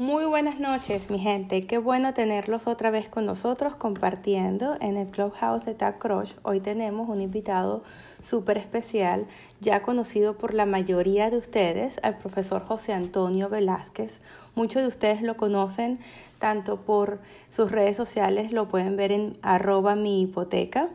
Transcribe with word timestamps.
Muy 0.00 0.24
buenas 0.24 0.58
noches, 0.60 1.10
mi 1.10 1.18
gente. 1.18 1.66
Qué 1.66 1.76
bueno 1.76 2.14
tenerlos 2.14 2.66
otra 2.66 2.88
vez 2.88 3.10
con 3.10 3.26
nosotros 3.26 3.74
compartiendo 3.74 4.78
en 4.80 4.96
el 4.96 5.08
Clubhouse 5.08 5.66
de 5.66 5.74
Tag 5.74 5.98
Crush. 5.98 6.32
Hoy 6.42 6.60
tenemos 6.60 7.10
un 7.10 7.20
invitado 7.20 7.82
súper 8.22 8.56
especial, 8.56 9.26
ya 9.60 9.82
conocido 9.82 10.38
por 10.38 10.54
la 10.54 10.64
mayoría 10.64 11.28
de 11.28 11.36
ustedes, 11.36 12.00
al 12.02 12.16
profesor 12.16 12.64
José 12.64 12.94
Antonio 12.94 13.50
Velázquez. 13.50 14.20
Muchos 14.54 14.80
de 14.80 14.88
ustedes 14.88 15.20
lo 15.20 15.36
conocen 15.36 15.98
tanto 16.38 16.80
por 16.80 17.20
sus 17.50 17.70
redes 17.70 17.98
sociales, 17.98 18.52
lo 18.52 18.68
pueden 18.68 18.96
ver 18.96 19.12
en 19.12 19.36
arroba 19.42 19.96
mi 19.96 20.22
hipoteca 20.22 20.88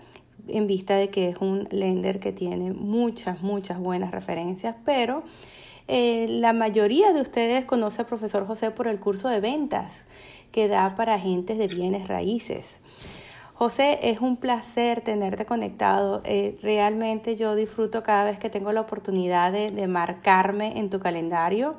en 0.47 0.65
vista 0.65 0.95
de 0.95 1.09
que 1.09 1.29
es 1.29 1.37
un 1.37 1.67
lender 1.69 2.19
que 2.19 2.31
tiene 2.31 2.71
muchas, 2.71 3.43
muchas 3.43 3.79
buenas 3.79 4.09
referencias, 4.09 4.75
pero 4.83 5.23
eh, 5.87 6.25
la 6.29 6.53
mayoría 6.53 7.13
de 7.13 7.21
ustedes 7.21 7.65
conoce 7.65 8.01
al 8.01 8.07
profesor 8.07 8.47
José 8.47 8.71
por 8.71 8.87
el 8.87 8.99
curso 8.99 9.29
de 9.29 9.39
ventas 9.39 10.05
que 10.51 10.67
da 10.67 10.95
para 10.95 11.15
agentes 11.15 11.57
de 11.57 11.67
bienes 11.67 12.07
raíces. 12.07 12.79
José, 13.53 13.99
es 14.01 14.19
un 14.19 14.35
placer 14.35 15.01
tenerte 15.01 15.45
conectado. 15.45 16.21
Eh, 16.25 16.57
realmente 16.61 17.35
yo 17.35 17.55
disfruto 17.55 18.03
cada 18.03 18.25
vez 18.25 18.37
que 18.39 18.49
tengo 18.49 18.71
la 18.71 18.81
oportunidad 18.81 19.51
de, 19.51 19.87
marcarme 19.87 20.77
en 20.77 20.89
tu 20.89 20.99
calendario 20.99 21.75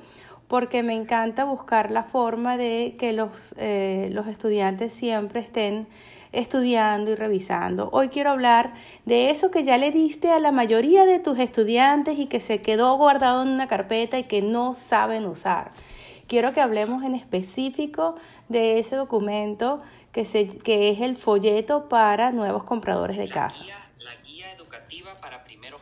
porque 0.49 0.83
me 0.83 0.95
encanta 0.95 1.45
buscar 1.45 1.91
la 1.91 2.05
forma 2.05 2.57
de 2.57 2.95
que 2.99 3.13
los, 3.13 3.53
eh, 3.59 4.09
los 4.13 4.27
estudiantes 4.29 4.93
siempre 4.93 5.41
estén 5.41 5.89
estudiando 6.37 7.11
y 7.11 7.15
revisando. 7.15 7.89
Hoy 7.93 8.09
quiero 8.09 8.31
hablar 8.31 8.75
de 9.05 9.31
eso 9.31 9.51
que 9.51 9.65
ya 9.65 9.79
le 9.79 9.91
diste 9.91 10.31
a 10.31 10.39
la 10.39 10.53
mayoría 10.53 11.07
de 11.07 11.19
tus 11.19 11.39
estudiantes 11.39 12.19
y 12.19 12.27
que 12.27 12.41
se 12.41 12.61
quedó 12.61 12.97
guardado 12.97 13.43
en 13.43 13.49
una 13.49 13.67
carpeta 13.67 14.19
y 14.19 14.25
que 14.25 14.43
no 14.43 14.75
saben 14.75 15.27
usar. 15.27 15.71
Quiero 16.29 16.53
que 16.53 16.61
hablemos 16.61 17.05
en 17.05 17.15
específico 17.15 18.17
de 18.49 18.79
ese 18.79 18.97
documento 18.97 19.81
que, 20.13 20.25
se, 20.25 20.49
que 20.49 20.91
es 20.91 21.01
el 21.01 21.17
folleto 21.17 21.89
para 21.89 22.33
nuevos 22.33 22.65
compradores 22.65 23.17
de 23.17 23.29
casa. 23.29 23.63
la 23.99 24.17
guía 24.25 24.53
educativa 24.53 25.15
para 25.21 25.45
primeros 25.45 25.81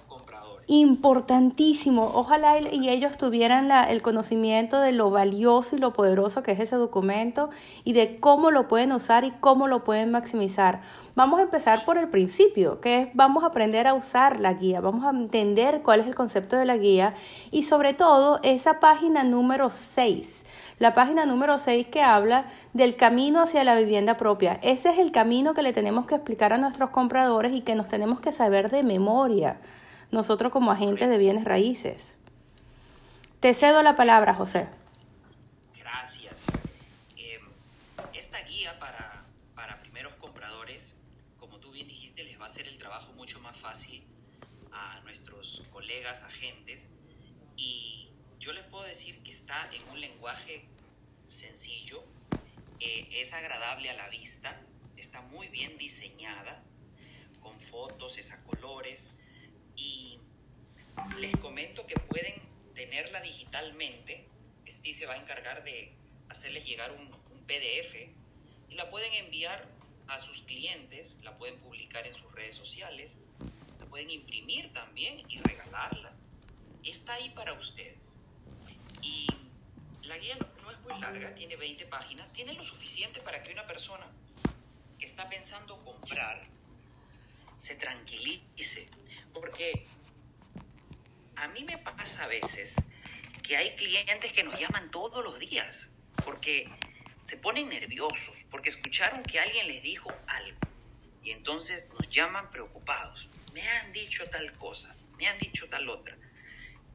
Importantísimo. 0.66 2.10
Ojalá 2.14 2.58
y 2.58 2.88
ellos 2.88 3.18
tuvieran 3.18 3.68
la, 3.68 3.84
el 3.84 4.00
conocimiento 4.00 4.80
de 4.80 4.92
lo 4.92 5.10
valioso 5.10 5.76
y 5.76 5.78
lo 5.78 5.92
poderoso 5.92 6.42
que 6.42 6.52
es 6.52 6.60
ese 6.60 6.76
documento 6.76 7.50
y 7.84 7.92
de 7.92 8.18
cómo 8.18 8.50
lo 8.50 8.66
pueden 8.66 8.92
usar 8.92 9.24
y 9.24 9.30
cómo 9.32 9.68
lo 9.68 9.84
pueden 9.84 10.10
maximizar. 10.10 10.80
Vamos 11.14 11.40
a 11.40 11.42
empezar 11.42 11.84
por 11.84 11.98
el 11.98 12.08
principio, 12.08 12.80
que 12.80 13.02
es 13.02 13.08
vamos 13.12 13.44
a 13.44 13.48
aprender 13.48 13.86
a 13.86 13.94
usar 13.94 14.40
la 14.40 14.54
guía, 14.54 14.80
vamos 14.80 15.04
a 15.04 15.10
entender 15.10 15.82
cuál 15.82 16.00
es 16.00 16.06
el 16.06 16.14
concepto 16.14 16.56
de 16.56 16.64
la 16.64 16.78
guía 16.78 17.14
y 17.50 17.64
sobre 17.64 17.92
todo 17.92 18.40
esa 18.42 18.80
página 18.80 19.22
número 19.22 19.70
6 19.70 20.44
la 20.80 20.92
página 20.92 21.24
número 21.24 21.58
6 21.58 21.86
que 21.86 22.02
habla 22.02 22.46
del 22.72 22.96
camino 22.96 23.40
hacia 23.40 23.62
la 23.62 23.76
vivienda 23.76 24.16
propia. 24.16 24.58
Ese 24.62 24.90
es 24.90 24.98
el 24.98 25.12
camino 25.12 25.54
que 25.54 25.62
le 25.62 25.72
tenemos 25.72 26.06
que 26.06 26.16
explicar 26.16 26.52
a 26.52 26.58
nuestros 26.58 26.90
compradores 26.90 27.52
y 27.52 27.60
que 27.60 27.76
nos 27.76 27.88
tenemos 27.88 28.20
que 28.20 28.32
saber 28.32 28.70
de 28.70 28.82
memoria 28.82 29.58
nosotros 30.14 30.50
como 30.52 30.70
agentes 30.70 31.10
de 31.10 31.18
bienes 31.18 31.44
raíces. 31.44 32.16
Te 33.40 33.52
cedo 33.52 33.82
la 33.82 33.96
palabra, 33.96 34.34
José. 34.34 34.68
Gracias. 35.76 36.42
Em, 37.16 37.42
esta 38.14 38.38
guía 38.44 38.78
para, 38.78 39.24
para 39.54 39.80
primeros 39.80 40.14
compradores, 40.14 40.94
como 41.38 41.58
tú 41.58 41.70
bien 41.72 41.88
dijiste, 41.88 42.24
les 42.24 42.38
va 42.40 42.44
a 42.44 42.46
hacer 42.46 42.66
el 42.68 42.78
trabajo 42.78 43.12
mucho 43.12 43.38
más 43.40 43.56
fácil 43.58 44.02
a 44.72 45.00
nuestros 45.00 45.62
colegas 45.72 46.22
agentes 46.22 46.88
y 47.56 48.08
yo 48.40 48.52
les 48.52 48.64
puedo 48.66 48.84
decir 48.84 49.22
que 49.22 49.30
está 49.30 49.68
en 49.72 49.88
un 49.90 50.00
lenguaje 50.00 50.64
sencillo, 51.28 52.02
eh, 52.80 53.08
es 53.12 53.32
agradable 53.32 53.90
a 53.90 53.94
la 53.94 54.08
vista, 54.08 54.60
está 54.96 55.20
muy 55.22 55.48
bien 55.48 55.76
diseñada, 55.78 56.62
con 57.42 57.58
fotos, 57.60 58.18
es 58.18 58.33
a 58.33 58.42
colores, 58.44 59.08
y 59.84 60.18
les 61.20 61.36
comento 61.36 61.86
que 61.86 61.95
pueden 61.95 62.34
tenerla 62.74 63.20
digitalmente. 63.20 64.27
Steve 64.67 64.95
se 64.95 65.06
va 65.06 65.14
a 65.14 65.17
encargar 65.18 65.62
de 65.64 65.92
hacerles 66.28 66.64
llegar 66.64 66.92
un, 66.92 67.22
PDF 67.45 67.95
y 68.70 68.74
la 68.74 68.89
pueden 68.89 69.12
enviar 69.12 69.68
a 70.08 70.18
sus 70.18 70.40
clientes, 70.45 71.18
la 71.22 71.36
pueden 71.36 71.58
publicar 71.58 72.06
en 72.06 72.14
sus 72.14 72.33
redes 72.33 72.56
sociales, 72.56 73.17
la 73.78 73.84
pueden 73.84 74.08
imprimir 74.08 74.72
también 74.72 75.22
y 75.28 75.36
regalarla. 75.42 76.11
Está 76.83 77.14
ahí 77.14 77.28
para 77.34 77.52
ustedes. 77.52 78.18
Y 79.02 79.27
la 80.05 80.16
guía 80.16 80.39
no, 80.62 80.70
es 80.70 80.80
muy 80.80 80.98
larga, 80.98 81.34
tiene 81.34 81.56
20 81.56 81.84
páginas, 81.84 82.33
tiene 82.33 82.55
lo 82.55 82.64
suficiente 82.64 83.20
para 83.20 83.42
que 83.42 83.52
una 83.52 83.66
persona 83.66 84.06
que 84.98 85.05
está 85.05 85.28
pensando 85.28 85.77
comprar 85.84 86.48
se 87.56 87.74
tranquilice 87.76 88.86
porque 89.32 89.86
a 91.36 91.48
mí 91.48 91.64
me 91.64 91.78
pasa 91.78 92.24
a 92.24 92.28
veces 92.28 92.76
que 93.42 93.56
hay 93.56 93.74
clientes 93.76 94.32
que 94.32 94.42
nos 94.42 94.58
llaman 94.58 94.90
todos 94.90 95.22
los 95.22 95.38
días 95.38 95.88
porque 96.24 96.68
se 97.24 97.36
ponen 97.36 97.68
nerviosos, 97.68 98.36
porque 98.50 98.68
escucharon 98.68 99.22
que 99.22 99.40
alguien 99.40 99.66
les 99.68 99.82
dijo 99.82 100.12
algo 100.26 100.58
y 101.22 101.30
entonces 101.30 101.90
nos 101.98 102.08
llaman 102.10 102.50
preocupados. 102.50 103.28
Me 103.52 103.66
han 103.66 103.92
dicho 103.92 104.28
tal 104.28 104.52
cosa, 104.52 104.94
me 105.16 105.26
han 105.26 105.38
dicho 105.38 105.66
tal 105.68 105.88
otra. 105.88 106.16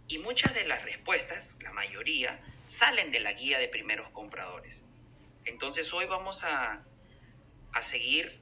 Y 0.08 0.20
muchas 0.20 0.54
de 0.54 0.66
las 0.66 0.84
respuestas, 0.84 1.58
la 1.62 1.72
mayoría, 1.72 2.40
salen 2.68 3.12
de 3.12 3.20
la 3.20 3.34
guía 3.34 3.60
de 3.60 3.68
primeros 3.68 4.10
compradores. 4.12 4.84
Entonces 5.46 5.92
hoy 5.94 6.06
vamos 6.06 6.44
a, 6.44 6.84
a 7.74 7.82
seguir 7.82 8.40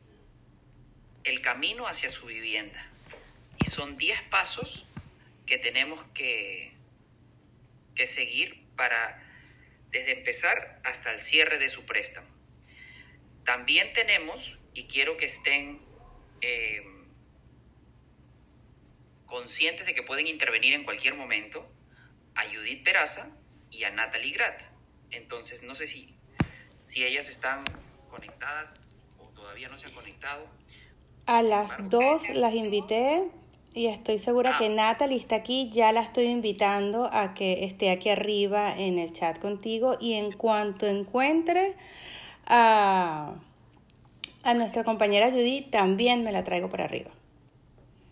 el 1.28 1.42
camino 1.42 1.88
hacia 1.88 2.10
su 2.10 2.26
vivienda 2.26 2.88
son 3.78 3.96
10 3.96 4.24
pasos 4.24 4.86
que 5.46 5.60
tenemos 5.60 6.04
que, 6.16 6.72
que 7.96 8.08
seguir 8.08 8.66
para 8.76 9.24
desde 9.92 10.18
empezar 10.18 10.82
hasta 10.84 11.14
el 11.14 11.20
cierre 11.20 11.60
de 11.60 11.70
su 11.70 11.86
préstamo. 11.86 12.28
También 13.46 13.94
tenemos, 13.94 14.58
y 14.74 14.88
quiero 14.88 15.16
que 15.16 15.26
estén 15.26 15.80
eh, 16.42 16.82
conscientes 19.28 19.86
de 19.86 19.94
que 19.94 20.02
pueden 20.02 20.26
intervenir 20.26 20.74
en 20.74 20.84
cualquier 20.84 21.14
momento, 21.14 21.72
a 22.36 22.46
Judith 22.46 22.84
Peraza 22.84 23.30
y 23.70 23.84
a 23.84 23.92
Natalie 23.92 24.34
Grat. 24.34 24.60
Entonces, 25.12 25.62
no 25.62 25.76
sé 25.76 25.86
si, 25.86 26.16
si 26.78 27.06
ellas 27.06 27.30
están 27.30 27.64
conectadas 28.10 28.74
o 29.20 29.30
todavía 29.30 29.70
no 29.70 29.78
se 29.78 29.86
han 29.86 29.94
conectado. 29.94 30.50
A 31.28 31.42
las 31.42 31.72
dos 31.90 32.22
las 32.30 32.54
invité, 32.54 33.30
y 33.74 33.88
estoy 33.88 34.18
segura 34.18 34.58
que 34.58 34.68
ah. 34.68 34.70
Natalie 34.70 35.18
está 35.18 35.36
aquí, 35.36 35.70
ya 35.72 35.92
la 35.92 36.02
estoy 36.02 36.24
invitando 36.26 37.10
a 37.12 37.34
que 37.34 37.66
esté 37.66 37.92
aquí 37.92 38.10
arriba 38.10 38.76
en 38.76 38.98
el 38.98 39.12
chat 39.12 39.38
contigo 39.38 39.98
y 40.00 40.14
en 40.14 40.32
cuanto 40.32 40.88
encuentre 40.88 41.76
a, 42.46 43.36
a 44.44 44.54
nuestra 44.54 44.86
compañera 44.86 45.30
Judy, 45.30 45.64
también 45.70 46.24
me 46.24 46.32
la 46.32 46.46
traigo 46.46 46.70
para 46.70 46.86
arriba. 46.86 47.12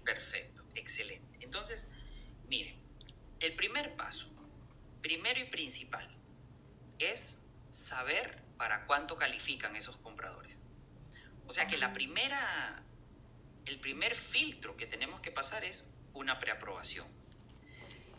Perfecto, 0.03 0.63
excelente. 0.75 1.25
Entonces, 1.39 1.87
miren, 2.49 2.75
el 3.39 3.55
primer 3.55 3.95
paso, 3.95 4.27
primero 5.01 5.39
y 5.39 5.45
principal, 5.45 6.05
es 6.99 7.41
saber 7.71 8.41
para 8.57 8.85
cuánto 8.85 9.15
califican 9.15 9.75
esos 9.77 9.95
compradores. 9.97 10.59
O 11.47 11.53
sea 11.53 11.67
que 11.67 11.77
la 11.77 11.93
primera 11.93 12.83
el 13.65 13.79
primer 13.79 14.15
filtro 14.15 14.77
que 14.77 14.85
tenemos 14.85 15.21
que 15.21 15.31
pasar 15.31 15.63
es 15.63 15.91
una 16.13 16.39
preaprobación. 16.39 17.07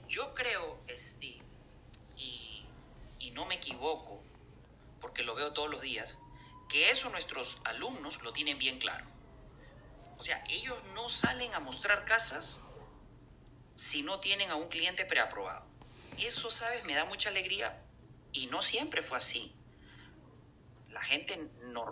Yo 0.08 0.34
creo, 0.34 0.80
Steve, 0.90 1.42
y, 2.16 2.52
no 3.32 3.44
me 3.44 3.56
equivoco, 3.56 4.22
porque 5.02 5.22
lo 5.22 5.34
veo 5.34 5.52
todos 5.52 5.68
los 5.68 5.82
días, 5.82 6.16
que 6.70 6.90
eso 6.90 7.10
nuestros 7.10 7.58
alumnos 7.64 8.22
lo 8.22 8.32
tienen 8.32 8.58
bien 8.58 8.78
claro. 8.78 9.04
O 10.16 10.22
sea, 10.22 10.42
ellos 10.48 10.82
no 10.94 11.10
salen 11.10 11.52
a 11.52 11.60
mostrar 11.60 12.06
casas 12.06 12.62
si 13.76 14.02
no 14.02 14.20
tienen 14.20 14.50
a 14.50 14.56
un 14.56 14.68
cliente 14.70 15.04
preaprobado. 15.04 15.66
Eso, 16.18 16.50
¿sabes? 16.50 16.84
Me 16.86 16.94
da 16.94 17.04
mucha 17.04 17.28
alegría 17.28 17.78
y 18.32 18.46
no 18.46 18.62
siempre 18.62 19.02
fue 19.02 19.18
así. 19.18 19.54
La 20.88 21.02
gente, 21.02 21.50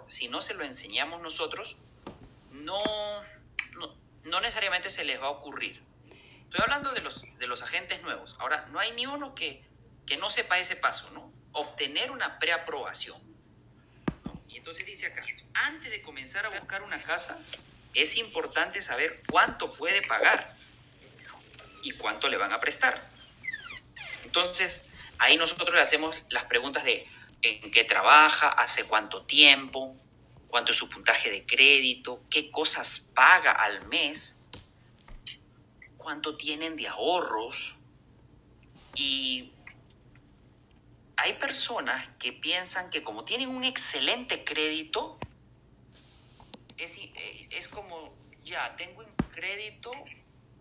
si 0.09 0.29
no 0.29 0.41
se 0.41 0.55
lo 0.55 0.65
enseñamos 0.65 1.21
nosotros, 1.21 1.77
no, 2.51 2.83
no 4.25 4.41
necesariamente 4.41 4.91
se 4.91 5.05
les 5.05 5.21
va 5.21 5.27
a 5.27 5.31
ocurrir. 5.31 5.83
Estoy 6.45 6.61
hablando 6.63 6.93
de 6.93 7.01
los, 7.01 7.23
de 7.39 7.47
los 7.47 7.63
agentes 7.63 8.03
nuevos. 8.03 8.37
Ahora, 8.39 8.67
no 8.71 8.79
hay 8.79 8.93
ni 8.93 9.07
uno 9.07 9.35
que, 9.35 9.65
que 10.07 10.17
no 10.17 10.31
sepa 10.31 10.59
ese 10.59 10.77
paso, 10.77 11.11
¿no? 11.11 11.33
Obtener 11.53 12.11
una 12.11 12.39
preaprobación. 12.39 13.21
Y 14.49 14.59
entonces 14.59 14.87
dice 14.87 15.07
acá, 15.07 15.25
antes 15.55 15.91
de 15.91 16.03
comenzar 16.03 16.47
a 16.47 16.51
buscar 16.51 16.83
una 16.83 17.03
casa, 17.03 17.39
es 17.93 18.17
importante 18.17 18.81
saber 18.81 19.17
cuánto 19.29 19.73
puede 19.75 20.03
pagar 20.03 20.57
y 21.83 21.93
cuánto 21.93 22.29
le 22.29 22.37
van 22.37 22.53
a 22.53 22.61
prestar. 22.61 23.05
Entonces, 24.25 24.89
ahí 25.19 25.37
nosotros 25.37 25.73
le 25.73 25.81
hacemos 25.81 26.23
las 26.29 26.45
preguntas 26.45 26.85
de, 26.85 27.07
en 27.43 27.71
qué 27.71 27.85
trabaja, 27.85 28.49
hace 28.49 28.85
cuánto 28.85 29.25
tiempo, 29.25 29.97
cuánto 30.55 30.71
es 30.71 30.79
su 30.79 30.89
puntaje 30.89 31.33
de 31.33 31.45
crédito, 31.45 32.23
qué 32.31 32.53
cosas 32.53 33.11
paga 33.13 33.51
al 33.51 33.89
mes, 33.89 34.39
cuánto 35.97 36.37
tienen 36.37 36.77
de 36.77 36.87
ahorros. 36.87 37.75
Y 38.95 39.51
hay 41.17 41.33
personas 41.41 42.09
que 42.21 42.33
piensan 42.33 42.89
que 42.91 43.03
como 43.03 43.25
tienen 43.25 43.49
un 43.49 43.65
excelente 43.65 44.45
crédito, 44.45 45.19
es, 46.77 46.99
eh, 46.99 47.49
es 47.51 47.67
como, 47.67 48.15
ya, 48.45 48.77
tengo 48.77 49.01
un 49.01 49.13
crédito, 49.35 49.91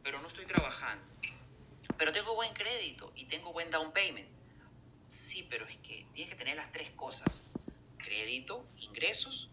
pero 0.01 0.19
no 0.21 0.27
estoy 0.27 0.47
trabajando. 0.47 1.05
Pero 1.99 2.11
tengo 2.11 2.33
buen 2.33 2.55
crédito 2.55 3.13
y 3.15 3.25
tengo 3.25 3.53
buen 3.53 3.69
down 3.69 3.93
payment. 3.93 4.27
Sí, 5.11 5.45
pero 5.47 5.67
es 5.67 5.77
que 5.77 6.07
tienes 6.15 6.33
que 6.33 6.39
tener 6.39 6.55
las 6.55 6.71
tres 6.71 6.89
cosas. 6.95 7.43
Crédito, 7.99 8.65
ingresos 8.79 9.51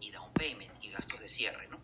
y 0.00 0.10
down 0.10 0.32
payment 0.32 0.70
y 0.82 0.90
gastos 0.90 1.20
de 1.20 1.28
cierre, 1.28 1.68
¿no? 1.68 1.78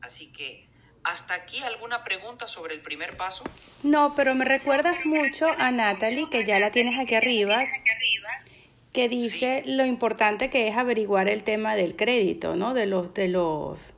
Así 0.00 0.28
que, 0.32 0.66
¿hasta 1.02 1.34
aquí 1.34 1.60
alguna 1.62 2.04
pregunta 2.04 2.46
sobre 2.46 2.74
el 2.74 2.80
primer 2.80 3.16
paso? 3.16 3.44
No, 3.82 4.14
pero 4.14 4.34
me 4.34 4.44
recuerdas 4.44 5.04
mucho 5.04 5.48
a 5.58 5.70
Natalie, 5.70 6.28
que 6.30 6.44
ya 6.44 6.58
la 6.58 6.70
tienes 6.70 6.98
aquí 6.98 7.14
arriba, 7.14 7.64
que 8.92 9.08
dice 9.08 9.62
lo 9.66 9.84
importante 9.84 10.50
que 10.50 10.68
es 10.68 10.76
averiguar 10.76 11.28
el 11.28 11.42
tema 11.42 11.74
del 11.76 11.94
crédito, 11.96 12.56
¿no? 12.56 12.74
De 12.74 12.86
los, 12.86 13.12
de 13.14 13.28
los, 13.28 13.94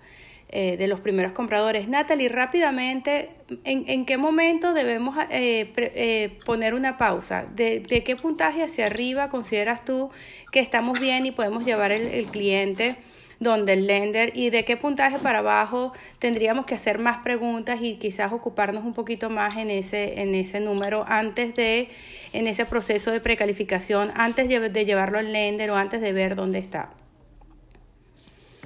eh, 0.49 0.77
de 0.77 0.89
los 0.89 1.01
primeros 1.01 1.33
compradores. 1.33 1.89
Natalie, 1.89 2.29
rápidamente, 2.29 3.31
¿en, 3.65 3.89
en 3.89 4.05
qué 4.05 4.17
momento 4.17 4.75
debemos 4.75 5.17
eh, 5.31 5.73
eh, 5.77 6.39
poner 6.45 6.75
una 6.75 6.99
pausa? 6.99 7.47
¿De, 7.55 7.81
¿De, 7.81 8.03
qué 8.03 8.17
puntaje 8.17 8.63
hacia 8.63 8.87
arriba 8.87 9.31
consideras 9.31 9.85
tú 9.85 10.11
que 10.51 10.61
estamos 10.61 10.99
bien 10.99 11.25
y 11.25 11.31
podemos 11.31 11.65
llevar 11.65 11.93
el, 11.93 12.09
el 12.09 12.27
cliente? 12.27 12.97
Donde 13.41 13.73
el 13.73 13.87
lender 13.87 14.33
y 14.35 14.51
de 14.51 14.67
qué 14.67 14.77
puntaje 14.77 15.19
para 15.19 15.39
abajo 15.39 15.93
tendríamos 16.19 16.67
que 16.67 16.75
hacer 16.75 16.99
más 16.99 17.23
preguntas 17.25 17.81
y 17.81 17.99
quizás 17.99 18.33
ocuparnos 18.33 18.85
un 18.85 18.93
poquito 18.93 19.31
más 19.31 19.57
en 19.57 19.71
ese, 19.71 20.21
en 20.21 20.35
ese 20.35 20.61
número 20.61 21.07
antes 21.09 21.57
de, 21.57 21.89
en 22.35 22.47
ese 22.47 22.67
proceso 22.67 23.11
de 23.11 23.21
precalificación, 23.21 24.13
antes 24.15 24.47
de, 24.49 24.85
llevarlo 24.85 25.19
al 25.19 25.33
lender 25.33 25.71
o 25.71 25.77
antes 25.77 26.03
de 26.03 26.13
ver 26.13 26.37
dónde 26.37 26.59
está. 26.59 26.91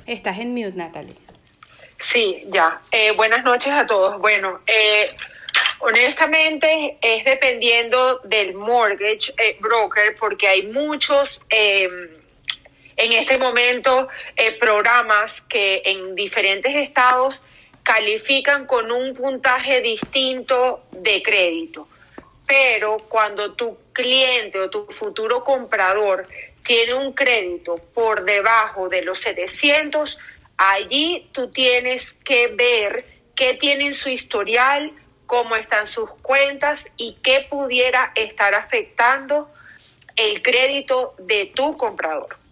Estás 0.06 0.40
en 0.40 0.52
mute, 0.52 0.72
Natalie. 0.74 1.14
Sí, 1.98 2.42
ya. 2.48 2.82
Eh, 2.90 3.12
buenas 3.12 3.44
noches 3.44 3.72
a 3.72 3.86
todos. 3.86 4.18
Bueno, 4.18 4.60
eh, 4.66 5.14
honestamente 5.78 6.98
es 7.00 7.24
dependiendo 7.24 8.18
del 8.24 8.54
mortgage 8.54 9.32
eh, 9.38 9.56
broker 9.60 10.16
porque 10.18 10.48
hay 10.48 10.66
muchos 10.66 11.40
en 12.96 13.12
este 13.12 13.38
momento 13.38 14.08
eh, 14.36 14.58
programas 14.58 15.40
que 15.42 15.82
en 15.84 16.14
diferentes 16.14 16.74
estados 16.74 17.42
califican 17.82 18.66
con 18.66 18.90
un 18.90 19.14
puntaje 19.14 19.80
distinto 19.80 20.84
de 20.90 21.22
crédito. 21.22 21.86
Pero 22.46 22.96
cuando 23.08 23.52
tu 23.52 23.78
cliente 23.92 24.58
o 24.58 24.70
tu 24.70 24.86
futuro 24.86 25.44
comprador 25.44 26.26
tiene 26.62 26.94
un 26.94 27.12
crédito 27.12 27.74
por 27.94 28.24
debajo 28.24 28.88
de 28.88 29.02
los 29.02 29.18
700, 29.20 30.18
allí 30.56 31.28
tú 31.32 31.50
tienes 31.50 32.12
que 32.24 32.48
ver 32.48 33.04
qué 33.34 33.54
tiene 33.54 33.86
en 33.86 33.92
su 33.92 34.08
historial, 34.08 34.92
cómo 35.26 35.56
están 35.56 35.86
sus 35.86 36.10
cuentas 36.22 36.88
y 36.96 37.16
qué 37.22 37.46
pudiera 37.48 38.12
estar 38.14 38.54
afectando 38.54 39.50
el 40.16 40.42
crédito 40.42 41.14
de 41.18 41.52
tu 41.54 41.76
comprador. 41.76 42.43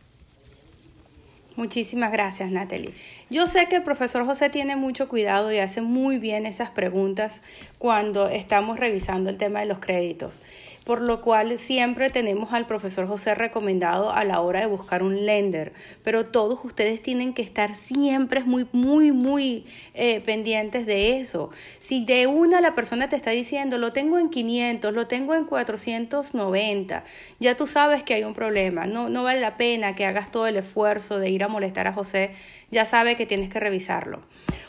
Muchísimas 1.56 2.10
gracias, 2.12 2.50
Natalie. 2.50 2.94
Yo 3.28 3.46
sé 3.46 3.66
que 3.66 3.76
el 3.76 3.82
profesor 3.82 4.24
José 4.24 4.48
tiene 4.48 4.76
mucho 4.76 5.08
cuidado 5.08 5.52
y 5.52 5.58
hace 5.58 5.82
muy 5.82 6.18
bien 6.18 6.46
esas 6.46 6.70
preguntas 6.70 7.42
cuando 7.78 8.28
estamos 8.28 8.78
revisando 8.78 9.28
el 9.28 9.36
tema 9.36 9.60
de 9.60 9.66
los 9.66 9.78
créditos 9.78 10.38
por 10.84 11.00
lo 11.00 11.20
cual 11.20 11.58
siempre 11.58 12.10
tenemos 12.10 12.52
al 12.52 12.66
profesor 12.66 13.06
José 13.06 13.34
recomendado 13.34 14.12
a 14.12 14.24
la 14.24 14.40
hora 14.40 14.60
de 14.60 14.66
buscar 14.66 15.02
un 15.02 15.26
lender, 15.26 15.72
pero 16.02 16.26
todos 16.26 16.58
ustedes 16.64 17.02
tienen 17.02 17.34
que 17.34 17.42
estar 17.42 17.74
siempre 17.74 18.42
muy, 18.42 18.66
muy, 18.72 19.12
muy 19.12 19.64
eh, 19.94 20.20
pendientes 20.20 20.86
de 20.86 21.20
eso. 21.20 21.50
Si 21.78 22.04
de 22.04 22.26
una 22.26 22.60
la 22.60 22.74
persona 22.74 23.08
te 23.08 23.16
está 23.16 23.30
diciendo, 23.30 23.78
lo 23.78 23.92
tengo 23.92 24.18
en 24.18 24.30
500, 24.30 24.92
lo 24.92 25.06
tengo 25.06 25.34
en 25.34 25.44
490, 25.44 27.04
ya 27.38 27.56
tú 27.56 27.66
sabes 27.66 28.02
que 28.02 28.14
hay 28.14 28.24
un 28.24 28.34
problema, 28.34 28.86
no, 28.86 29.08
no 29.08 29.22
vale 29.22 29.40
la 29.40 29.56
pena 29.56 29.94
que 29.94 30.06
hagas 30.06 30.30
todo 30.30 30.46
el 30.46 30.56
esfuerzo 30.56 31.18
de 31.18 31.30
ir 31.30 31.44
a 31.44 31.48
molestar 31.48 31.86
a 31.86 31.92
José, 31.92 32.32
ya 32.70 32.84
sabe 32.84 33.16
que 33.16 33.26
tienes 33.26 33.50
que 33.50 33.60
revisarlo. 33.60 34.22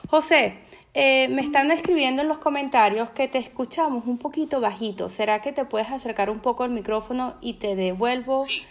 José, 0.08 0.56
eh, 0.96 1.28
me 1.30 1.42
están 1.42 1.72
escribiendo 1.72 2.22
en 2.22 2.28
los 2.28 2.38
comentarios 2.38 3.10
que 3.12 3.28
te 3.28 3.40
escuchamos 3.40 4.06
un 4.06 4.20
poquito 4.20 4.62
bajito. 4.62 5.10
¿Será 5.10 5.42
que 5.42 5.52
te 5.52 5.66
puedes 5.66 5.90
acercar 5.90 6.30
un 6.30 6.40
poco 6.40 6.64
al 6.64 6.70
micrófono 6.70 7.38
y 7.42 7.54
te 7.54 7.76
devuelvo? 7.76 8.42
Sí, 8.42 8.64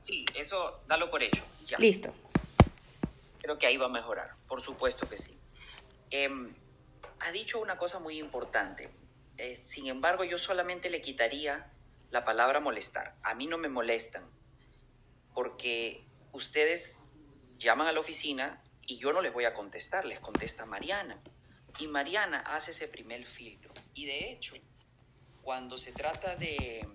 sí, 0.00 0.24
eso 0.34 0.80
dalo 0.86 1.10
por 1.10 1.22
hecho. 1.22 1.44
Listo. 1.76 2.14
Creo 3.42 3.58
que 3.58 3.66
ahí 3.66 3.76
va 3.76 3.86
a 3.86 3.90
mejorar, 3.90 4.30
por 4.48 4.62
supuesto 4.62 5.06
que 5.08 5.18
sí. 5.18 5.38
Em, 6.10 6.54
ha 7.20 7.32
dicho 7.32 7.60
una 7.60 7.76
cosa 7.76 7.98
muy 7.98 8.18
importante. 8.18 8.88
Eh, 9.36 9.54
sin 9.54 9.88
embargo, 9.88 10.24
yo 10.24 10.38
solamente 10.38 10.88
le 10.88 11.02
quitaría 11.02 11.70
la 12.10 12.24
palabra 12.24 12.60
molestar. 12.60 13.14
A 13.22 13.34
mí 13.34 13.46
no 13.46 13.58
me 13.58 13.68
molestan, 13.68 14.24
porque 15.34 16.02
ustedes 16.32 17.00
llaman 17.58 17.86
a 17.88 17.92
la 17.92 18.00
oficina 18.00 18.62
y 18.86 18.96
yo 18.96 19.12
no 19.12 19.20
les 19.20 19.34
voy 19.34 19.44
a 19.44 19.52
contestar, 19.52 20.06
les 20.06 20.18
contesta 20.20 20.64
Mariana. 20.64 21.20
Y 21.78 21.86
Mariana 21.86 22.40
hace 22.40 22.72
ese 22.72 22.88
primer 22.88 23.24
filtro. 23.24 23.72
Y 23.94 24.06
de 24.06 24.32
hecho, 24.32 24.54
cuando 25.42 25.78
se 25.78 25.92
trata 25.92 26.34
de 26.34 26.86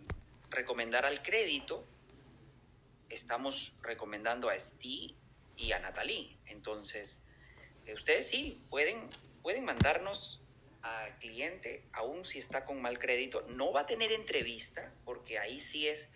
recomendar 0.50 1.06
al 1.06 1.24
crédito, 1.24 1.86
estamos 3.10 3.74
recomendando 3.82 4.50
a 4.50 4.60
Steve 4.60 5.16
y 5.56 5.72
a 5.72 5.80
Natalie. 5.80 6.38
Entonces, 6.48 7.18
eh, 7.86 7.94
ustedes 7.94 8.28
sí 8.28 8.62
pueden, 8.70 9.10
pueden 9.42 9.64
mandarnos 9.64 10.42
al 10.82 11.18
cliente, 11.20 11.86
aún 11.94 12.26
si 12.26 12.40
está 12.40 12.66
con 12.66 12.82
mal 12.82 13.00
crédito. 13.00 13.42
No 13.48 13.72
va 13.72 13.82
a 13.82 13.86
tener 13.86 14.12
entrevista, 14.12 14.92
porque 15.06 15.40
ahí 15.40 15.62
sí 15.62 15.88
es, 15.88 16.10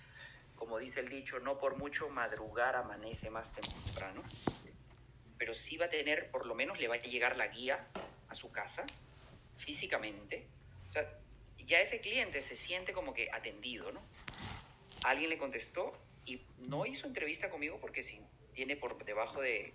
como 0.58 0.78
dice 0.78 1.00
el 1.00 1.08
dicho, 1.08 1.40
no 1.40 1.58
por 1.58 1.78
mucho 1.78 2.10
madrugar 2.10 2.76
amanece 2.76 3.30
más 3.30 3.54
temprano. 3.54 4.22
Pero 5.38 5.54
sí 5.54 5.78
va 5.78 5.86
a 5.86 5.90
tener, 5.90 6.30
por 6.32 6.46
lo 6.46 6.54
menos 6.54 6.80
le 6.82 6.90
va 6.90 6.96
a 6.96 7.02
llegar 7.02 7.38
la 7.38 7.48
guía 7.48 7.88
a 8.30 8.36
su 8.36 8.52
casa 8.52 8.86
físicamente, 9.58 10.46
o 10.88 10.92
sea, 10.92 11.08
ya 11.66 11.82
ese 11.82 12.00
cliente 12.00 12.42
se 12.42 12.56
siente 12.56 12.94
como 12.94 13.14
que 13.14 13.30
atendido, 13.32 13.92
¿no? 13.92 14.02
Alguien 15.04 15.30
le 15.30 15.38
contestó 15.38 15.98
y 16.26 16.42
no 16.60 16.86
hizo 16.86 17.08
entrevista 17.08 17.50
conmigo 17.50 17.78
porque 17.80 18.04
si 18.04 18.22
tiene 18.54 18.76
por 18.76 19.04
debajo 19.04 19.42
de 19.42 19.74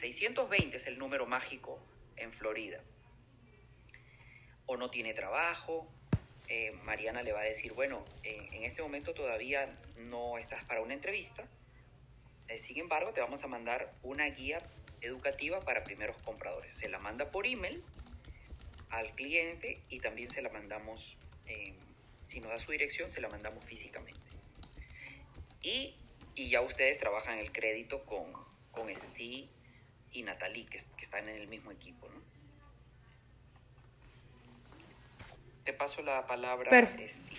620 0.00 0.76
es 0.76 0.86
el 0.86 0.98
número 0.98 1.26
mágico 1.26 1.78
en 2.16 2.32
Florida. 2.32 2.80
O 4.66 4.76
no 4.76 4.90
tiene 4.90 5.14
trabajo. 5.14 5.88
Eh, 6.48 6.70
Mariana 6.84 7.22
le 7.22 7.32
va 7.32 7.40
a 7.40 7.44
decir, 7.44 7.72
bueno, 7.72 8.04
en 8.22 8.64
este 8.64 8.82
momento 8.82 9.14
todavía 9.14 9.62
no 9.96 10.38
estás 10.38 10.64
para 10.64 10.80
una 10.80 10.94
entrevista. 10.94 11.44
Eh, 12.48 12.58
sin 12.58 12.78
embargo, 12.78 13.12
te 13.12 13.20
vamos 13.20 13.42
a 13.44 13.46
mandar 13.46 13.92
una 14.02 14.26
guía 14.26 14.58
educativa 15.02 15.60
para 15.60 15.84
primeros 15.84 16.20
compradores. 16.22 16.72
Se 16.74 16.88
la 16.88 16.98
manda 16.98 17.30
por 17.30 17.46
email 17.46 17.82
al 18.90 19.10
cliente 19.14 19.80
y 19.88 20.00
también 20.00 20.30
se 20.30 20.42
la 20.42 20.48
mandamos, 20.48 21.16
eh, 21.46 21.74
si 22.28 22.40
nos 22.40 22.50
da 22.50 22.58
su 22.58 22.72
dirección, 22.72 23.10
se 23.10 23.20
la 23.20 23.28
mandamos 23.28 23.64
físicamente. 23.64 24.20
Y, 25.62 25.94
y 26.34 26.50
ya 26.50 26.60
ustedes 26.60 26.98
trabajan 26.98 27.38
el 27.38 27.52
crédito 27.52 28.04
con, 28.04 28.32
con 28.70 28.94
Steve 28.94 29.48
y 30.12 30.22
Natalie, 30.22 30.66
que, 30.66 30.78
que 30.78 31.04
están 31.04 31.28
en 31.28 31.36
el 31.36 31.48
mismo 31.48 31.70
equipo. 31.70 32.08
¿no? 32.08 32.31
Te 35.64 35.72
paso 35.72 36.02
la 36.02 36.26
palabra. 36.26 36.70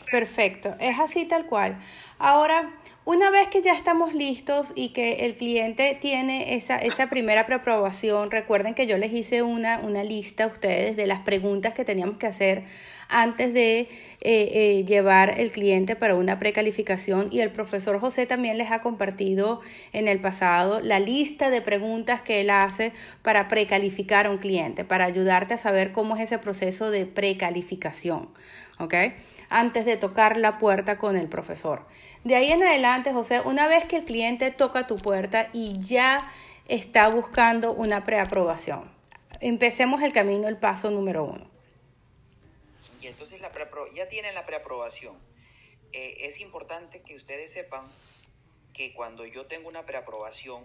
perfecto, 0.10 0.76
es 0.80 0.98
así 0.98 1.26
tal 1.26 1.46
cual. 1.46 1.78
Ahora, 2.20 2.74
una 3.04 3.30
vez 3.30 3.50
que 3.50 3.62
ya 3.62 3.74
estamos 3.74 4.14
listos 4.14 4.72
y 4.76 4.94
que 4.94 5.26
el 5.26 5.36
cliente 5.36 5.98
tiene 6.00 6.56
esa, 6.56 6.78
esa 6.78 7.08
primera 7.10 7.46
preaprobación, 7.46 8.32
recuerden 8.32 8.76
que 8.76 8.88
yo 8.88 8.98
les 8.98 9.12
hice 9.12 9.42
una, 9.42 9.80
una 9.80 10.06
lista 10.06 10.46
a 10.46 10.48
ustedes 10.48 10.96
de 10.96 11.06
las 11.06 11.20
preguntas 11.20 11.74
que 11.74 11.84
teníamos 11.84 12.18
que 12.18 12.28
hacer 12.28 12.64
antes 13.14 13.54
de 13.54 13.80
eh, 13.80 13.88
eh, 14.22 14.86
llevar 14.86 15.40
el 15.40 15.52
cliente 15.52 15.96
para 15.96 16.16
una 16.16 16.40
precalificación 16.40 17.28
y 17.32 17.42
el 17.42 17.52
profesor 17.52 18.00
José 18.00 18.26
también 18.26 18.58
les 18.58 18.72
ha 18.72 18.82
compartido 18.82 19.62
en 19.92 20.08
el 20.08 20.20
pasado 20.20 20.80
la 20.80 21.00
lista 21.00 21.50
de 21.50 21.62
preguntas 21.62 22.22
que 22.22 22.42
él 22.42 22.50
hace 22.50 22.92
para 23.22 23.48
precalificar 23.48 24.26
a 24.26 24.32
un 24.32 24.38
cliente, 24.38 24.84
para 24.84 25.06
ayudarte 25.06 25.54
a 25.54 25.58
saber 25.58 25.92
cómo 25.92 26.16
es 26.16 26.24
ese 26.24 26.40
proceso 26.40 26.90
de 26.90 27.06
precalificación, 27.06 28.30
¿ok? 28.80 28.94
Antes 29.50 29.86
de 29.86 29.98
tocar 29.98 30.38
la 30.38 30.58
puerta 30.58 30.98
con 30.98 31.16
el 31.16 31.28
profesor. 31.28 31.86
De 32.24 32.36
ahí 32.36 32.52
en 32.52 32.64
adelante, 32.64 33.14
José, 33.14 33.42
una 33.42 33.68
vez 33.68 33.84
que 33.86 33.98
el 33.98 34.06
cliente 34.06 34.52
toca 34.52 34.88
tu 34.88 34.96
puerta 34.96 35.50
y 35.54 35.80
ya 35.82 36.20
está 36.68 37.10
buscando 37.10 37.74
una 37.74 38.06
preaprobación, 38.06 38.90
empecemos 39.42 40.02
el 40.02 40.14
camino, 40.14 40.48
el 40.48 40.58
paso 40.58 40.90
número 40.90 41.26
uno. 41.26 41.53
Y 43.04 43.08
entonces 43.08 43.42
la 43.42 43.52
ya 43.94 44.08
tienen 44.08 44.34
la 44.34 44.46
preaprobación. 44.46 45.18
Eh, 45.92 46.20
es 46.22 46.40
importante 46.40 47.02
que 47.02 47.16
ustedes 47.16 47.52
sepan 47.52 47.84
que 48.74 48.94
cuando 48.94 49.26
yo 49.26 49.46
tengo 49.46 49.68
una 49.68 49.86
preaprobación, 49.86 50.64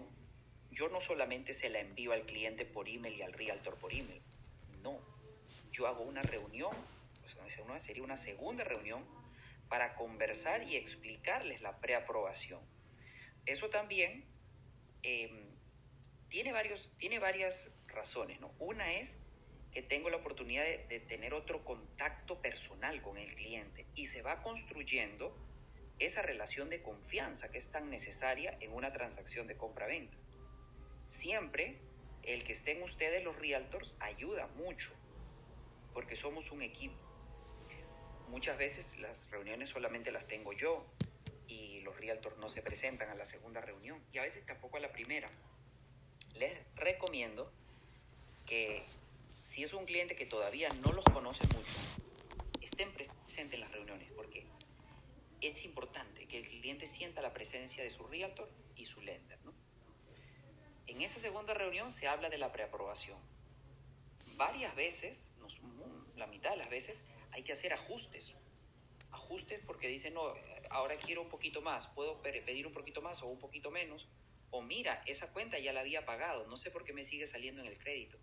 yo 0.71 0.87
no 0.87 1.01
solamente 1.01 1.53
se 1.53 1.69
la 1.69 1.81
envío 1.81 2.13
al 2.13 2.21
cliente 2.21 2.63
por 2.63 2.87
email 2.87 3.17
y 3.17 3.21
al 3.23 3.33
realtor 3.33 3.75
por 3.75 3.93
email. 3.93 4.21
No, 4.81 5.01
yo 5.73 5.85
hago 5.87 6.03
una 6.03 6.21
reunión, 6.21 6.71
sería 7.81 8.03
una 8.03 8.15
segunda 8.15 8.63
reunión 8.63 9.03
para 9.67 9.95
conversar 9.95 10.63
y 10.63 10.77
explicarles 10.77 11.61
la 11.61 11.77
preaprobación. 11.81 12.61
Eso 13.45 13.69
también 13.69 14.23
em, 15.03 15.45
tiene, 16.29 16.53
varios, 16.53 16.89
tiene 16.99 17.19
varias 17.19 17.69
razones. 17.87 18.39
¿no? 18.39 18.53
Una 18.59 18.93
es 18.93 19.13
que 19.73 19.81
tengo 19.81 20.09
la 20.09 20.17
oportunidad 20.17 20.63
de, 20.63 20.99
tener 21.01 21.33
otro 21.33 21.63
contacto 21.63 22.41
personal 22.41 23.01
con 23.01 23.17
el 23.17 23.33
cliente 23.35 23.85
y 23.95 24.07
se 24.07 24.21
va 24.21 24.41
construyendo 24.41 25.35
esa 25.99 26.21
relación 26.21 26.69
de 26.69 26.81
confianza 26.81 27.51
que 27.51 27.57
es 27.57 27.67
tan 27.71 27.89
necesaria 27.89 28.57
en 28.61 28.73
una 28.73 28.91
transacción 28.91 29.47
de 29.47 29.57
compra-venta. 29.57 30.17
Siempre 31.05 31.77
el 32.23 32.43
que 32.43 32.53
estén 32.53 32.81
ustedes 32.83 33.23
los 33.23 33.35
realtors 33.37 33.95
ayuda 33.99 34.47
mucho 34.47 34.91
porque 35.93 36.15
somos 36.15 36.51
un 36.51 36.61
equipo 36.61 37.09
muchas 38.29 38.57
veces 38.57 38.97
las 38.99 39.29
reuniones 39.31 39.69
solamente 39.69 40.11
las 40.11 40.27
tengo 40.27 40.53
yo 40.53 40.85
y 41.47 41.81
los 41.81 41.97
realtors 41.97 42.37
no 42.37 42.49
se 42.49 42.61
presentan 42.61 43.09
a 43.09 43.15
la 43.15 43.25
segunda 43.25 43.59
reunión 43.61 43.99
y 44.13 44.19
a 44.19 44.21
veces 44.21 44.45
tampoco 44.45 44.77
a 44.77 44.79
la 44.79 44.91
primera. 44.91 45.29
Les 46.35 46.57
recomiendo 46.75 47.51
que 48.45 48.83
si 49.59 49.65
es 49.65 49.73
un 49.73 49.85
cliente 49.85 50.15
que 50.15 50.25
todavía 50.25 50.69
no 50.85 50.93
los 50.93 51.03
conoce 51.03 51.43
mucho, 51.53 52.01
estén 52.61 52.93
presentes 52.93 53.53
en 53.53 53.59
las 53.59 53.69
reuniones 53.69 54.09
porque 54.15 54.45
es 55.41 55.65
importante 55.65 56.29
que 56.29 56.37
el 56.37 56.47
cliente 56.47 56.87
sienta 56.87 57.21
la 57.21 57.33
presencia 57.33 57.83
de 57.83 57.89
su 57.89 58.03
realtor 58.03 58.49
y 58.77 58.85
su 58.85 59.01
lender. 59.01 59.37
En 60.87 61.01
esa 61.01 61.19
segunda 61.19 61.53
reunión 61.53 61.91
se 61.91 62.07
habla 62.07 62.29
de 62.29 62.37
la 62.37 62.53
preaprobación. 62.53 63.17
Varias 64.37 64.73
veces, 64.77 65.33
la 66.15 66.27
mitad 66.27 66.51
de 66.51 66.55
las 66.55 66.69
veces, 66.69 67.03
hay 67.31 67.43
que 67.43 67.51
hacer 67.51 67.73
ajustes. 67.73 68.33
Ajustes 69.11 69.59
porque 69.67 69.89
dicen, 69.89 70.13
no, 70.13 70.35
ahora 70.69 70.95
quiero 70.95 71.21
un 71.21 71.27
poquito 71.27 71.61
más, 71.61 71.85
puedo 71.87 72.21
pedir 72.21 72.65
un 72.65 72.71
poquito 72.71 73.01
más 73.01 73.21
o 73.23 73.27
un 73.27 73.39
poquito 73.39 73.71
menos. 73.71 74.07
O 74.51 74.61
mira, 74.61 75.03
esa 75.05 75.27
cuenta 75.33 75.59
ya 75.59 75.73
la 75.73 75.81
había 75.81 76.05
pagado, 76.05 76.47
no 76.47 76.55
sé 76.55 76.71
por 76.71 76.85
qué 76.85 76.93
me 76.93 77.03
sigue 77.03 77.27
saliendo 77.27 77.59
en 77.59 77.67
el 77.67 77.77
crédito. 77.77 78.17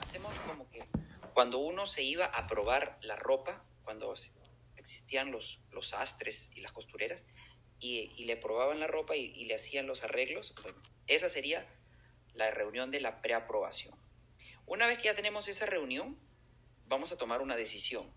Hacemos 0.00 0.32
como 0.46 0.70
que 0.70 0.84
cuando 1.34 1.58
uno 1.58 1.86
se 1.86 2.02
iba 2.02 2.26
a 2.26 2.46
probar 2.46 2.98
la 3.02 3.16
ropa, 3.16 3.64
cuando 3.84 4.14
existían 4.76 5.32
los, 5.32 5.58
los 5.70 5.94
astres 5.94 6.52
y 6.54 6.60
las 6.60 6.72
costureras, 6.72 7.24
y, 7.80 8.24
le 8.24 8.36
probaban 8.36 8.78
la 8.78 8.86
ropa 8.86 9.16
y, 9.16 9.24
y, 9.34 9.46
le 9.46 9.54
hacían 9.56 9.88
los 9.88 10.04
arreglos, 10.04 10.54
esa 11.08 11.28
sería 11.28 11.66
la 12.34 12.50
reunión 12.52 12.92
de 12.92 13.00
la 13.00 13.20
preaprobación. 13.20 13.94
Una 14.66 14.86
vez 14.86 14.98
que 14.98 15.04
ya 15.04 15.14
tenemos 15.14 15.48
esa 15.48 15.66
reunión, 15.66 16.16
vamos 16.86 17.10
a 17.10 17.16
tomar 17.16 17.42
una 17.42 17.56
decisión. 17.56 18.08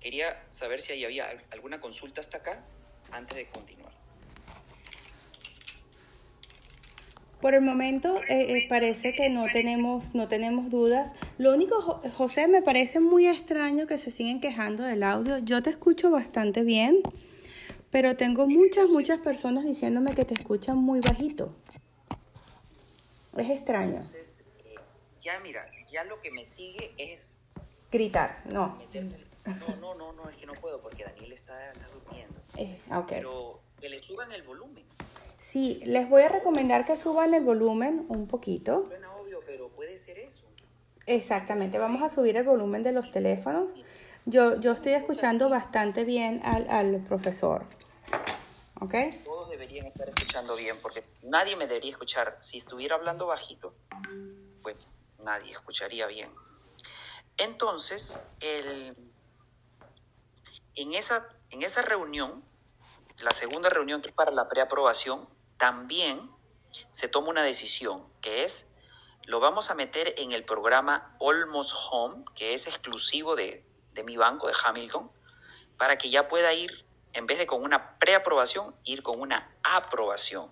Quería 0.00 0.44
saber 0.50 0.80
si 0.80 0.92
ahí 0.92 1.04
había 1.04 1.28
alguna 1.50 1.80
consulta 1.80 2.20
hasta 2.20 2.38
acá 2.38 2.64
antes 3.12 3.36
de 3.36 3.48
continuar. 3.48 3.81
Por 7.42 7.54
el 7.54 7.60
momento 7.60 8.18
eh, 8.28 8.56
eh, 8.56 8.66
parece 8.68 9.12
que 9.14 9.28
no 9.28 9.46
tenemos, 9.52 10.14
no 10.14 10.28
tenemos 10.28 10.70
dudas. 10.70 11.12
Lo 11.38 11.52
único, 11.52 12.00
José, 12.16 12.46
me 12.46 12.62
parece 12.62 13.00
muy 13.00 13.26
extraño 13.26 13.88
que 13.88 13.98
se 13.98 14.12
siguen 14.12 14.40
quejando 14.40 14.84
del 14.84 15.02
audio. 15.02 15.38
Yo 15.38 15.60
te 15.60 15.70
escucho 15.70 16.08
bastante 16.12 16.62
bien, 16.62 17.02
pero 17.90 18.16
tengo 18.16 18.46
muchas, 18.46 18.88
muchas 18.88 19.18
personas 19.18 19.64
diciéndome 19.64 20.14
que 20.14 20.24
te 20.24 20.34
escuchan 20.34 20.78
muy 20.78 21.00
bajito. 21.00 21.52
Es 23.36 23.50
extraño. 23.50 23.96
Entonces, 23.96 24.44
eh, 24.64 24.76
ya 25.20 25.40
mira, 25.40 25.66
ya 25.90 26.04
lo 26.04 26.20
que 26.20 26.30
me 26.30 26.44
sigue 26.44 26.92
es 26.96 27.38
gritar, 27.90 28.40
no. 28.44 28.78
No, 29.44 29.76
no, 29.80 29.94
no, 29.96 30.12
no, 30.12 30.28
es 30.30 30.36
que 30.36 30.46
no 30.46 30.52
puedo 30.52 30.80
porque 30.80 31.02
Daniel 31.02 31.32
está, 31.32 31.72
durmiendo. 31.92 32.40
Eh, 32.56 32.78
Pero 33.08 33.60
que 33.80 33.88
le 33.88 34.00
suban 34.00 34.30
el 34.30 34.44
volumen. 34.44 34.81
Sí, 35.52 35.82
les 35.84 36.08
voy 36.08 36.22
a 36.22 36.30
recomendar 36.30 36.86
que 36.86 36.96
suban 36.96 37.34
el 37.34 37.44
volumen 37.44 38.06
un 38.08 38.26
poquito. 38.26 38.86
Suena 38.86 39.14
obvio, 39.16 39.40
pero 39.44 39.68
puede 39.68 39.98
ser 39.98 40.18
eso. 40.18 40.46
Exactamente, 41.04 41.76
vamos 41.76 42.00
a 42.00 42.08
subir 42.08 42.38
el 42.38 42.44
volumen 42.44 42.82
de 42.82 42.92
los 42.92 43.10
teléfonos. 43.10 43.70
Yo, 44.24 44.58
yo 44.58 44.72
estoy 44.72 44.92
escuchando 44.92 45.50
bastante 45.50 46.04
bien 46.04 46.40
al, 46.42 46.70
al 46.70 47.04
profesor. 47.04 47.66
¿Ok? 48.80 48.94
Todos 49.26 49.50
deberían 49.50 49.84
estar 49.84 50.08
escuchando 50.08 50.56
bien 50.56 50.74
porque 50.80 51.04
nadie 51.22 51.54
me 51.54 51.66
debería 51.66 51.90
escuchar. 51.90 52.38
Si 52.40 52.56
estuviera 52.56 52.94
hablando 52.94 53.26
bajito, 53.26 53.74
pues 54.62 54.88
nadie 55.22 55.52
escucharía 55.52 56.06
bien. 56.06 56.30
Entonces, 57.36 58.18
en, 58.40 58.96
esa, 60.94 61.28
en 61.50 61.62
esa 61.62 61.82
reunión, 61.82 62.42
la 63.22 63.32
segunda 63.32 63.68
reunión 63.68 64.00
que 64.00 64.08
es 64.08 64.14
para 64.14 64.30
la 64.30 64.48
preaprobación, 64.48 65.28
también 65.62 66.28
se 66.90 67.06
toma 67.06 67.28
una 67.28 67.44
decisión, 67.44 68.02
que 68.20 68.42
es, 68.42 68.66
lo 69.26 69.38
vamos 69.38 69.70
a 69.70 69.74
meter 69.74 70.12
en 70.18 70.32
el 70.32 70.44
programa 70.44 71.16
Almost 71.20 71.70
Home, 71.88 72.24
que 72.34 72.52
es 72.52 72.66
exclusivo 72.66 73.36
de, 73.36 73.64
de 73.92 74.02
mi 74.02 74.16
banco, 74.16 74.48
de 74.48 74.54
Hamilton, 74.60 75.08
para 75.78 75.98
que 75.98 76.10
ya 76.10 76.26
pueda 76.26 76.52
ir, 76.52 76.84
en 77.12 77.26
vez 77.26 77.38
de 77.38 77.46
con 77.46 77.62
una 77.62 77.96
preaprobación, 78.00 78.74
ir 78.82 79.04
con 79.04 79.20
una 79.20 79.54
aprobación. 79.62 80.50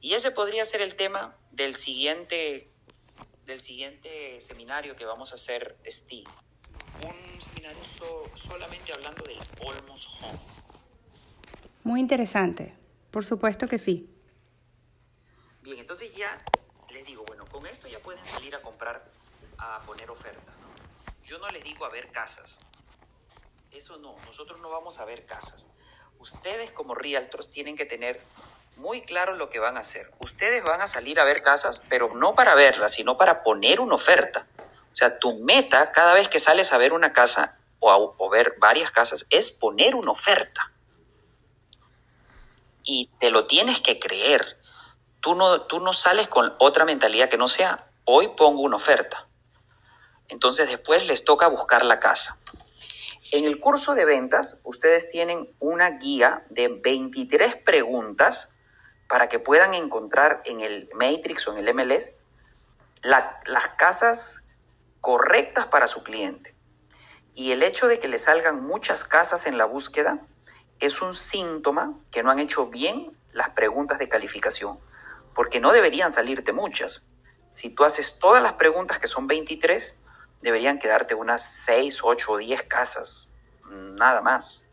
Y 0.00 0.14
ese 0.14 0.30
podría 0.30 0.64
ser 0.64 0.82
el 0.82 0.94
tema 0.94 1.36
del 1.50 1.74
siguiente 1.74 2.70
del 3.46 3.60
siguiente 3.60 4.40
seminario 4.40 4.94
que 4.94 5.04
vamos 5.04 5.32
a 5.32 5.34
hacer, 5.34 5.76
Steve. 5.84 6.30
Un 7.02 7.40
seminario 7.42 7.82
solamente 8.36 8.92
hablando 8.92 9.24
del 9.24 9.38
Almost 9.66 10.06
Home. 10.20 10.38
Muy 11.82 11.98
interesante, 11.98 12.76
por 13.10 13.24
supuesto 13.24 13.66
que 13.66 13.78
sí. 13.78 14.13
Bien, 15.64 15.78
entonces 15.78 16.14
ya 16.14 16.44
les 16.90 17.06
digo, 17.06 17.24
bueno, 17.26 17.46
con 17.46 17.66
esto 17.66 17.88
ya 17.88 17.98
pueden 17.98 18.22
salir 18.26 18.54
a 18.54 18.60
comprar, 18.60 19.02
a 19.56 19.80
poner 19.80 20.10
ofertas. 20.10 20.54
Yo 21.24 21.38
no 21.38 21.48
les 21.48 21.64
digo 21.64 21.86
a 21.86 21.88
ver 21.88 22.12
casas. 22.12 22.54
Eso 23.72 23.96
no, 23.96 24.14
nosotros 24.26 24.60
no 24.60 24.68
vamos 24.68 24.98
a 25.00 25.06
ver 25.06 25.24
casas. 25.24 25.64
Ustedes 26.18 26.70
como 26.72 26.94
realtors 26.94 27.50
tienen 27.50 27.78
que 27.78 27.86
tener 27.86 28.20
muy 28.76 29.00
claro 29.00 29.36
lo 29.36 29.48
que 29.48 29.58
van 29.58 29.78
a 29.78 29.80
hacer. 29.80 30.12
Ustedes 30.18 30.62
van 30.64 30.82
a 30.82 30.86
salir 30.86 31.18
a 31.18 31.24
ver 31.24 31.42
casas, 31.42 31.80
pero 31.88 32.12
no 32.14 32.34
para 32.34 32.54
verlas, 32.54 32.92
sino 32.92 33.16
para 33.16 33.42
poner 33.42 33.80
una 33.80 33.94
oferta. 33.94 34.46
O 34.92 34.96
sea, 34.96 35.18
tu 35.18 35.38
meta 35.38 35.92
cada 35.92 36.12
vez 36.12 36.28
que 36.28 36.38
sales 36.38 36.74
a 36.74 36.78
ver 36.78 36.92
una 36.92 37.14
casa 37.14 37.58
o, 37.80 37.90
a, 37.90 38.30
ver 38.30 38.56
varias 38.58 38.90
casas 38.90 39.26
es 39.30 39.50
poner 39.50 39.94
una 39.94 40.10
oferta. 40.10 40.70
Y 42.82 43.10
te 43.18 43.30
lo 43.30 43.46
tienes 43.46 43.80
que 43.80 43.98
creer. 43.98 44.58
Tú 45.24 45.34
no, 45.34 45.62
tú 45.62 45.80
no 45.80 45.94
sales 45.94 46.28
con 46.28 46.54
otra 46.58 46.84
mentalidad 46.84 47.30
que 47.30 47.38
no 47.38 47.48
sea, 47.48 47.88
hoy 48.04 48.28
pongo 48.36 48.60
una 48.60 48.76
oferta. 48.76 49.26
Entonces 50.28 50.68
después 50.68 51.06
les 51.06 51.24
toca 51.24 51.46
buscar 51.48 51.82
la 51.82 51.98
casa. 51.98 52.38
En 53.32 53.46
el 53.46 53.58
curso 53.58 53.94
de 53.94 54.04
ventas, 54.04 54.60
ustedes 54.64 55.08
tienen 55.08 55.48
una 55.60 55.92
guía 55.92 56.44
de 56.50 56.68
23 56.68 57.56
preguntas 57.56 58.52
para 59.08 59.30
que 59.30 59.38
puedan 59.38 59.72
encontrar 59.72 60.42
en 60.44 60.60
el 60.60 60.90
Matrix 60.92 61.48
o 61.48 61.56
en 61.56 61.66
el 61.66 61.72
MLS 61.72 62.12
las 63.02 63.68
casas 63.78 64.42
correctas 65.00 65.64
para 65.68 65.86
su 65.86 66.02
cliente. 66.02 66.54
Y 67.34 67.52
el 67.52 67.62
hecho 67.62 67.88
de 67.88 67.98
que 67.98 68.08
le 68.08 68.18
salgan 68.18 68.62
muchas 68.62 69.04
casas 69.04 69.46
en 69.46 69.56
la 69.56 69.64
búsqueda 69.64 70.20
es 70.80 71.00
un 71.00 71.14
síntoma 71.14 71.98
que 72.12 72.22
no 72.22 72.30
han 72.30 72.40
hecho 72.40 72.66
bien 72.66 73.16
las 73.32 73.48
preguntas 73.48 73.98
de 73.98 74.10
calificación, 74.10 74.78
porque 75.34 75.60
no 75.60 75.72
deberían 75.72 76.12
salirte 76.12 76.52
muchas. 76.52 77.06
Si 77.50 77.70
tú 77.70 77.84
haces 77.84 78.18
todas 78.18 78.42
las 78.42 78.54
preguntas, 78.54 78.98
que 78.98 79.06
son 79.06 79.26
23, 79.26 79.96
deberían 80.42 80.78
quedarte 80.78 81.14
unas 81.14 81.42
6, 81.42 82.00
8 82.02 82.32
o 82.32 82.36
10 82.36 82.62
casas, 82.64 83.30
nada 83.70 84.20
más. 84.20 84.64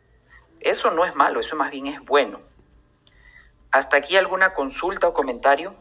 Eso 0.59 0.91
no 0.91 1.05
es 1.05 1.15
malo, 1.15 1.39
eso 1.39 1.55
más 1.55 1.71
bien 1.71 1.87
es 1.87 1.99
bueno. 2.01 2.41
¿Hasta 3.71 3.97
aquí 3.97 4.15
alguna 4.15 4.53
consulta 4.53 5.07
o 5.07 5.13
comentario? 5.13 5.75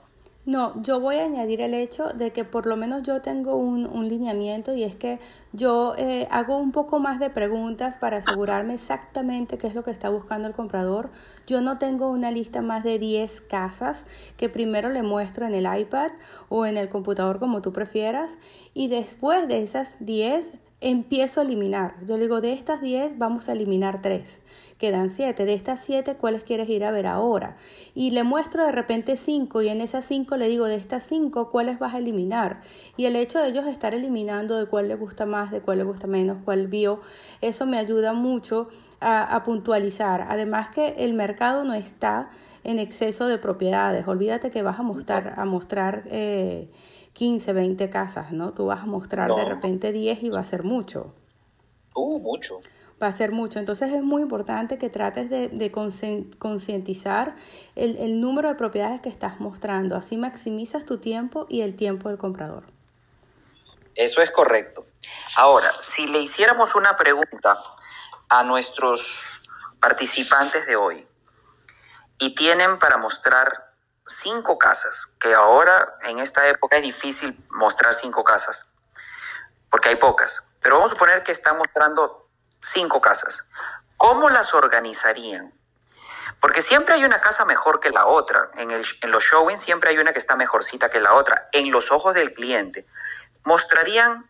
No, 0.46 0.80
yo 0.82 1.00
voy 1.00 1.16
a 1.16 1.24
añadir 1.24 1.60
el 1.60 1.74
hecho 1.74 2.08
de 2.14 2.32
que 2.32 2.44
por 2.44 2.64
lo 2.64 2.74
menos 2.74 3.02
yo 3.02 3.20
tengo 3.20 3.56
un, 3.56 3.86
un 3.86 4.08
lineamiento 4.08 4.74
y 4.74 4.84
es 4.84 4.96
que 4.96 5.20
yo 5.52 5.92
eh, 5.98 6.26
hago 6.30 6.56
un 6.56 6.72
poco 6.72 6.98
más 6.98 7.20
de 7.20 7.28
preguntas 7.28 7.98
para 7.98 8.16
asegurarme 8.16 8.72
exactamente 8.74 9.58
qué 9.58 9.66
es 9.66 9.74
lo 9.74 9.84
que 9.84 9.90
está 9.90 10.08
buscando 10.08 10.48
el 10.48 10.54
comprador. 10.54 11.10
Yo 11.46 11.60
no 11.60 11.76
tengo 11.76 12.08
una 12.08 12.30
lista 12.30 12.62
más 12.62 12.84
de 12.84 12.98
10 12.98 13.42
casas 13.42 14.06
que 14.38 14.48
primero 14.48 14.88
le 14.88 15.02
muestro 15.02 15.46
en 15.46 15.54
el 15.54 15.68
iPad 15.78 16.10
o 16.48 16.64
en 16.64 16.78
el 16.78 16.88
computador 16.88 17.38
como 17.38 17.60
tú 17.60 17.74
prefieras 17.74 18.38
y 18.72 18.88
después 18.88 19.46
de 19.46 19.62
esas 19.62 19.96
10 20.00 20.54
empiezo 20.80 21.40
a 21.40 21.44
eliminar. 21.44 21.94
Yo 22.06 22.16
le 22.16 22.22
digo, 22.22 22.40
de 22.40 22.52
estas 22.52 22.80
10 22.80 23.18
vamos 23.18 23.48
a 23.48 23.52
eliminar 23.52 24.00
3. 24.00 24.40
Quedan 24.78 25.10
7. 25.10 25.44
De 25.44 25.52
estas 25.52 25.80
7, 25.80 26.16
¿cuáles 26.16 26.42
quieres 26.42 26.68
ir 26.70 26.84
a 26.84 26.90
ver 26.90 27.06
ahora? 27.06 27.56
Y 27.94 28.12
le 28.12 28.22
muestro 28.22 28.64
de 28.64 28.72
repente 28.72 29.16
5 29.16 29.60
y 29.62 29.68
en 29.68 29.82
esas 29.82 30.06
5 30.06 30.38
le 30.38 30.48
digo, 30.48 30.64
de 30.64 30.76
estas 30.76 31.02
5, 31.04 31.50
¿cuáles 31.50 31.78
vas 31.78 31.94
a 31.94 31.98
eliminar? 31.98 32.62
Y 32.96 33.04
el 33.04 33.16
hecho 33.16 33.40
de 33.40 33.48
ellos 33.48 33.66
estar 33.66 33.94
eliminando 33.94 34.56
de 34.56 34.66
cuál 34.66 34.88
le 34.88 34.94
gusta 34.94 35.26
más, 35.26 35.50
de 35.50 35.60
cuál 35.60 35.78
le 35.78 35.84
gusta 35.84 36.06
menos, 36.06 36.38
cuál 36.44 36.66
vio, 36.66 37.00
eso 37.42 37.66
me 37.66 37.76
ayuda 37.76 38.14
mucho 38.14 38.68
a, 39.00 39.42
puntualizar. 39.44 40.26
Además 40.28 40.70
que 40.70 40.94
el 40.98 41.14
mercado 41.14 41.64
no 41.64 41.74
está 41.74 42.30
en 42.64 42.78
exceso 42.78 43.26
de 43.26 43.38
propiedades. 43.38 44.06
Olvídate 44.06 44.50
que 44.50 44.62
vas 44.62 44.78
a 44.78 44.82
mostrar, 44.82 45.34
a 45.38 45.44
mostrar 45.44 46.04
eh, 46.06 46.68
15, 47.20 47.52
20 47.52 47.90
casas, 47.90 48.32
¿no? 48.32 48.54
Tú 48.54 48.64
vas 48.64 48.80
a 48.80 48.86
mostrar 48.86 49.30
de 49.34 49.44
repente 49.44 49.92
10 49.92 50.22
y 50.22 50.30
va 50.30 50.40
a 50.40 50.44
ser 50.44 50.62
mucho. 50.62 51.12
Uh, 51.94 52.18
mucho. 52.18 52.62
Va 53.02 53.08
a 53.08 53.12
ser 53.12 53.30
mucho. 53.30 53.58
Entonces 53.58 53.92
es 53.92 54.02
muy 54.02 54.22
importante 54.22 54.78
que 54.78 54.88
trates 54.88 55.28
de, 55.28 55.70
concientizar 56.38 57.36
el, 57.76 57.98
el 57.98 58.22
número 58.22 58.48
de 58.48 58.54
propiedades 58.54 59.02
que 59.02 59.10
estás 59.10 59.38
mostrando. 59.38 59.96
Así 59.96 60.16
maximizas 60.16 60.86
tu 60.86 60.96
tiempo 60.96 61.44
y 61.50 61.60
el 61.60 61.76
tiempo 61.76 62.08
del 62.08 62.16
comprador. 62.16 62.64
Eso 63.94 64.22
es 64.22 64.30
correcto. 64.30 64.86
Ahora, 65.36 65.70
si 65.78 66.06
le 66.06 66.20
hiciéramos 66.20 66.74
una 66.74 66.96
pregunta 66.96 67.58
a 68.30 68.44
nuestros 68.44 69.42
participantes 69.78 70.66
de 70.66 70.76
hoy 70.76 71.06
y 72.18 72.34
tienen 72.34 72.78
para 72.78 72.96
mostrar 72.96 73.69
cinco 74.10 74.58
casas, 74.58 75.06
que 75.18 75.32
ahora 75.34 75.96
en 76.04 76.18
esta 76.18 76.46
época 76.48 76.76
es 76.76 76.82
difícil 76.82 77.42
mostrar 77.50 77.94
cinco 77.94 78.24
casas, 78.24 78.66
porque 79.70 79.88
hay 79.88 79.96
pocas, 79.96 80.42
pero 80.60 80.76
vamos 80.76 80.90
a 80.90 80.94
suponer 80.94 81.22
que 81.22 81.32
están 81.32 81.56
mostrando 81.56 82.28
cinco 82.60 83.00
casas. 83.00 83.46
¿Cómo 83.96 84.28
las 84.28 84.54
organizarían? 84.54 85.52
Porque 86.40 86.62
siempre 86.62 86.94
hay 86.94 87.04
una 87.04 87.20
casa 87.20 87.44
mejor 87.44 87.80
que 87.80 87.90
la 87.90 88.06
otra. 88.06 88.50
En, 88.56 88.70
el, 88.70 88.84
en 89.02 89.10
los 89.10 89.22
showings 89.24 89.60
siempre 89.60 89.90
hay 89.90 89.98
una 89.98 90.12
que 90.12 90.18
está 90.18 90.36
mejorcita 90.36 90.90
que 90.90 91.00
la 91.00 91.14
otra. 91.14 91.48
En 91.52 91.70
los 91.70 91.92
ojos 91.92 92.14
del 92.14 92.32
cliente. 92.32 92.86
Mostrarían 93.44 94.28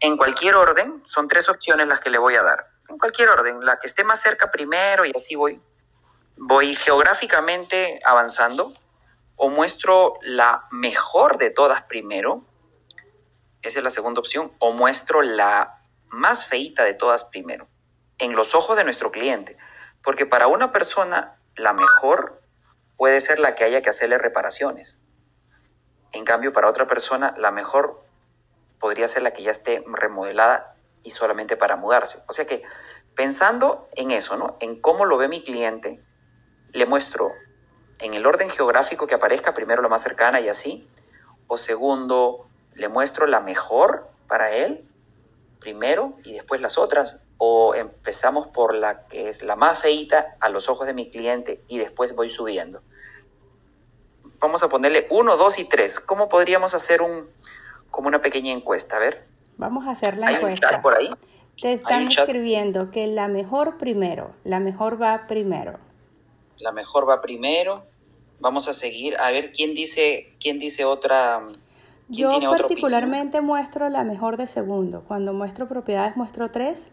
en 0.00 0.16
cualquier 0.16 0.56
orden, 0.56 1.00
son 1.04 1.28
tres 1.28 1.48
opciones 1.48 1.86
las 1.86 2.00
que 2.00 2.10
le 2.10 2.18
voy 2.18 2.34
a 2.34 2.42
dar. 2.42 2.66
En 2.88 2.98
cualquier 2.98 3.28
orden, 3.28 3.64
la 3.64 3.78
que 3.78 3.86
esté 3.86 4.02
más 4.02 4.20
cerca 4.20 4.50
primero 4.50 5.04
y 5.04 5.12
así 5.14 5.36
voy, 5.36 5.60
voy 6.36 6.74
geográficamente 6.74 8.00
avanzando 8.04 8.74
o 9.44 9.48
muestro 9.48 10.20
la 10.22 10.68
mejor 10.70 11.36
de 11.36 11.50
todas 11.50 11.82
primero, 11.82 12.44
esa 13.60 13.80
es 13.80 13.82
la 13.82 13.90
segunda 13.90 14.20
opción, 14.20 14.52
o 14.60 14.70
muestro 14.70 15.20
la 15.20 15.82
más 16.06 16.46
feita 16.46 16.84
de 16.84 16.94
todas 16.94 17.24
primero, 17.24 17.66
en 18.18 18.36
los 18.36 18.54
ojos 18.54 18.76
de 18.76 18.84
nuestro 18.84 19.10
cliente, 19.10 19.58
porque 20.04 20.26
para 20.26 20.46
una 20.46 20.70
persona 20.70 21.40
la 21.56 21.72
mejor 21.72 22.40
puede 22.96 23.18
ser 23.18 23.40
la 23.40 23.56
que 23.56 23.64
haya 23.64 23.82
que 23.82 23.90
hacerle 23.90 24.16
reparaciones. 24.16 25.00
En 26.12 26.24
cambio, 26.24 26.52
para 26.52 26.68
otra 26.68 26.86
persona 26.86 27.34
la 27.36 27.50
mejor 27.50 28.00
podría 28.78 29.08
ser 29.08 29.24
la 29.24 29.32
que 29.32 29.42
ya 29.42 29.50
esté 29.50 29.82
remodelada 29.88 30.76
y 31.02 31.10
solamente 31.10 31.56
para 31.56 31.74
mudarse. 31.74 32.22
O 32.28 32.32
sea 32.32 32.46
que 32.46 32.62
pensando 33.16 33.88
en 33.96 34.12
eso, 34.12 34.36
¿no? 34.36 34.56
En 34.60 34.80
cómo 34.80 35.04
lo 35.04 35.16
ve 35.16 35.26
mi 35.26 35.42
cliente, 35.42 36.00
le 36.70 36.86
muestro 36.86 37.32
en 38.02 38.14
el 38.14 38.26
orden 38.26 38.50
geográfico 38.50 39.06
que 39.06 39.14
aparezca, 39.14 39.54
primero 39.54 39.82
la 39.82 39.88
más 39.88 40.02
cercana 40.02 40.40
y 40.40 40.48
así, 40.48 40.86
o 41.46 41.56
segundo, 41.56 42.46
le 42.74 42.88
muestro 42.88 43.26
la 43.26 43.40
mejor 43.40 44.08
para 44.26 44.52
él, 44.52 44.84
primero 45.60 46.14
y 46.24 46.32
después 46.32 46.60
las 46.60 46.78
otras, 46.78 47.20
o 47.38 47.74
empezamos 47.74 48.48
por 48.48 48.74
la 48.74 49.06
que 49.06 49.28
es 49.28 49.42
la 49.42 49.56
más 49.56 49.80
feita 49.80 50.36
a 50.40 50.48
los 50.48 50.68
ojos 50.68 50.86
de 50.86 50.94
mi 50.94 51.10
cliente 51.10 51.60
y 51.68 51.78
después 51.78 52.14
voy 52.14 52.28
subiendo. 52.28 52.82
Vamos 54.40 54.62
a 54.62 54.68
ponerle 54.68 55.06
uno, 55.10 55.36
dos 55.36 55.58
y 55.58 55.64
tres. 55.64 56.00
¿Cómo 56.00 56.28
podríamos 56.28 56.74
hacer 56.74 57.00
un 57.00 57.28
como 57.90 58.08
una 58.08 58.20
pequeña 58.20 58.52
encuesta? 58.52 58.96
A 58.96 58.98
ver. 58.98 59.24
Vamos 59.56 59.86
a 59.86 59.92
hacer 59.92 60.18
la 60.18 60.32
encuesta. 60.32 60.82
por 60.82 60.94
ahí? 60.94 61.10
Te 61.60 61.74
están 61.74 62.08
escribiendo 62.08 62.90
que 62.90 63.06
la 63.06 63.28
mejor 63.28 63.78
primero, 63.78 64.34
la 64.42 64.58
mejor 64.58 65.00
va 65.00 65.26
primero. 65.28 65.78
La 66.58 66.72
mejor 66.72 67.08
va 67.08 67.20
primero. 67.20 67.84
Vamos 68.42 68.66
a 68.66 68.72
seguir 68.72 69.16
a 69.18 69.30
ver 69.30 69.52
quién 69.52 69.74
dice 69.74 70.34
quién 70.40 70.58
dice 70.58 70.84
otra. 70.84 71.44
Yo 72.08 72.38
particularmente 72.50 73.40
muestro 73.40 73.88
la 73.88 74.02
mejor 74.02 74.36
de 74.36 74.46
segundo. 74.46 75.04
Cuando 75.06 75.32
muestro 75.32 75.68
propiedades 75.68 76.16
muestro 76.16 76.50
tres, 76.50 76.90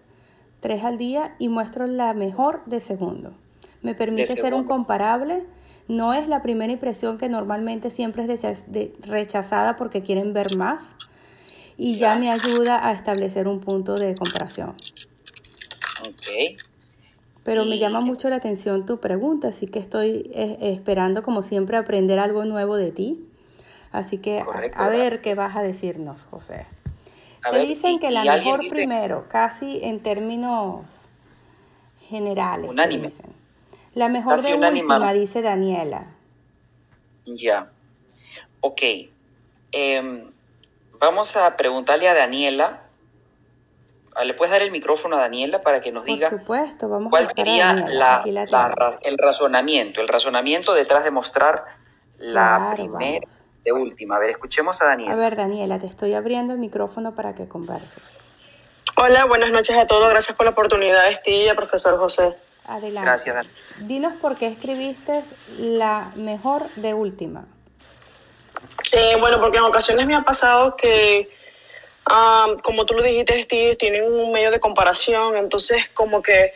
tres 0.60 0.84
al 0.84 0.98
día 0.98 1.36
y 1.40 1.50
muestro 1.50 1.88
la 1.88 2.14
mejor 2.14 2.64
de 2.66 2.80
segundo. 2.80 3.34
Me 3.82 3.96
permite 3.96 4.28
ser 4.28 4.54
un 4.54 4.64
comparable. 4.64 5.46
No 5.88 6.14
es 6.14 6.28
la 6.28 6.44
primera 6.44 6.72
impresión 6.72 7.18
que 7.18 7.30
normalmente 7.30 7.90
siempre 7.90 8.24
es 8.32 8.66
rechazada 9.02 9.76
porque 9.76 10.04
quieren 10.04 10.34
ver 10.34 10.56
más 10.56 10.84
y 11.78 11.98
ya 11.98 12.16
me 12.16 12.30
ayuda 12.30 12.88
a 12.88 12.92
establecer 12.92 13.48
un 13.48 13.60
punto 13.60 13.96
de 13.96 14.14
comparación. 14.14 14.76
Ok. 16.08 16.60
Pero 17.50 17.66
me 17.66 17.80
llama 17.80 18.00
mucho 18.00 18.30
la 18.30 18.36
atención 18.36 18.86
tu 18.86 19.00
pregunta, 19.00 19.48
así 19.48 19.66
que 19.66 19.80
estoy 19.80 20.30
eh, 20.36 20.60
esperando 20.62 21.24
como 21.24 21.42
siempre 21.42 21.78
aprender 21.78 22.20
algo 22.20 22.46
nuevo 22.46 22.76
de 22.76 22.92
ti. 22.92 23.28
Así 23.92 24.20
que 24.20 24.46
a, 24.76 24.88
ver 24.88 25.20
qué 25.22 25.34
vas 25.34 25.56
a 25.56 25.64
decirnos, 25.64 26.28
José. 26.30 26.68
Te 27.50 27.58
dicen 27.58 27.98
que 27.98 28.12
la 28.12 28.24
mejor 28.24 28.60
primero, 28.70 29.26
casi 29.30 29.80
en 29.82 30.00
términos 30.00 30.86
generales. 32.08 32.70
Unánime. 32.70 33.12
La 33.96 34.10
mejor 34.10 34.40
de 34.40 34.54
última, 34.54 35.12
dice 35.12 35.42
Daniela. 35.42 36.06
Ya. 37.26 37.72
Ok. 38.62 38.82
Em, 39.72 40.30
vamos 41.00 41.36
a 41.36 41.58
preguntarle 41.58 42.10
a 42.10 42.14
Daniela 42.14 42.84
¿Le 44.24 44.34
puedes 44.34 44.52
dar 44.52 44.62
el 44.62 44.72
micrófono 44.72 45.16
a 45.16 45.20
Daniela 45.20 45.60
para 45.60 45.82
que 45.82 45.92
nos 45.92 46.06
diga 46.06 46.30
supuesto, 46.30 46.90
vamos 46.90 47.10
cuál 47.10 47.28
sería 47.28 47.74
la, 47.74 48.24
el 49.02 49.18
razonamiento, 49.18 50.02
el 50.02 50.08
razonamiento 50.08 50.74
detrás 50.74 51.04
de 51.04 51.12
mostrar 51.12 51.66
la 52.18 52.74
primera 52.76 53.26
de 53.64 53.72
última? 53.72 54.18
A 54.18 54.20
ver, 54.20 54.32
escuchemos 54.32 54.82
a 54.82 54.86
Daniela. 54.86 55.14
A 55.14 55.16
ver, 55.16 55.36
Daniela, 55.36 55.80
te 55.80 55.86
estoy 55.86 56.14
abriendo 56.14 56.54
el 56.54 56.60
micrófono 56.60 57.16
para 57.16 57.34
que 57.34 57.48
converses. 57.48 58.04
Hola, 58.96 59.26
buenas 59.26 59.52
noches 59.52 59.78
a 59.78 59.88
todos. 59.88 60.10
Gracias 60.10 60.36
por 60.36 60.46
la 60.46 60.52
oportunidad, 60.52 61.10
Estilla, 61.10 61.56
profesor 61.56 61.98
José. 61.98 62.36
Adelante. 62.66 63.02
Gracias, 63.02 63.36
Daniela. 63.36 63.58
Dinos 63.80 64.14
por 64.22 64.38
qué 64.38 64.48
escribiste 64.48 65.24
la 65.58 66.12
mejor 66.16 66.70
de 66.76 66.94
última. 66.94 67.46
Eh, 68.92 69.16
bueno, 69.20 69.40
porque 69.40 69.60
en 69.60 69.64
ocasiones 69.64 70.06
me 70.08 70.16
ha 70.16 70.22
pasado 70.22 70.76
que 70.76 71.30
como 72.64 72.86
tú 72.86 72.94
lo 72.94 73.04
dijiste, 73.04 73.44
Steve, 73.44 73.76
tienen 73.76 74.04
un 74.04 74.32
medio 74.32 74.52
de 74.52 74.60
comparación, 74.60 75.36
entonces 75.36 75.90
como 75.94 76.22
que 76.22 76.54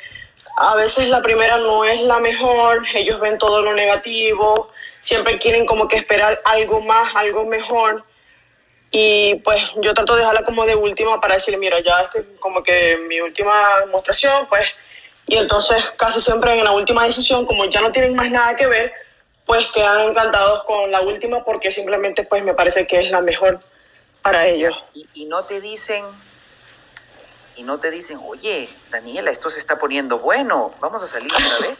a 0.57 0.75
veces 0.75 1.09
la 1.09 1.21
primera 1.21 1.57
no 1.57 1.83
es 1.83 2.01
la 2.01 2.19
mejor, 2.19 2.83
ellos 2.93 3.19
ven 3.19 3.37
todo 3.37 3.61
lo 3.61 3.73
negativo, 3.73 4.69
siempre 4.99 5.37
quieren 5.37 5.65
como 5.65 5.87
que 5.87 5.97
esperar 5.97 6.41
algo 6.45 6.81
más, 6.81 7.15
algo 7.15 7.45
mejor. 7.45 8.03
Y 8.91 9.35
pues 9.43 9.59
yo 9.81 9.93
trato 9.93 10.13
de 10.13 10.19
dejarla 10.19 10.43
como 10.43 10.65
de 10.65 10.75
última 10.75 11.19
para 11.19 11.33
decirle, 11.35 11.57
mira, 11.57 11.79
ya 11.81 12.01
este 12.01 12.23
como 12.39 12.61
que 12.61 12.97
mi 13.07 13.19
última 13.21 13.79
demostración, 13.79 14.45
pues, 14.47 14.67
y 15.25 15.37
entonces 15.37 15.83
casi 15.97 16.21
siempre 16.21 16.51
en 16.53 16.63
la 16.63 16.71
última 16.71 17.03
decisión, 17.05 17.45
como 17.45 17.65
ya 17.65 17.81
no 17.81 17.91
tienen 17.91 18.15
más 18.15 18.29
nada 18.29 18.55
que 18.55 18.67
ver, 18.67 18.93
pues 19.45 19.65
quedan 19.73 20.09
encantados 20.09 20.63
con 20.63 20.91
la 20.91 21.01
última 21.01 21.43
porque 21.43 21.71
simplemente 21.71 22.23
pues 22.23 22.43
me 22.43 22.53
parece 22.53 22.85
que 22.85 22.99
es 22.99 23.09
la 23.09 23.21
mejor 23.21 23.59
para 24.23 24.47
ellos. 24.47 24.75
Y, 25.13 25.25
no 25.25 25.43
te 25.43 25.61
dicen, 25.61 26.03
y 27.55 27.63
no 27.63 27.79
te 27.79 27.91
dicen, 27.91 28.19
oye, 28.25 28.67
Daniela, 28.89 29.29
esto 29.29 29.51
se 29.51 29.59
está 29.59 29.77
poniendo 29.77 30.17
bueno, 30.17 30.73
vamos 30.79 31.03
a 31.03 31.07
salir 31.07 31.31
otra 31.31 31.67
vez. 31.67 31.77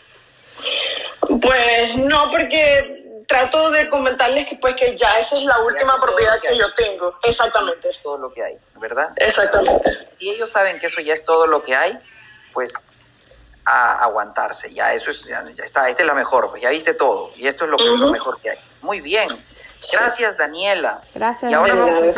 Pues 1.42 1.96
no, 1.98 2.30
porque 2.30 3.24
trato 3.28 3.72
de 3.72 3.90
comentarles 3.90 4.48
que 4.48 4.58
pues 4.58 4.76
que 4.76 4.96
ya 4.96 5.18
esa 5.18 5.38
es 5.38 5.44
la 5.46 5.60
última 5.62 6.00
propiedad 6.00 6.40
que, 6.42 6.56
yo 6.56 6.72
tengo. 6.74 7.18
Exactamente. 7.24 7.90
todo 8.04 8.18
lo 8.18 8.34
que 8.34 8.44
hay, 8.44 8.58
¿verdad? 8.76 9.12
Exactamente. 9.16 10.08
Si 10.20 10.30
ellos 10.30 10.50
saben 10.50 10.80
que 10.80 10.88
eso 10.88 11.02
ya 11.02 11.14
es 11.14 11.24
todo 11.26 11.48
lo 11.48 11.64
que 11.64 11.76
hay, 11.76 11.98
pues 12.52 12.90
a 13.66 14.04
aguantarse, 14.04 14.74
ya 14.74 14.94
eso 14.94 15.12
es, 15.12 15.24
ya, 15.24 15.42
está, 15.64 15.90
esta 15.90 16.04
es 16.04 16.08
la 16.08 16.14
mejor, 16.14 16.50
pues 16.50 16.62
ya 16.62 16.70
viste 16.70 16.94
todo, 16.94 17.32
y 17.38 17.48
esto 17.48 17.64
es 17.64 17.72
lo, 17.72 17.78
que, 17.78 17.86
lo 17.86 18.12
mejor 18.12 18.40
que 18.42 18.50
hay. 18.50 18.60
Muy 18.82 19.00
bien, 19.00 19.28
Gracias, 19.92 20.38
Daniela. 20.38 21.02
Gracias, 21.14 21.52
Y 21.52 21.54
ahora 21.54 21.76
Daniela, 21.76 22.02
vamos 22.02 22.18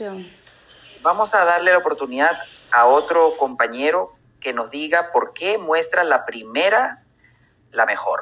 a-. 0.00 0.16
Vamos 1.02 1.34
a 1.34 1.44
darle 1.44 1.72
la 1.72 1.78
oportunidad 1.78 2.32
a 2.72 2.86
otro 2.86 3.32
compañero 3.38 4.12
que 4.40 4.52
nos 4.52 4.70
diga 4.70 5.12
por 5.12 5.32
qué 5.32 5.56
muestra 5.58 6.04
la 6.04 6.24
primera 6.26 7.02
la 7.72 7.86
mejor. 7.86 8.20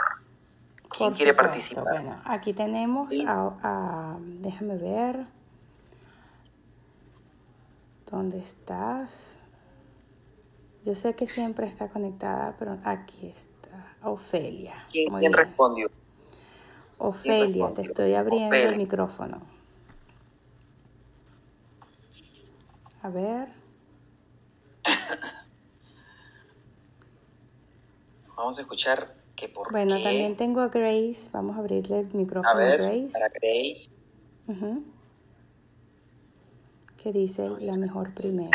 ¿Quién 0.90 1.10
Por 1.10 1.16
quiere 1.16 1.32
supuesto. 1.32 1.36
participar? 1.42 1.84
Bueno, 1.84 2.20
aquí 2.24 2.52
tenemos 2.52 3.10
Sí. 3.10 3.24
a, 3.26 3.50
a- 3.62 4.16
déjame 4.20 4.76
ver. 4.76 5.24
¿Dónde 8.10 8.38
estás? 8.38 9.36
Yo 10.84 10.94
sé 10.94 11.14
que 11.14 11.26
siempre 11.26 11.66
está 11.66 11.88
conectada, 11.88 12.54
pero 12.58 12.78
aquí 12.84 13.28
está. 13.28 13.58
Ofelia. 14.02 14.74
¿Quién, 14.90 15.32
respondió? 15.32 15.90
Ofelia, 16.98 17.72
te 17.74 17.82
estoy 17.82 18.14
abriendo 18.14 18.48
Ofelia. 18.48 18.70
el 18.70 18.76
micrófono. 18.76 19.40
A 23.02 23.08
ver. 23.10 23.48
Vamos 28.36 28.58
a 28.58 28.62
escuchar 28.62 29.14
que 29.36 29.48
por 29.48 29.70
Bueno, 29.70 29.96
qué. 29.96 30.02
también 30.02 30.36
tengo 30.36 30.60
a 30.60 30.68
Grace. 30.68 31.28
Vamos 31.32 31.56
a 31.56 31.60
abrirle 31.60 32.00
el 32.00 32.12
micrófono 32.14 32.58
A 32.58 32.62
a, 32.62 32.76
Grace. 32.76 33.10
para 33.12 33.28
Grace. 33.28 33.90
Ujú. 34.48 34.82
Que 37.02 37.12
dice 37.12 37.48
la 37.60 37.76
mejor 37.76 38.12
primera. 38.14 38.50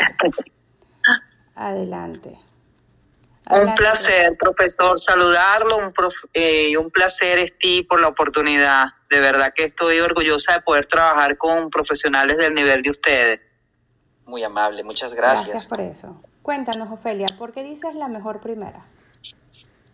Adelante. 1.54 2.38
Un 3.50 3.74
placer, 3.74 4.36
profesor, 4.38 4.98
saludarlo. 4.98 5.76
Un, 5.76 5.92
prof- 5.92 6.24
eh, 6.32 6.76
un 6.78 6.90
placer, 6.90 7.46
Steve, 7.56 7.86
por 7.88 8.00
la 8.00 8.08
oportunidad. 8.08 8.86
De 9.10 9.20
verdad 9.20 9.52
que 9.54 9.64
estoy 9.64 10.00
orgullosa 10.00 10.54
de 10.54 10.62
poder 10.62 10.86
trabajar 10.86 11.36
con 11.36 11.68
profesionales 11.70 12.36
del 12.38 12.54
nivel 12.54 12.80
de 12.82 12.90
ustedes. 12.90 13.40
Muy 14.24 14.42
amable, 14.42 14.82
muchas 14.82 15.12
Gracias. 15.12 15.48
gracias. 15.48 15.66
por 15.68 15.80
eso. 15.80 16.22
Cuéntanos, 16.42 16.90
Ofelia, 16.90 17.26
¿por 17.38 17.52
qué 17.52 17.62
dices 17.62 17.94
la 17.94 18.08
mejor 18.08 18.40
primera? 18.40 18.86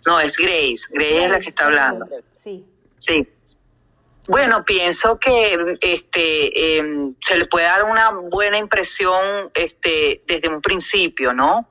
No, 0.07 0.21
es 0.21 0.37
Grace. 0.37 0.87
Grace 0.91 1.25
es 1.25 1.31
la 1.31 1.41
que 1.41 1.49
está 1.49 1.65
hablando. 1.67 2.09
Sí. 2.31 2.65
Sí. 2.99 3.29
Bueno, 4.29 4.65
pienso 4.65 5.19
que 5.19 5.77
este 5.81 6.79
eh, 6.79 7.13
se 7.19 7.37
le 7.37 7.47
puede 7.47 7.67
dar 7.67 7.83
una 7.85 8.11
buena 8.11 8.59
impresión 8.59 9.51
este 9.55 10.23
desde 10.27 10.49
un 10.49 10.61
principio, 10.61 11.33
¿no? 11.33 11.69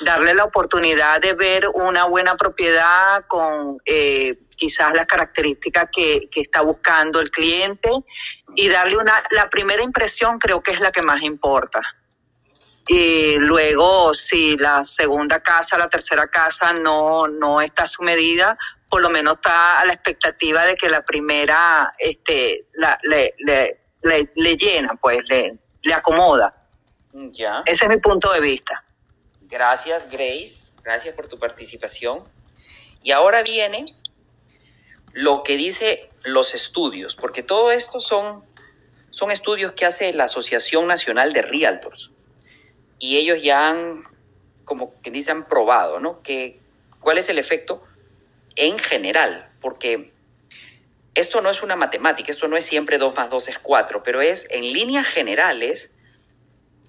Darle 0.00 0.34
la 0.34 0.44
oportunidad 0.44 1.20
de 1.20 1.32
ver 1.34 1.68
una 1.68 2.04
buena 2.04 2.34
propiedad 2.34 3.24
con 3.26 3.78
eh, 3.84 4.38
quizás 4.56 4.94
las 4.94 5.06
características 5.06 5.88
que, 5.92 6.28
que 6.30 6.40
está 6.40 6.62
buscando 6.62 7.20
el 7.20 7.30
cliente 7.30 7.90
y 8.54 8.68
darle 8.68 8.96
una 8.96 9.22
la 9.30 9.48
primera 9.48 9.82
impresión 9.82 10.38
creo 10.38 10.62
que 10.62 10.72
es 10.72 10.80
la 10.80 10.92
que 10.92 11.02
más 11.02 11.22
importa. 11.22 11.80
Y 12.90 13.36
luego, 13.36 14.14
si 14.14 14.56
la 14.56 14.82
segunda 14.82 15.40
casa, 15.40 15.76
la 15.76 15.90
tercera 15.90 16.26
casa 16.28 16.72
no, 16.72 17.28
no 17.28 17.60
está 17.60 17.82
a 17.82 17.86
su 17.86 18.02
medida, 18.02 18.56
por 18.88 19.02
lo 19.02 19.10
menos 19.10 19.36
está 19.36 19.78
a 19.78 19.84
la 19.84 19.92
expectativa 19.92 20.64
de 20.64 20.74
que 20.74 20.88
la 20.88 21.04
primera 21.04 21.92
este, 21.98 22.68
la, 22.72 22.98
le, 23.02 23.34
le, 23.40 23.80
le, 24.02 24.32
le 24.34 24.56
llena, 24.56 24.94
pues 24.98 25.28
le, 25.28 25.58
le 25.82 25.94
acomoda. 25.94 26.54
Ya. 27.12 27.60
Ese 27.66 27.84
es 27.84 27.90
mi 27.90 27.98
punto 27.98 28.32
de 28.32 28.40
vista. 28.40 28.82
Gracias, 29.48 30.10
Grace. 30.10 30.72
Gracias 30.82 31.14
por 31.14 31.28
tu 31.28 31.38
participación. 31.38 32.22
Y 33.02 33.12
ahora 33.12 33.42
viene 33.42 33.84
lo 35.12 35.42
que 35.42 35.56
dice 35.56 36.08
los 36.24 36.54
estudios, 36.54 37.16
porque 37.16 37.42
todo 37.42 37.72
esto 37.72 38.00
son, 38.00 38.44
son 39.10 39.30
estudios 39.30 39.72
que 39.72 39.86
hace 39.86 40.12
la 40.12 40.24
Asociación 40.24 40.86
Nacional 40.86 41.32
de 41.32 41.42
Realtors. 41.42 42.10
Y 42.98 43.16
ellos 43.16 43.42
ya 43.42 43.68
han, 43.68 44.04
como 44.64 45.00
que 45.00 45.10
dicen, 45.10 45.44
probado, 45.44 45.98
¿no? 45.98 46.22
Que, 46.22 46.60
¿Cuál 47.00 47.18
es 47.18 47.28
el 47.28 47.38
efecto 47.38 47.82
en 48.56 48.78
general? 48.78 49.50
Porque 49.60 50.12
esto 51.14 51.40
no 51.40 51.48
es 51.48 51.62
una 51.62 51.76
matemática, 51.76 52.30
esto 52.30 52.48
no 52.48 52.56
es 52.56 52.64
siempre 52.64 52.98
2 52.98 53.14
más 53.16 53.30
2 53.30 53.48
es 53.48 53.58
4, 53.58 54.02
pero 54.02 54.20
es 54.20 54.50
en 54.50 54.72
líneas 54.72 55.06
generales, 55.06 55.90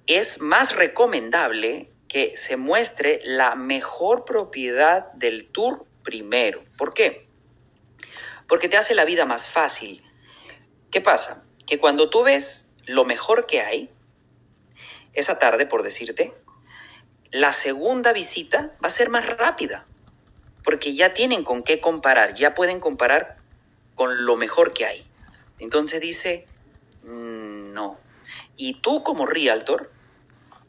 es 0.07 0.41
más 0.41 0.75
recomendable 0.75 1.89
que 2.09 2.35
se 2.35 2.57
muestre 2.57 3.21
la 3.23 3.55
mejor 3.55 4.25
propiedad 4.25 5.13
del 5.13 5.45
tour 5.45 5.85
primero. 6.03 6.65
¿Por 6.75 6.93
qué? 6.93 7.27
Porque 8.47 8.67
te 8.67 8.77
hace 8.77 8.95
la 8.95 9.05
vida 9.05 9.25
más 9.25 9.47
fácil. 9.47 10.03
¿Qué 10.89 11.01
pasa? 11.01 11.45
Que 11.67 11.79
cuando 11.79 12.09
tú 12.09 12.23
ves 12.23 12.71
lo 12.85 13.05
mejor 13.05 13.45
que 13.45 13.61
hay, 13.61 13.91
esa 15.13 15.37
tarde, 15.37 15.67
por 15.67 15.83
decirte, 15.83 16.33
la 17.29 17.51
segunda 17.51 18.11
visita 18.11 18.75
va 18.83 18.87
a 18.87 18.89
ser 18.89 19.09
más 19.09 19.27
rápida, 19.27 19.85
porque 20.63 20.95
ya 20.95 21.13
tienen 21.13 21.43
con 21.43 21.61
qué 21.61 21.79
comparar, 21.79 22.33
ya 22.33 22.55
pueden 22.55 22.79
comparar 22.79 23.37
con 23.93 24.25
lo 24.25 24.35
mejor 24.35 24.73
que 24.73 24.85
hay. 24.85 25.05
Entonces 25.59 26.01
dice, 26.01 26.47
mm, 27.03 27.71
no. 27.71 27.99
Y 28.57 28.81
tú 28.81 29.03
como 29.03 29.27
realtor, 29.27 29.91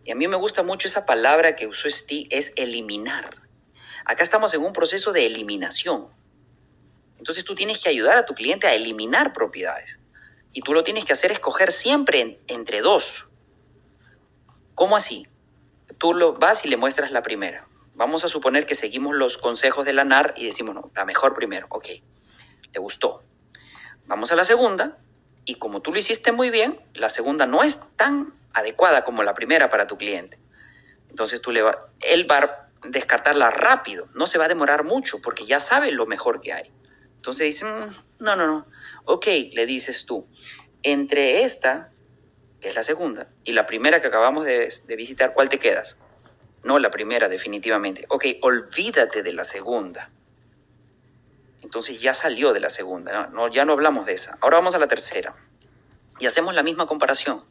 y 0.05 0.11
a 0.11 0.15
mí 0.15 0.27
me 0.29 0.37
gusta 0.37 0.63
mucho 0.63 0.89
esa 0.89 1.07
palabra 1.07 1.57
que 1.57 1.67
usó 1.67 1.89
Steve, 1.91 2.27
es 2.31 2.53
eliminar. 2.57 3.37
Acá 4.05 4.23
estamos 4.23 4.55
en 4.55 4.63
un 4.63 4.73
proceso 4.73 5.13
de 5.13 5.27
eliminación. 5.27 6.09
Entonces 7.19 7.45
tú 7.45 7.55
tienes 7.55 7.79
que 7.81 7.89
ayudar 7.91 8.17
a 8.17 8.25
tu 8.25 8.35
cliente 8.35 8.67
a 8.67 8.75
eliminar 8.75 9.33
propiedades. 9.33 9.99
Y 10.53 10.63
tú 10.63 10.73
lo 10.73 10.83
tienes 10.83 11.05
que 11.05 11.13
hacer 11.13 11.31
escoger 11.33 11.71
siempre 11.71 12.21
en- 12.21 12.39
entre 12.49 12.81
dos. 12.81 13.29
¿Cómo 14.75 14.97
así? 14.97 15.27
Tú 15.99 16.15
lo 16.15 16.33
vas 16.35 16.65
y 16.65 16.69
le 16.69 16.77
muestras 16.77 17.13
la 17.13 17.23
primera. 17.23 17.67
Vamos 17.95 18.25
a 18.25 18.29
suponer 18.29 18.65
que 18.67 18.75
seguimos 18.75 19.15
los 19.15 19.37
consejos 19.37 19.85
de 19.85 19.93
la 19.93 20.05
NAR 20.05 20.33
y 20.37 20.47
decimos, 20.47 20.75
no, 20.75 20.91
la 20.95 21.05
mejor 21.05 21.35
primero. 21.35 21.67
Ok, 21.69 21.89
le 22.73 22.81
gustó. 22.81 23.23
Vamos 24.07 24.33
a 24.33 24.37
la 24.37 24.45
segunda 24.45 24.99
y 25.45 25.57
como 25.57 25.83
tú 25.83 25.93
lo 25.93 25.99
hiciste 25.99 26.33
muy 26.33 26.49
bien, 26.51 26.81
la 26.95 27.11
segunda 27.11 27.45
no 27.47 27.63
es 27.63 27.95
tan 27.97 28.33
adecuada 28.53 29.05
como 29.05 29.23
la 29.23 29.35
primera 29.35 29.69
para 29.69 29.87
tu 29.87 29.97
cliente. 29.97 30.39
Entonces 31.09 31.41
tú 31.41 31.51
le 31.51 31.63
va, 31.63 31.89
él 32.01 32.31
va 32.31 32.39
a 32.39 32.69
descartarla 32.89 33.51
rápido, 33.51 34.09
no 34.15 34.27
se 34.27 34.39
va 34.39 34.47
a 34.47 34.49
demorar 34.49 34.85
mucho 34.85 35.21
porque 35.21 35.45
ya 35.45 35.61
sabe 35.61 35.91
lo 35.93 36.07
mejor 36.07 36.41
que 36.41 36.53
hay. 36.53 36.71
Entonces 37.17 37.47
dice, 37.47 37.67
"Mm, 37.67 38.25
no, 38.25 38.37
no, 38.37 38.47
no. 38.47 38.67
Ok, 39.05 39.27
le 39.53 39.67
dices 39.67 40.07
tú, 40.07 40.27
entre 40.83 41.43
esta, 41.43 41.91
que 42.61 42.69
es 42.69 42.75
la 42.75 42.83
segunda, 42.83 43.29
y 43.45 43.53
la 43.53 43.67
primera 43.67 44.01
que 44.01 44.07
acabamos 44.07 44.45
de, 44.45 44.69
visitar, 44.97 45.35
¿cuál 45.35 45.49
te 45.49 45.59
quedas? 45.59 45.97
No, 46.63 46.79
la 46.79 46.91
primera, 46.91 47.29
definitivamente. 47.29 48.07
Ok, 48.09 48.27
olvídate 48.43 49.23
de 49.23 49.33
la 49.33 49.45
segunda. 49.45 50.11
Entonces 51.63 52.01
ya 52.01 52.15
salió 52.15 52.53
de 52.53 52.61
la 52.61 52.71
segunda, 52.71 53.29
no, 53.29 53.49
ya 53.49 53.65
no 53.65 53.73
hablamos 53.73 54.07
de 54.07 54.13
esa. 54.13 54.39
Ahora 54.41 54.59
vamos 54.59 54.75
a 54.75 54.79
la 54.79 54.89
tercera. 54.89 55.35
Y 56.19 56.27
hacemos 56.27 56.55
la 56.55 56.63
misma 56.63 56.87
comparación. 56.87 57.43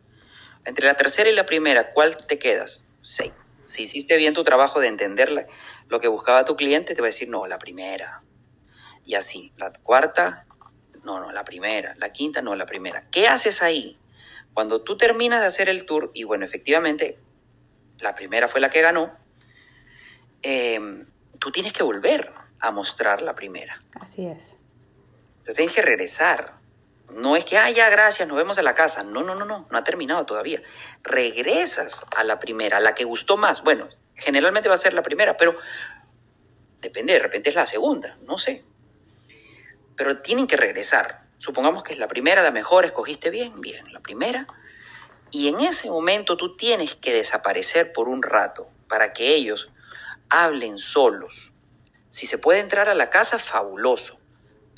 Entre 0.66 0.86
la 0.86 0.96
tercera 0.96 1.30
y 1.30 1.34
la 1.34 1.46
primera, 1.46 1.94
¿cuál 1.94 2.16
te 2.18 2.38
quedas? 2.38 2.84
Sí. 3.02 3.32
Si 3.64 3.84
hiciste 3.84 4.18
bien 4.18 4.34
tu 4.34 4.44
trabajo 4.44 4.80
de 4.80 4.88
entender 4.88 5.48
lo 5.88 6.00
que 6.00 6.08
buscaba 6.08 6.44
tu 6.44 6.56
cliente, 6.56 6.96
te 6.96 7.02
va 7.02 7.06
a 7.06 7.10
decir, 7.10 7.30
no, 7.30 7.46
la 7.48 7.60
primera. 7.60 8.24
Y 9.06 9.16
así, 9.16 9.54
la 9.58 9.72
cuarta, 9.84 10.46
no, 11.04 11.20
no, 11.20 11.32
la 11.32 11.44
primera. 11.44 11.96
La 11.98 12.12
quinta, 12.12 12.42
no, 12.42 12.56
la 12.56 12.66
primera. 12.66 13.06
¿Qué 13.12 13.28
haces 13.28 13.62
ahí? 13.62 13.98
Cuando 14.54 14.82
tú 14.82 14.98
terminas 14.98 15.42
de 15.42 15.48
hacer 15.48 15.70
el 15.70 15.86
tour, 15.86 16.12
y 16.14 16.24
bueno, 16.24 16.46
efectivamente, 16.46 17.20
la 18.00 18.16
primera 18.16 18.48
fue 18.48 18.60
la 18.60 18.70
que 18.70 18.82
ganó, 18.82 19.16
eh, 20.42 21.06
tú 21.40 21.52
tienes 21.52 21.74
que 21.74 21.84
volver 21.84 22.32
a 22.60 22.72
mostrar 22.72 23.22
la 23.22 23.36
primera. 23.36 23.80
Así 24.00 24.26
es. 24.26 24.58
Entonces 25.40 25.56
tienes 25.56 25.74
que 25.74 25.82
regresar. 25.82 26.59
No 27.12 27.36
es 27.36 27.46
que, 27.46 27.58
ah, 27.58 27.70
ya, 27.72 27.90
gracias, 27.90 28.28
nos 28.28 28.38
vemos 28.38 28.58
en 28.58 28.66
la 28.66 28.76
casa. 28.76 29.04
No, 29.04 29.24
no, 29.24 29.36
no, 29.36 29.46
no, 29.46 29.68
no 29.70 29.78
ha 29.78 29.84
terminado 29.84 30.26
todavía. 30.26 30.62
Regresas 31.04 32.04
a 32.16 32.24
la 32.24 32.40
primera, 32.40 32.80
la 32.80 32.96
que 32.96 33.04
gustó 33.04 33.38
más. 33.38 33.64
Bueno, 33.64 33.90
generalmente 34.16 34.70
va 34.70 34.76
a 34.76 34.78
ser 34.78 34.94
la 34.94 35.02
primera, 35.02 35.38
pero 35.38 35.58
depende, 36.82 37.14
de 37.14 37.20
repente 37.20 37.50
es 37.50 37.56
la 37.56 37.66
segunda, 37.66 38.18
no 38.26 38.38
sé. 38.38 38.64
Pero 39.96 40.22
tienen 40.22 40.48
que 40.48 40.58
regresar. 40.58 41.24
Supongamos 41.38 41.84
que 41.84 41.94
es 41.94 42.00
la 42.00 42.08
primera, 42.08 42.44
la 42.44 42.52
mejor, 42.52 42.86
escogiste 42.86 43.30
bien, 43.30 43.60
bien, 43.62 43.92
la 43.92 44.02
primera. 44.02 44.48
Y 45.32 45.48
en 45.48 45.60
ese 45.62 45.90
momento 45.90 46.38
tú 46.38 46.56
tienes 46.56 46.96
que 46.96 47.14
desaparecer 47.14 47.94
por 47.94 48.08
un 48.10 48.22
rato 48.22 48.70
para 48.88 49.14
que 49.14 49.36
ellos 49.36 49.70
hablen 50.30 50.80
solos. 50.80 51.52
Si 52.10 52.26
se 52.26 52.38
puede 52.38 52.60
entrar 52.60 52.90
a 52.90 52.96
la 52.96 53.10
casa, 53.10 53.40
fabuloso. 53.40 54.20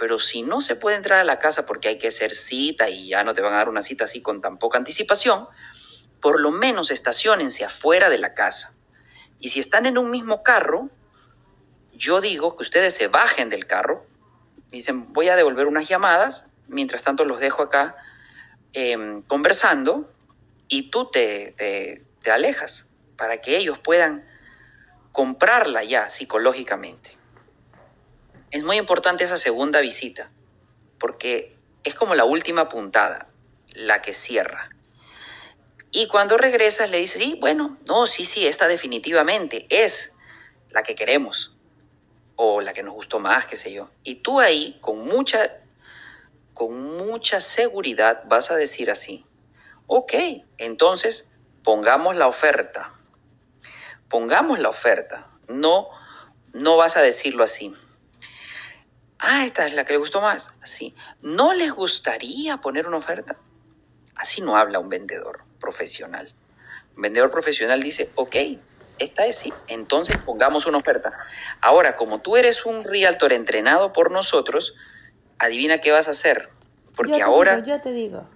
Pero 0.02 0.18
si 0.18 0.42
no 0.42 0.62
se 0.62 0.76
puede 0.76 0.98
entrar 0.98 1.20
a 1.20 1.24
la 1.24 1.38
casa 1.38 1.68
porque 1.68 1.88
hay 1.88 2.00
que 2.00 2.08
hacer 2.08 2.34
cita 2.34 2.90
y 2.90 3.10
ya 3.10 3.24
no 3.24 3.36
te 3.36 3.42
van 3.44 3.54
a 3.54 3.58
dar 3.58 3.70
una 3.70 3.84
cita 3.84 4.06
así 4.06 4.20
con 4.20 4.42
tan 4.42 4.58
poca 4.58 4.80
anticipación, 4.80 5.48
por 6.20 6.40
lo 6.40 6.50
menos 6.50 6.90
estacionense 6.90 7.64
afuera 7.66 8.10
de 8.10 8.18
la 8.18 8.34
casa. 8.34 8.76
Y 9.40 9.50
si 9.50 9.60
están 9.60 9.86
en 9.86 10.00
un 10.00 10.10
mismo 10.10 10.42
carro, 10.42 10.90
yo 11.94 12.20
digo 12.20 12.58
que 12.58 12.64
ustedes 12.64 12.96
se 12.96 13.10
bajen 13.10 13.50
del 13.50 13.68
carro, 13.68 14.04
dicen 14.70 15.14
voy 15.14 15.30
a 15.30 15.36
devolver 15.36 15.68
unas 15.68 15.88
llamadas, 15.88 16.50
mientras 16.68 17.04
tanto 17.04 17.24
los 17.24 17.40
dejo 17.40 17.62
acá 17.62 17.96
em, 18.74 19.22
conversando 19.22 20.12
y 20.68 20.90
tú 20.90 21.12
te, 21.12 21.54
te, 21.60 22.04
te 22.24 22.32
alejas 22.32 22.90
para 23.18 23.40
que 23.40 23.56
ellos 23.56 23.78
puedan 23.78 24.28
comprarla 25.12 25.84
ya 25.84 26.10
psicológicamente. 26.10 27.21
Es 28.52 28.64
muy 28.64 28.78
importante 28.78 29.24
esa 29.24 29.38
segunda 29.38 29.80
visita, 29.80 30.30
porque 31.00 31.56
es 31.84 31.96
como 31.96 32.16
la 32.16 32.26
última 32.26 32.70
puntada, 32.70 33.28
la 33.74 34.02
que 34.02 34.14
cierra. 34.14 34.70
Y 35.92 36.08
cuando 36.08 36.38
regresas 36.38 36.90
le 36.90 36.98
dices, 36.98 37.22
sí, 37.22 37.38
bueno, 37.40 37.78
no, 37.88 38.06
sí, 38.06 38.26
sí, 38.26 38.46
esta 38.46 38.68
definitivamente 38.68 39.66
es 39.70 40.14
la 40.70 40.84
que 40.84 40.96
queremos 40.96 41.56
o 42.36 42.62
la 42.62 42.74
que 42.74 42.84
nos 42.84 42.94
gustó 42.94 43.20
más, 43.20 43.46
qué 43.46 43.56
sé 43.56 43.72
yo. 43.72 43.90
Y 44.04 44.16
tú 44.16 44.40
ahí, 44.40 44.78
con 44.82 45.06
mucha, 45.06 45.58
con 46.54 46.98
mucha 46.98 47.40
seguridad, 47.40 48.24
vas 48.26 48.52
a 48.52 48.56
decir 48.56 48.90
así, 48.90 49.26
ok, 49.88 50.14
entonces 50.58 51.30
pongamos 51.64 52.16
la 52.16 52.28
oferta, 52.28 52.94
pongamos 54.10 54.60
la 54.60 54.70
oferta, 54.70 55.28
no, 55.48 55.90
no 56.54 56.78
vas 56.78 56.98
a 56.98 57.02
decirlo 57.02 57.44
así. 57.44 57.74
Ah, 59.24 59.46
esta 59.46 59.68
es 59.68 59.74
la 59.74 59.86
que 59.86 59.94
le 59.94 60.00
gustó 60.00 60.20
más. 60.20 60.56
Sí. 60.64 60.96
¿No 61.22 61.54
les 61.54 61.72
gustaría 61.72 62.58
poner 62.58 62.88
una 62.88 62.98
oferta? 62.98 63.38
Así 64.16 64.42
no 64.42 64.58
habla 64.58 64.80
un 64.80 64.90
vendedor 64.90 65.44
profesional. 65.60 66.34
Un 66.96 67.04
vendedor 67.04 67.30
profesional 67.30 67.80
dice, 67.82 68.10
ok, 68.16 68.36
esta 68.98 69.26
es 69.28 69.38
sí, 69.38 69.54
entonces 69.68 70.18
pongamos 70.18 70.66
una 70.66 70.80
oferta. 70.80 71.12
Ahora, 71.62 71.96
como 71.96 72.20
tú 72.22 72.36
eres 72.36 72.66
un 72.66 72.84
realtor 72.84 73.32
entrenado 73.32 73.94
por 73.94 74.12
nosotros, 74.12 74.76
adivina 75.38 75.78
qué 75.78 75.92
vas 75.92 76.08
a 76.08 76.12
hacer. 76.12 76.50
Porque 76.96 77.22
ahora... 77.22 77.62
yo 77.64 77.80
te 77.80 77.92
digo. 77.92 78.28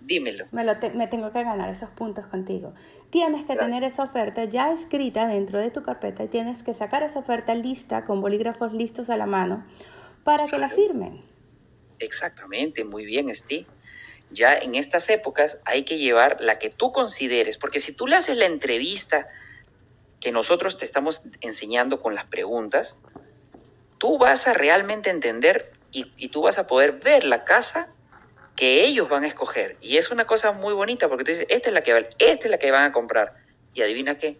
Dímelo. 0.00 0.46
Me, 0.50 0.64
lo 0.64 0.74
me 0.94 1.06
tengo 1.08 1.30
que 1.30 1.44
ganar 1.44 1.70
esos 1.70 1.90
puntos 1.90 2.26
contigo. 2.26 2.74
Tienes 3.10 3.44
que 3.46 3.54
tener 3.54 3.84
esa 3.84 4.02
oferta 4.02 4.44
ya 4.44 4.72
escrita 4.72 5.26
dentro 5.26 5.60
de 5.60 5.70
tu 5.70 5.82
carpeta 5.82 6.24
y 6.24 6.28
tienes 6.28 6.62
que 6.62 6.74
sacar 6.74 7.02
esa 7.02 7.20
oferta 7.20 7.54
lista 7.54 8.04
con 8.04 8.20
bolígrafos 8.20 8.72
listos 8.72 9.10
a 9.10 9.16
la 9.16 9.26
mano 9.26 9.64
para 10.24 10.46
que 10.46 10.58
la 10.58 10.68
firmen. 10.68 11.20
Exactamente, 11.98 12.84
muy 12.84 13.04
bien, 13.04 13.34
Steve 13.34 13.66
ya 14.32 14.54
en 14.54 14.74
estas 14.74 15.08
épocas 15.10 15.60
hay 15.64 15.84
que 15.84 15.98
llevar 15.98 16.38
la 16.40 16.58
que 16.58 16.70
tú 16.70 16.92
consideres, 16.92 17.58
porque 17.58 17.80
si 17.80 17.92
tú 17.92 18.06
le 18.06 18.16
haces 18.16 18.36
la 18.36 18.46
entrevista 18.46 19.28
que 20.20 20.32
nosotros 20.32 20.76
te 20.76 20.84
estamos 20.84 21.22
enseñando 21.40 22.00
con 22.00 22.14
las 22.14 22.24
preguntas, 22.24 22.96
tú 23.98 24.18
vas 24.18 24.46
a 24.46 24.52
realmente 24.52 25.10
entender 25.10 25.72
y, 25.90 26.28
tú 26.28 26.42
vas 26.42 26.58
a 26.58 26.66
poder 26.66 26.92
ver 26.92 27.24
la 27.24 27.44
casa 27.44 27.88
que 28.56 28.84
ellos 28.84 29.08
van 29.08 29.24
a 29.24 29.26
escoger. 29.26 29.76
Y 29.80 29.98
es 29.98 30.10
una 30.10 30.24
cosa 30.24 30.52
muy 30.52 30.72
bonita 30.72 31.08
porque 31.08 31.24
tú 31.24 31.32
dices, 31.32 31.46
esta 31.50 31.68
es 31.68 31.74
la 31.74 31.82
que, 31.82 32.08
esta 32.18 32.44
es 32.46 32.50
la 32.50 32.58
que 32.58 32.70
van 32.70 32.84
a 32.84 32.92
comprar. 32.92 33.34
Y 33.74 33.82
adivina 33.82 34.16
qué, 34.16 34.38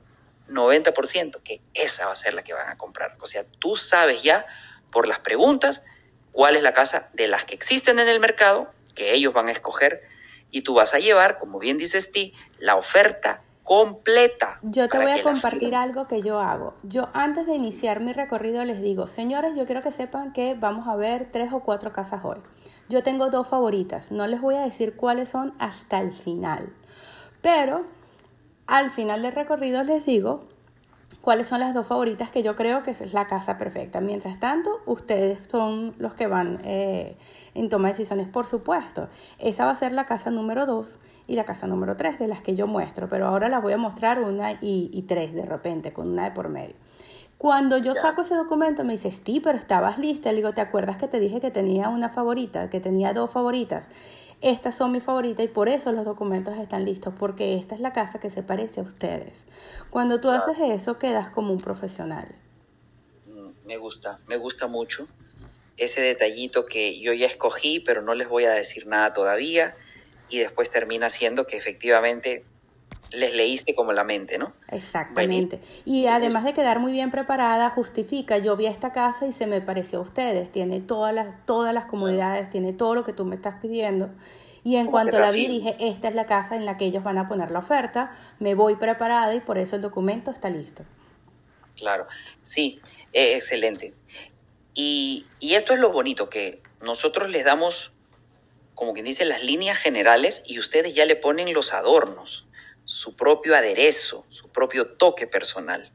90% 0.49 1.42
que 1.42 1.61
esa 1.75 2.07
va 2.07 2.12
a 2.12 2.14
ser 2.14 2.33
la 2.33 2.42
que 2.42 2.55
van 2.55 2.71
a 2.71 2.79
comprar. 2.79 3.16
O 3.21 3.27
sea, 3.27 3.45
tú 3.59 3.77
sabes 3.77 4.23
ya 4.23 4.47
por 4.92 5.09
las 5.09 5.18
preguntas 5.18 5.83
cuál 6.31 6.57
es 6.57 6.62
la 6.62 6.72
casa 6.72 7.09
de 7.12 7.26
las 7.26 7.44
que 7.44 7.55
existen 7.55 7.98
en 7.98 8.09
el 8.09 8.20
mercado 8.20 8.70
que 8.94 9.14
ellos 9.14 9.33
van 9.33 9.48
a 9.48 9.52
escoger 9.52 10.02
y 10.50 10.62
tú 10.62 10.74
vas 10.74 10.94
a 10.94 10.98
llevar, 10.98 11.38
como 11.38 11.59
bien 11.59 11.78
dices 11.78 12.12
ti, 12.12 12.35
la 12.59 12.76
oferta 12.76 13.42
completa. 13.64 14.59
Yo 14.62 14.88
te 14.88 14.98
voy 14.98 15.11
a 15.11 15.22
compartir 15.22 15.74
algo 15.74 16.07
que 16.07 16.20
yo 16.20 16.40
hago. 16.40 16.74
Yo 16.83 17.09
antes 17.14 17.46
de 17.46 17.55
iniciar 17.55 18.00
mi 18.00 18.12
recorrido 18.12 18.64
les 18.64 18.83
digo, 18.83 19.07
señores, 19.07 19.57
yo 19.57 19.66
quiero 19.66 19.83
que 19.83 19.92
sepan 19.92 20.33
que 20.33 20.55
vamos 20.55 20.88
a 20.88 20.96
ver 20.96 21.31
tres 21.31 21.52
o 21.52 21.61
cuatro 21.61 21.92
casas 21.92 22.24
hoy. 22.24 22.38
Yo 22.88 23.02
tengo 23.02 23.31
dos 23.31 23.48
favoritas, 23.48 24.11
no 24.11 24.26
les 24.26 24.40
voy 24.40 24.57
a 24.57 24.62
decir 24.62 24.96
cuáles 24.96 25.31
son 25.31 25.55
hasta 25.59 25.98
el 26.00 26.12
final, 26.12 26.74
pero 27.40 27.87
al 28.66 28.90
final 28.90 29.22
del 29.22 29.33
recorrido 29.33 29.83
les 29.85 30.05
digo 30.05 30.44
cuáles 31.22 31.46
son 31.46 31.61
las 31.61 31.72
dos 31.72 31.87
favoritas 31.87 32.30
que 32.30 32.42
yo 32.42 32.54
creo 32.56 32.82
que 32.82 32.90
es 32.90 33.12
la 33.14 33.26
casa 33.26 33.56
perfecta. 33.56 34.00
Mientras 34.00 34.38
tanto, 34.38 34.82
ustedes 34.85 35.38
son 35.48 35.94
los 35.98 36.14
que 36.14 36.26
van 36.26 36.58
eh, 36.64 37.16
en 37.54 37.68
toma 37.70 37.88
de 37.88 37.94
decisiones, 37.94 38.28
por 38.28 38.44
supuesto. 38.44 39.08
Esa 39.38 39.64
va 39.64 39.70
a 39.70 39.76
ser 39.76 39.92
la 39.92 40.04
casa 40.04 40.30
número 40.30 40.66
dos 40.66 40.98
y 41.26 41.37
la 41.37 41.44
casa 41.44 41.66
número 41.66 41.96
tres 41.96 42.18
de 42.18 42.26
las 42.26 42.42
que 42.42 42.54
yo 42.54 42.66
muestro, 42.66 43.08
pero 43.08 43.28
ahora 43.28 43.48
las 43.48 43.62
voy 43.62 43.72
a 43.72 43.78
mostrar 43.78 44.20
una 44.20 44.52
y, 44.61 45.04
tres 45.08 45.32
de 45.32 45.46
repente, 45.46 45.92
con 45.92 46.11
una 46.11 46.24
de 46.24 46.32
por 46.32 46.48
medio. 46.48 46.74
Cuando 47.38 47.78
yo 47.78 47.94
saco 47.94 48.22
ese 48.22 48.37
documento 48.37 48.85
me 48.85 48.92
dice, 48.92 49.11
sí, 49.11 49.40
pero 49.40 49.58
estabas 49.58 49.98
lista. 49.98 50.30
Le 50.30 50.37
digo, 50.37 50.52
¿te 50.52 50.61
acuerdas 50.61 50.96
que 50.96 51.08
te 51.08 51.18
dije 51.18 51.40
que 51.40 51.50
tenía 51.50 51.88
una 51.88 52.08
favorita, 52.08 52.70
que 52.70 52.78
tenía 52.78 53.12
dos 53.12 53.32
favoritas? 53.32 53.88
Estas 54.42 54.76
son 54.76 54.92
mis 54.92 55.05
favoritas 55.05 55.44
y 55.44 55.48
por 55.48 55.68
eso 55.68 55.92
los 55.92 56.05
documentos 56.05 56.59
están 56.59 56.85
listos, 56.85 57.14
porque 57.18 57.55
esta 57.55 57.74
es 57.74 57.81
la 57.81 57.92
casa 57.92 58.18
que 58.20 58.28
se 58.28 58.42
parece 58.42 58.81
a 58.81 58.83
ustedes. 58.83 59.46
Cuando 59.90 60.20
tú 60.20 60.31
haces 60.31 60.59
eso, 60.59 60.98
quedas 60.98 61.31
como 61.31 61.52
un 61.52 61.61
profesional. 61.61 62.35
Mm, 63.26 63.66
me 63.66 63.76
gusta, 63.76 64.18
me 64.26 64.37
gusta 64.37 64.66
mucho 64.66 65.07
ese 65.76 66.00
detallito 66.00 66.66
que 66.66 67.00
yo 67.00 67.12
ya 67.12 67.26
escogí, 67.26 67.81
pero 67.81 68.02
no 68.02 68.14
les 68.14 68.28
voy 68.28 68.44
a 68.44 68.50
decir 68.50 68.87
nada 68.87 69.12
todavía, 69.12 69.74
y 70.28 70.38
después 70.38 70.70
termina 70.70 71.09
siendo 71.09 71.46
que 71.46 71.57
efectivamente 71.57 72.44
les 73.12 73.35
leíste 73.35 73.75
como 73.75 73.92
la 73.92 74.05
mente, 74.05 74.38
¿no? 74.38 74.53
Exactamente. 74.68 75.61
Y 75.85 76.07
además 76.07 76.44
de 76.44 76.53
quedar 76.53 76.81
muy 76.81 76.92
bien 76.92 77.11
preparada, 77.11 77.70
justifica, 77.70 78.38
yo 78.38 78.57
vi 78.57 78.66
esta 78.66 78.92
casa 78.92 79.27
y 79.27 79.33
se 79.33 79.46
me 79.46 79.61
pareció 79.61 79.98
a 79.98 80.03
ustedes, 80.03 80.51
tiene 80.51 80.81
todas 80.81 81.14
las, 81.14 81.44
todas 81.46 81.75
las 81.75 81.87
comodidades, 81.87 82.51
tiene 82.51 82.72
todo 82.72 82.94
lo 82.94 83.05
que 83.05 83.12
tú 83.12 83.25
me 83.25 83.37
estás 83.37 83.57
pidiendo. 83.61 84.11
Y 84.64 84.77
en 84.77 84.87
cuanto 84.87 85.18
la 85.18 85.33
vi, 85.33 85.48
dije, 85.48 85.77
esta 85.81 86.09
es 86.09 86.14
la 86.14 86.27
casa 86.27 86.57
en 86.57 86.64
la 86.64 86.77
que 86.77 86.85
ellos 86.85 87.03
van 87.03 87.18
a 87.18 87.27
poner 87.27 87.51
la 87.51 87.59
oferta, 87.59 88.12
me 88.38 88.55
voy 88.55 88.77
preparada 88.77 89.35
y 89.35 89.40
por 89.40 89.59
eso 89.59 89.77
el 89.77 89.83
documento 89.83 90.31
está 90.31 90.51
listo. 90.51 90.85
Claro, 91.77 92.07
sí, 92.42 92.81
eh, 93.12 93.35
excelente. 93.35 93.92
Y, 94.75 95.27
y 95.40 95.55
esto 95.55 95.75
es 95.75 95.81
lo 95.81 95.90
bonito, 95.90 96.29
que 96.29 96.62
nosotros 96.81 97.29
les 97.29 97.44
damos, 97.44 97.90
como 98.75 98.92
quien 98.92 99.05
dice, 99.05 99.25
las 99.25 99.42
líneas 99.42 99.79
generales 99.79 100.42
y 100.46 100.61
ustedes 100.61 100.94
ya 100.94 101.07
le 101.07 101.16
ponen 101.16 101.53
los 101.53 101.75
adornos 101.75 102.46
su 102.92 103.16
propio 103.16 103.57
aderezo, 103.57 104.26
su 104.28 104.50
propio 104.50 104.87
toque 104.87 105.26
personal. 105.26 105.90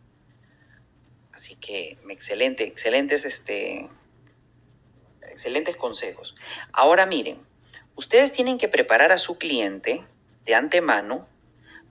Así 1.31 1.55
que 1.55 1.99
excelente, 2.09 2.63
excelentes, 2.63 3.23
este, 3.23 3.87
excelentes 5.21 5.75
consejos. 5.75 6.35
Ahora 6.73 7.05
miren, 7.05 7.39
ustedes 7.95 8.31
tienen 8.31 8.57
que 8.57 8.67
preparar 8.67 9.11
a 9.11 9.19
su 9.19 9.37
cliente 9.37 10.03
de 10.43 10.55
antemano 10.55 11.27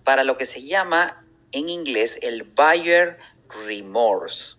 para 0.03 0.25
lo 0.25 0.37
que 0.37 0.45
se 0.45 0.65
llama 0.65 1.25
en 1.53 1.69
inglés 1.69 2.19
el 2.23 2.43
buyer 2.43 3.19
remorse. 3.65 4.57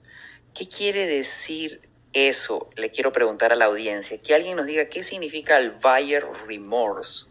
¿Qué 0.53 0.65
quiere 0.69 1.07
decir 1.07 1.81
eso? 2.13 2.69
Le 2.77 2.89
quiero 2.89 3.11
preguntar 3.11 3.51
a 3.51 3.57
la 3.57 3.65
audiencia. 3.65 4.21
Que 4.21 4.33
alguien 4.33 4.55
nos 4.55 4.65
diga 4.65 4.87
qué 4.87 5.03
significa 5.03 5.57
el 5.57 5.71
buyer 5.71 6.25
remorse. 6.47 7.25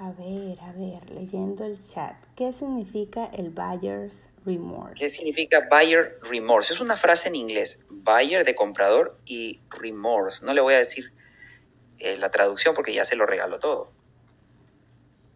A 0.00 0.12
ver, 0.12 0.60
a 0.60 0.70
ver, 0.70 1.10
leyendo 1.10 1.64
el 1.64 1.76
chat, 1.84 2.14
¿qué 2.36 2.52
significa 2.52 3.24
el 3.32 3.50
buyer's 3.50 4.28
remorse? 4.44 4.94
¿Qué 4.94 5.10
significa 5.10 5.66
buyer 5.68 6.20
remorse? 6.22 6.72
Es 6.72 6.80
una 6.80 6.94
frase 6.94 7.28
en 7.28 7.34
inglés, 7.34 7.84
buyer 7.90 8.44
de 8.44 8.54
comprador 8.54 9.18
y 9.26 9.58
remorse. 9.70 10.46
No 10.46 10.54
le 10.54 10.60
voy 10.60 10.74
a 10.74 10.78
decir 10.78 11.12
eh, 11.98 12.16
la 12.16 12.30
traducción 12.30 12.76
porque 12.76 12.94
ya 12.94 13.04
se 13.04 13.16
lo 13.16 13.26
regalo 13.26 13.58
todo. 13.58 13.90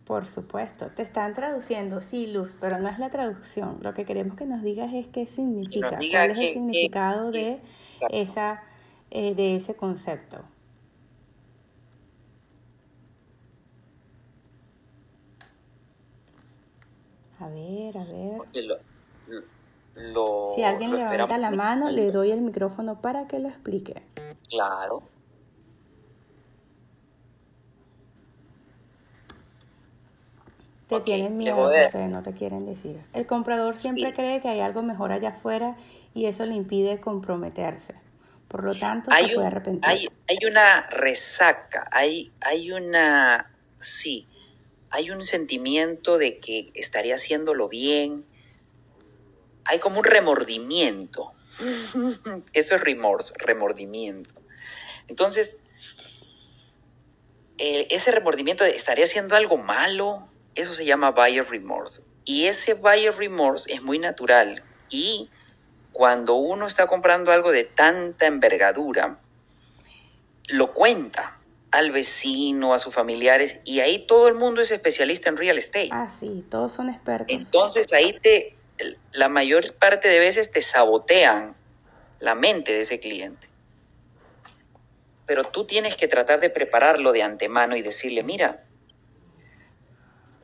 Por 0.05 0.29
supuesto, 0.29 0.92
te 0.94 1.03
están 1.03 1.35
traduciendo, 1.35 2.01
sí, 2.01 2.29
Luz, 2.29 2.57
pero 2.61 2.79
no 2.79 2.88
es 2.88 3.01
la 3.01 3.11
traducción. 3.11 3.79
Lo 3.83 3.94
que 3.94 4.05
queremos 4.05 4.37
que 4.37 4.44
nos 4.44 4.62
digas 4.62 4.94
es 4.94 5.09
qué 5.09 5.27
significa, 5.27 5.88
cuál 5.88 6.31
es 6.31 6.38
el 6.38 6.48
significado 6.53 7.33
de, 7.33 7.59
esa, 8.11 8.62
eh, 9.11 9.35
de 9.35 9.57
ese 9.57 9.75
concepto. 9.75 10.44
A 17.43 17.49
ver, 17.49 17.99
a 17.99 18.05
ver. 18.05 18.79
si 20.55 20.63
alguien 20.63 20.95
levanta 20.95 21.39
la 21.39 21.51
mano, 21.51 21.91
le 21.91 22.13
doy 22.13 22.31
el 22.31 22.41
micrófono 22.41 23.01
para 23.01 23.27
que 23.27 23.41
lo 23.41 23.49
explique. 23.49 24.01
Claro. 24.49 25.03
Te 30.87 31.01
tienen 31.01 31.37
miedo, 31.37 31.69
no 32.11 32.23
te 32.23 32.33
quieren 32.33 32.65
decir. 32.65 33.03
El 33.13 33.27
comprador 33.27 33.77
siempre 33.77 34.13
cree 34.13 34.41
que 34.41 34.49
hay 34.49 34.61
algo 34.61 34.83
mejor 34.83 35.11
allá 35.11 35.31
afuera 35.31 35.77
y 36.15 36.27
eso 36.27 36.47
le 36.47 36.55
impide 36.55 37.01
comprometerse. 37.01 37.95
Por 38.47 38.63
lo 38.63 38.79
tanto, 38.79 39.11
se 39.11 39.35
puede 39.35 39.47
arrepentir. 39.47 39.91
Hay, 39.91 40.09
hay 40.29 40.47
una 40.49 40.83
resaca, 40.91 41.89
hay, 41.91 42.31
hay 42.41 42.71
una, 42.71 43.51
sí, 43.81 44.29
hay 44.93 45.11
un 45.11 45.25
sentimiento 45.25 46.19
de 46.19 46.39
que 46.39 46.71
estaría 46.75 47.15
haciéndolo 47.15 47.69
bien, 47.69 48.27
hay 49.65 49.79
como 49.79 49.99
un 49.99 50.05
remordimiento. 50.05 51.31
Eso 52.53 52.75
es 52.75 52.81
remorse, 52.81 53.35
remordimiento. 53.39 54.35
Entonces, 55.09 55.57
eh, 57.57 57.89
ese 57.91 58.11
remordimiento 58.13 58.65
de 58.65 58.77
estaría 58.77 59.05
haciendo 59.05 59.35
algo 59.35 59.57
malo, 59.57 60.29
eso 60.55 60.75
se 60.75 60.85
llama 60.85 61.11
buyer 61.11 61.49
remorse. 61.49 62.05
Y 62.25 62.47
ese 62.47 62.75
buyer 62.75 63.17
remorse 63.17 63.73
es 63.73 63.83
muy 63.83 63.99
natural. 63.99 64.63
Y 64.91 65.31
cuando 65.93 66.35
uno 66.35 66.67
está 66.67 66.87
comprando 66.87 67.33
algo 67.33 67.51
de 67.51 67.65
tanta 67.65 68.27
envergadura, 68.27 69.19
lo 70.49 70.73
cuenta 70.75 71.39
al 71.73 71.91
vecino, 71.91 72.75
a 72.75 72.79
sus 72.79 72.95
familiares, 72.95 73.59
y 73.65 73.81
ahí 73.81 74.07
todo 74.07 74.29
el 74.29 74.35
mundo 74.35 74.61
es 74.61 74.71
especialista 74.71 75.31
en 75.31 75.39
real 75.39 75.57
estate. 75.57 75.89
Ah, 75.91 76.09
sí, 76.09 76.45
todos 76.51 76.75
son 76.75 76.91
expertos. 76.91 77.27
Entonces 77.31 77.93
ahí 77.95 78.13
te, 78.13 78.55
la 79.11 79.31
mayor 79.31 79.75
parte 79.75 80.09
de 80.09 80.19
veces 80.19 80.53
te 80.53 80.61
sabotean 80.61 81.57
la 82.21 82.35
mente 82.35 82.73
de 82.73 82.83
ese 82.83 83.01
cliente. 83.01 83.49
Pero 85.25 85.45
tú 85.45 85.65
tienes 85.65 85.97
que 85.97 86.09
tratar 86.09 86.41
de 86.41 86.51
prepararlo 86.51 87.13
de 87.13 87.23
antemano 87.23 87.75
y 87.75 87.81
decirle, 87.81 88.23
mira, 88.23 88.65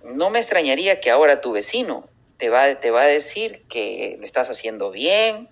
no 0.03 0.31
me 0.31 0.39
extrañaría 0.39 0.99
que 1.01 1.11
ahora 1.11 1.43
tu 1.43 1.53
vecino 1.53 2.09
te 2.39 2.49
va, 2.49 2.81
te 2.81 2.91
va 2.91 3.03
a 3.03 3.07
decir 3.07 3.65
que 3.69 4.17
lo 4.19 4.25
estás 4.25 4.49
haciendo 4.49 4.91
bien, 4.91 5.51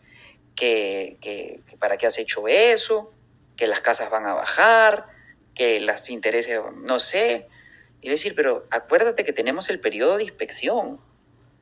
que, 0.55 1.19
que, 1.21 1.61
que 1.69 1.77
para 1.77 1.99
qué 1.99 2.07
has 2.07 2.19
hecho 2.19 2.49
eso, 2.49 3.12
que 3.57 3.67
las 3.67 3.81
casas 3.81 4.09
van 4.09 4.25
a 4.25 4.33
bajar, 4.33 5.15
que 5.57 5.81
los 5.81 6.11
intereses, 6.11 6.61
no 6.77 7.01
sé. 7.01 7.49
Y 8.01 8.11
decir, 8.11 8.35
pero 8.37 8.66
acuérdate 8.71 9.25
que 9.25 9.33
tenemos 9.33 9.69
el 9.71 9.81
periodo 9.81 10.19
de 10.19 10.25
inspección. 10.25 11.01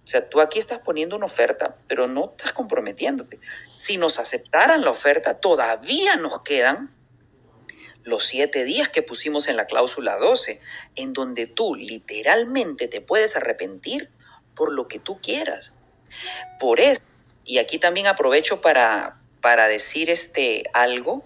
O 0.04 0.06
sea, 0.06 0.28
tú 0.28 0.42
aquí 0.42 0.58
estás 0.58 0.80
poniendo 0.80 1.16
una 1.16 1.26
oferta, 1.26 1.76
pero 1.88 2.06
no 2.06 2.34
estás 2.36 2.52
comprometiéndote. 2.52 3.40
Si 3.72 3.96
nos 3.96 4.18
aceptaran 4.18 4.82
la 4.82 4.90
oferta, 4.90 5.40
todavía 5.40 6.16
nos 6.16 6.42
quedan 6.42 6.94
los 8.02 8.24
siete 8.24 8.64
días 8.64 8.90
que 8.90 9.00
pusimos 9.00 9.48
en 9.48 9.56
la 9.56 9.64
cláusula 9.64 10.16
12, 10.18 10.60
en 10.96 11.14
donde 11.14 11.46
tú 11.46 11.74
literalmente 11.74 12.86
te 12.86 13.00
puedes 13.00 13.36
arrepentir 13.36 14.10
por 14.54 14.72
lo 14.72 14.88
que 14.88 14.98
tú 14.98 15.20
quieras. 15.22 15.72
Por 16.60 16.80
eso, 16.80 17.00
y 17.44 17.58
aquí 17.58 17.78
también 17.78 18.06
aprovecho 18.06 18.60
para, 18.60 19.18
para 19.40 19.68
decir 19.68 20.10
este 20.10 20.64
algo, 20.74 21.24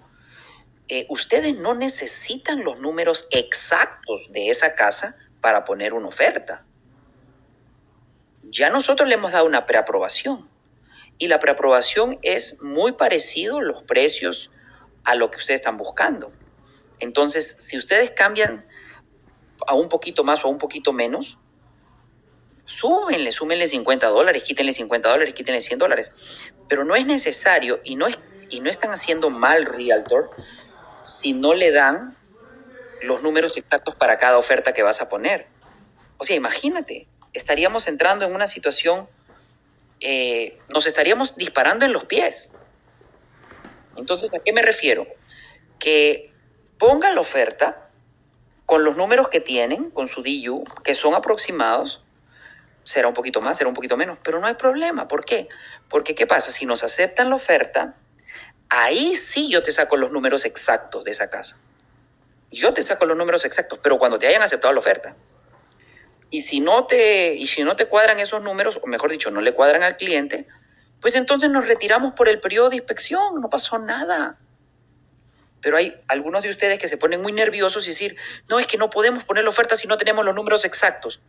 eh, 0.88 1.06
ustedes 1.08 1.56
no 1.56 1.74
necesitan 1.74 2.64
los 2.64 2.80
números 2.80 3.28
exactos 3.30 4.32
de 4.32 4.50
esa 4.50 4.74
casa 4.74 5.16
para 5.40 5.64
poner 5.64 5.92
una 5.94 6.08
oferta 6.08 6.64
ya 8.50 8.70
nosotros 8.70 9.08
le 9.08 9.14
hemos 9.14 9.32
dado 9.32 9.46
una 9.46 9.66
preaprobación 9.66 10.48
y 11.18 11.28
la 11.28 11.38
preaprobación 11.38 12.18
es 12.22 12.62
muy 12.62 12.92
parecido 12.92 13.60
los 13.60 13.82
precios 13.82 14.50
a 15.04 15.14
lo 15.14 15.30
que 15.30 15.38
ustedes 15.38 15.60
están 15.60 15.76
buscando. 15.76 16.32
Entonces, 17.00 17.56
si 17.58 17.76
ustedes 17.76 18.10
cambian 18.10 18.66
a 19.66 19.74
un 19.74 19.88
poquito 19.88 20.24
más 20.24 20.44
o 20.44 20.48
a 20.48 20.50
un 20.50 20.58
poquito 20.58 20.92
menos, 20.92 21.38
súmenle, 22.64 23.32
súmenle 23.32 23.66
50 23.66 24.06
dólares, 24.08 24.44
quítenle 24.44 24.72
50 24.72 25.08
dólares, 25.08 25.34
quítenle 25.34 25.60
100 25.60 25.78
dólares. 25.78 26.12
Pero 26.68 26.84
no 26.84 26.94
es 26.94 27.06
necesario 27.06 27.80
y 27.84 27.96
no, 27.96 28.06
es, 28.06 28.18
y 28.48 28.60
no 28.60 28.70
están 28.70 28.92
haciendo 28.92 29.30
mal 29.30 29.66
Realtor 29.66 30.30
si 31.02 31.32
no 31.32 31.54
le 31.54 31.72
dan 31.72 32.16
los 33.02 33.22
números 33.22 33.56
exactos 33.56 33.94
para 33.94 34.18
cada 34.18 34.38
oferta 34.38 34.72
que 34.72 34.82
vas 34.82 35.00
a 35.00 35.08
poner. 35.08 35.46
O 36.18 36.24
sea, 36.24 36.36
imagínate, 36.36 37.06
estaríamos 37.32 37.86
entrando 37.88 38.24
en 38.24 38.34
una 38.34 38.46
situación, 38.46 39.08
eh, 40.00 40.58
nos 40.68 40.86
estaríamos 40.86 41.36
disparando 41.36 41.84
en 41.84 41.92
los 41.92 42.04
pies. 42.04 42.50
Entonces, 43.96 44.32
¿a 44.34 44.38
qué 44.40 44.52
me 44.52 44.62
refiero? 44.62 45.06
Que 45.78 46.32
pongan 46.78 47.14
la 47.14 47.20
oferta 47.20 47.88
con 48.66 48.84
los 48.84 48.96
números 48.96 49.28
que 49.28 49.40
tienen, 49.40 49.90
con 49.90 50.08
su 50.08 50.22
DU, 50.22 50.64
que 50.84 50.94
son 50.94 51.14
aproximados, 51.14 52.02
será 52.84 53.08
un 53.08 53.14
poquito 53.14 53.40
más, 53.40 53.58
será 53.58 53.68
un 53.68 53.74
poquito 53.74 53.96
menos, 53.96 54.18
pero 54.22 54.40
no 54.40 54.46
hay 54.46 54.54
problema. 54.54 55.08
¿Por 55.08 55.24
qué? 55.24 55.48
Porque, 55.88 56.14
¿qué 56.14 56.26
pasa? 56.26 56.50
Si 56.50 56.66
nos 56.66 56.82
aceptan 56.84 57.30
la 57.30 57.36
oferta, 57.36 57.94
ahí 58.68 59.14
sí 59.14 59.48
yo 59.48 59.62
te 59.62 59.72
saco 59.72 59.96
los 59.96 60.12
números 60.12 60.44
exactos 60.44 61.04
de 61.04 61.10
esa 61.10 61.30
casa. 61.30 61.58
Yo 62.50 62.72
te 62.72 62.82
saco 62.82 63.04
los 63.04 63.16
números 63.16 63.44
exactos, 63.44 63.78
pero 63.82 63.98
cuando 63.98 64.18
te 64.18 64.26
hayan 64.26 64.42
aceptado 64.42 64.72
la 64.72 64.80
oferta. 64.80 65.14
Y 66.30 66.42
si 66.42 66.60
no 66.60 66.86
te, 66.86 67.34
y 67.34 67.46
si 67.46 67.64
no 67.64 67.76
te 67.76 67.86
cuadran 67.86 68.20
esos 68.20 68.42
números, 68.42 68.78
o 68.82 68.86
mejor 68.86 69.10
dicho, 69.10 69.30
no 69.30 69.40
le 69.40 69.54
cuadran 69.54 69.82
al 69.82 69.96
cliente, 69.96 70.46
pues 71.00 71.14
entonces 71.14 71.50
nos 71.50 71.66
retiramos 71.66 72.14
por 72.14 72.28
el 72.28 72.40
periodo 72.40 72.70
de 72.70 72.76
inspección, 72.76 73.40
no 73.40 73.48
pasó 73.48 73.78
nada. 73.78 74.38
Pero 75.60 75.76
hay 75.76 76.00
algunos 76.06 76.42
de 76.42 76.50
ustedes 76.50 76.78
que 76.78 76.88
se 76.88 76.96
ponen 76.96 77.20
muy 77.20 77.32
nerviosos 77.32 77.86
y 77.86 77.90
decir, 77.90 78.16
no, 78.48 78.58
es 78.58 78.66
que 78.66 78.78
no 78.78 78.90
podemos 78.90 79.24
poner 79.24 79.44
la 79.44 79.50
oferta 79.50 79.74
si 79.74 79.88
no 79.88 79.96
tenemos 79.96 80.24
los 80.24 80.34
números 80.34 80.64
exactos. 80.64 81.20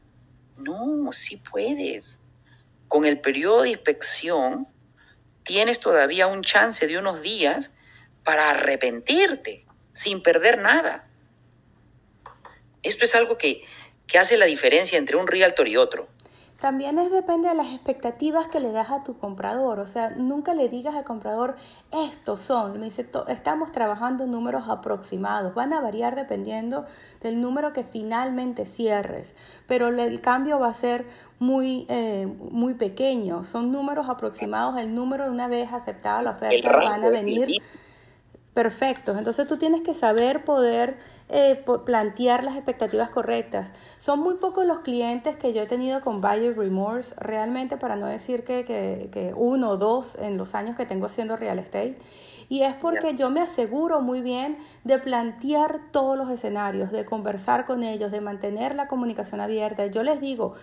No, 0.57 1.11
sí 1.11 1.37
puedes. 1.37 2.19
Con 2.87 3.05
el 3.05 3.19
periodo 3.19 3.63
de 3.63 3.69
inspección 3.69 4.67
tienes 5.49 5.79
todavía 5.79 6.27
un 6.27 6.43
chance 6.43 6.85
de 6.85 6.99
unos 6.99 7.23
días 7.23 7.71
para 8.23 8.51
arrepentirte 8.51 9.65
sin 9.93 10.21
perder 10.21 10.59
nada. 10.59 11.09
Esto 12.83 13.03
es 13.03 13.15
algo 13.15 13.39
que 13.39 13.63
¿Qué 14.09 14.17
hace 14.17 14.37
la 14.37 14.47
diferencia 14.47 14.97
entre 14.97 15.17
un 15.17 15.27
realtor 15.27 15.67
y 15.67 15.77
otro? 15.77 16.07
También 16.59 16.99
es 16.99 17.09
depende 17.09 17.47
de 17.47 17.55
las 17.55 17.67
expectativas 17.67 18.47
que 18.47 18.59
le 18.59 18.71
das 18.71 18.91
a 18.91 19.03
tu 19.03 19.17
comprador. 19.17 19.79
O 19.79 19.87
sea, 19.87 20.09
nunca 20.09 20.53
le 20.53 20.67
digas 20.67 20.93
al 20.95 21.05
comprador, 21.05 21.55
estos 21.91 22.41
son. 22.41 22.79
Me 22.79 22.85
dice, 22.85 23.09
estamos 23.27 23.71
trabajando 23.71 24.25
números 24.25 24.67
aproximados. 24.67 25.53
Van 25.55 25.71
a 25.71 25.79
variar 25.81 26.15
dependiendo 26.15 26.85
del 27.21 27.39
número 27.39 27.71
que 27.71 27.83
finalmente 27.85 28.65
cierres. 28.65 29.35
Pero 29.67 29.87
el 29.87 30.19
cambio 30.19 30.59
va 30.59 30.67
a 30.67 30.73
ser 30.73 31.05
muy, 31.39 31.85
eh, 31.87 32.27
muy 32.51 32.73
pequeño. 32.73 33.45
Son 33.45 33.71
números 33.71 34.09
aproximados. 34.09 34.77
El 34.81 34.93
número 34.93 35.31
una 35.31 35.47
vez 35.47 35.71
aceptada 35.71 36.21
la 36.21 36.31
oferta 36.31 36.75
van 36.75 37.03
a 37.03 37.09
venir 37.09 37.61
perfectos. 38.59 39.17
Entonces 39.17 39.47
tú 39.47 39.55
tienes 39.55 39.79
que 39.83 39.93
saber 39.93 40.43
poder 40.43 40.97
eh, 41.29 41.63
plantear 41.85 42.43
las 42.43 42.55
expectativas 42.55 43.09
correctas. 43.09 43.71
Son 43.99 44.19
muy 44.19 44.35
pocos 44.35 44.65
los 44.65 44.81
clientes 44.81 45.37
que 45.37 45.53
yo 45.53 45.61
he 45.61 45.65
tenido 45.65 46.01
con 46.01 46.19
buyer 46.19 46.57
remorse, 46.57 47.15
realmente 47.15 47.77
para 47.77 47.95
no 47.95 48.07
decir 48.07 48.43
que, 48.43 48.65
que, 48.65 49.33
uno 49.33 49.69
o 49.69 49.77
dos 49.77 50.17
en 50.19 50.37
los 50.37 50.55
años 50.55 50.75
que 50.75 50.85
tengo 50.85 51.05
haciendo 51.05 51.37
real 51.37 51.57
estate. 51.57 51.97
Y 52.49 52.63
es 52.63 52.73
porque 52.73 53.15
yo 53.15 53.29
me 53.29 53.39
aseguro 53.39 54.01
muy 54.01 54.21
bien 54.21 54.57
de 54.83 54.99
plantear 54.99 55.79
todos 55.93 56.17
los 56.17 56.29
escenarios, 56.29 56.91
de 56.91 57.05
conversar 57.05 57.65
con 57.65 57.83
ellos, 57.83 58.11
de 58.11 58.19
mantener 58.19 58.75
la 58.75 58.89
comunicación 58.89 59.39
abierta. 59.39 59.85
Yo 59.85 60.03
les 60.03 60.19
digo, 60.19 60.55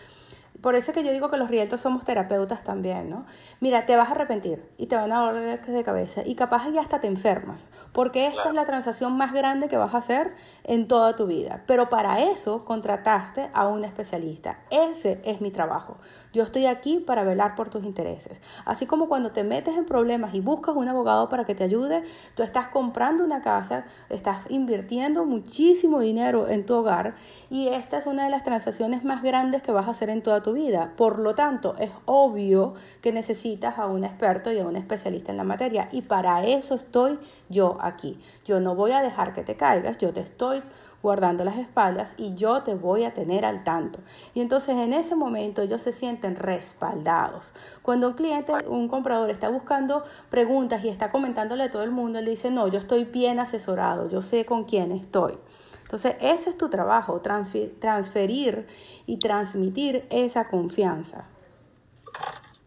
por 0.60 0.74
eso 0.74 0.90
es 0.90 0.96
que 0.96 1.04
yo 1.04 1.12
digo 1.12 1.28
que 1.28 1.36
los 1.36 1.48
rieltos 1.48 1.80
somos 1.80 2.04
terapeutas 2.04 2.64
también, 2.64 3.10
¿no? 3.10 3.26
Mira, 3.60 3.86
te 3.86 3.96
vas 3.96 4.08
a 4.08 4.12
arrepentir 4.12 4.68
y 4.78 4.86
te 4.86 4.96
van 4.96 5.12
a 5.12 5.18
dolor 5.18 5.60
de 5.60 5.84
cabeza 5.84 6.22
y 6.24 6.34
capaz 6.34 6.68
ya 6.70 6.80
hasta 6.80 7.00
te 7.00 7.06
enfermas, 7.06 7.68
porque 7.92 8.26
esta 8.26 8.48
es 8.48 8.54
la 8.54 8.64
transacción 8.64 9.16
más 9.16 9.32
grande 9.32 9.68
que 9.68 9.76
vas 9.76 9.94
a 9.94 9.98
hacer 9.98 10.34
en 10.64 10.88
toda 10.88 11.16
tu 11.16 11.26
vida. 11.26 11.62
Pero 11.66 11.88
para 11.88 12.22
eso 12.22 12.64
contrataste 12.64 13.50
a 13.52 13.66
un 13.66 13.84
especialista. 13.84 14.58
Ese 14.70 15.20
es 15.24 15.40
mi 15.40 15.50
trabajo. 15.50 15.98
Yo 16.32 16.42
estoy 16.42 16.66
aquí 16.66 16.98
para 16.98 17.24
velar 17.24 17.54
por 17.54 17.70
tus 17.70 17.84
intereses. 17.84 18.40
Así 18.64 18.86
como 18.86 19.08
cuando 19.08 19.32
te 19.32 19.44
metes 19.44 19.76
en 19.76 19.84
problemas 19.84 20.34
y 20.34 20.40
buscas 20.40 20.76
un 20.76 20.88
abogado 20.88 21.28
para 21.28 21.44
que 21.44 21.54
te 21.54 21.64
ayude, 21.64 22.02
tú 22.34 22.42
estás 22.42 22.68
comprando 22.68 23.24
una 23.24 23.40
casa, 23.42 23.84
estás 24.08 24.38
invirtiendo 24.48 25.24
muchísimo 25.24 26.00
dinero 26.00 26.48
en 26.48 26.66
tu 26.66 26.74
hogar 26.74 27.14
y 27.50 27.68
esta 27.68 27.98
es 27.98 28.06
una 28.06 28.24
de 28.24 28.30
las 28.30 28.42
transacciones 28.42 29.04
más 29.04 29.22
grandes 29.22 29.62
que 29.62 29.72
vas 29.72 29.88
a 29.88 29.90
hacer 29.90 30.10
en 30.10 30.22
toda 30.22 30.42
tu 30.42 30.45
vida. 30.52 30.92
Por 30.96 31.18
lo 31.18 31.34
tanto, 31.34 31.74
es 31.78 31.90
obvio 32.04 32.74
que 33.00 33.12
necesitas 33.12 33.78
a 33.78 33.86
un 33.86 34.04
experto 34.04 34.52
y 34.52 34.58
a 34.58 34.66
un 34.66 34.76
especialista 34.76 35.30
en 35.30 35.38
la 35.38 35.44
materia. 35.44 35.88
Y 35.92 36.02
para 36.02 36.44
eso 36.44 36.74
estoy 36.74 37.18
yo 37.48 37.78
aquí. 37.80 38.18
Yo 38.44 38.60
no 38.60 38.74
voy 38.74 38.92
a 38.92 39.02
dejar 39.02 39.32
que 39.32 39.42
te 39.42 39.56
caigas, 39.56 39.98
yo 39.98 40.12
te 40.12 40.20
estoy 40.20 40.62
guardando 41.02 41.44
las 41.44 41.56
espaldas 41.56 42.14
y 42.16 42.34
yo 42.34 42.62
te 42.62 42.74
voy 42.74 43.04
a 43.04 43.14
tener 43.14 43.44
al 43.44 43.62
tanto. 43.62 44.00
Y 44.34 44.40
entonces 44.40 44.76
en 44.76 44.92
ese 44.92 45.14
momento 45.14 45.62
ellos 45.62 45.80
se 45.80 45.92
sienten 45.92 46.34
respaldados. 46.34 47.52
Cuando 47.82 48.08
un 48.08 48.14
cliente, 48.14 48.52
un 48.68 48.88
comprador 48.88 49.30
está 49.30 49.48
buscando 49.48 50.02
preguntas 50.30 50.84
y 50.84 50.88
está 50.88 51.10
comentándole 51.10 51.64
a 51.64 51.70
todo 51.70 51.84
el 51.84 51.92
mundo, 51.92 52.18
él 52.18 52.26
dice, 52.26 52.50
no, 52.50 52.66
yo 52.68 52.78
estoy 52.78 53.04
bien 53.04 53.38
asesorado, 53.38 54.08
yo 54.08 54.20
sé 54.20 54.44
con 54.44 54.64
quién 54.64 54.90
estoy. 54.90 55.38
Entonces, 55.86 56.16
ese 56.20 56.50
es 56.50 56.58
tu 56.58 56.68
trabajo, 56.68 57.22
transferir 57.22 58.66
y 59.06 59.20
transmitir 59.20 60.04
esa 60.10 60.48
confianza. 60.48 61.28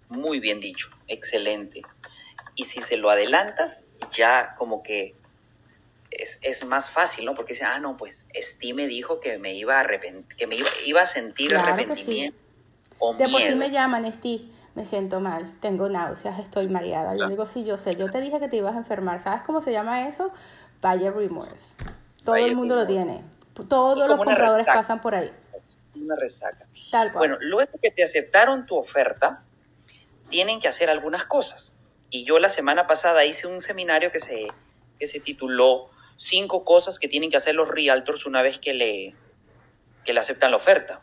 Muy 0.08 0.40
bien 0.40 0.62
dicho, 0.62 0.90
excelente. 1.06 1.82
Y 2.56 2.64
si 2.64 2.82
se 2.82 2.96
lo 2.96 3.10
adelantas, 3.10 3.88
ya 4.10 4.56
como 4.58 4.84
que 4.84 5.16
es, 6.12 6.66
más 6.66 6.90
fácil, 6.90 7.26
¿no? 7.26 7.36
Porque 7.36 7.52
dice, 7.52 7.66
ah, 7.66 7.78
no, 7.80 7.98
pues 7.98 8.30
Steve 8.34 8.74
me 8.74 8.88
dijo 8.88 9.20
que 9.20 9.38
me 9.38 9.54
iba 9.54 9.76
a 9.76 9.82
arrepentir, 9.82 10.38
que 10.38 10.48
me 10.48 10.56
iba, 10.86 11.02
a 11.02 11.06
sentir 11.06 11.54
arrepentimiento. 11.58 12.38
O 13.00 13.14
de 13.16 13.28
por 13.28 13.42
sí 13.42 13.54
me 13.56 13.70
llaman, 13.70 14.10
Steve, 14.14 14.46
me 14.76 14.86
siento 14.86 15.20
mal, 15.20 15.60
tengo 15.60 15.90
náuseas, 15.90 16.40
estoy 16.40 16.70
mareada. 16.70 17.18
Yo 17.18 17.28
digo, 17.28 17.46
sí, 17.46 17.66
yo 17.66 17.78
sé, 17.78 17.98
yo 17.98 18.10
te 18.10 18.22
dije 18.22 18.40
que 18.40 18.48
te 18.48 18.56
ibas 18.56 18.76
a 18.76 18.78
enfermar. 18.78 19.22
¿Sabes 19.22 19.44
cómo 19.44 19.60
se 19.60 19.74
llama 19.74 20.08
eso? 20.08 20.32
Valle 20.82 21.12
remorse. 21.12 21.76
Todo 22.38 22.46
el 22.46 22.56
mundo 22.56 22.76
lo 22.76 22.86
tiene. 22.86 23.24
todos 23.68 24.08
los 24.08 24.18
compradores 24.18 24.66
pasan 24.66 25.02
por 25.02 25.16
ahí. 25.16 25.32
Una 25.96 26.16
resaca. 26.16 26.66
Tal 26.92 27.12
cual. 27.12 27.30
Bueno, 27.30 27.38
luego 27.42 27.72
que 27.82 27.92
te 27.92 28.04
aceptaron 28.04 28.66
tu 28.66 28.78
oferta, 28.78 29.44
tienen 30.30 30.60
que 30.60 30.68
hacer 30.68 30.90
algunas 30.90 31.26
cosas. 31.26 31.76
Y 32.10 32.24
yo 32.24 32.40
la 32.40 32.50
semana 32.50 32.88
pasada 32.88 33.26
hice 33.26 33.48
un 33.48 33.60
seminario 33.62 34.12
que 34.12 34.20
se, 34.20 34.48
que 34.98 35.08
se 35.08 35.20
tituló 35.20 35.90
Cinco 36.22 36.66
cosas 36.66 37.00
que 37.00 37.08
tienen 37.08 37.32
que 37.32 37.38
hacer 37.38 37.56
los 37.56 37.70
realtors 37.70 38.26
una 38.26 38.42
vez 38.42 38.60
que 38.60 38.74
le, 38.74 39.16
que 40.04 40.12
le 40.12 40.20
aceptan 40.20 40.52
la 40.52 40.58
oferta. 40.58 41.00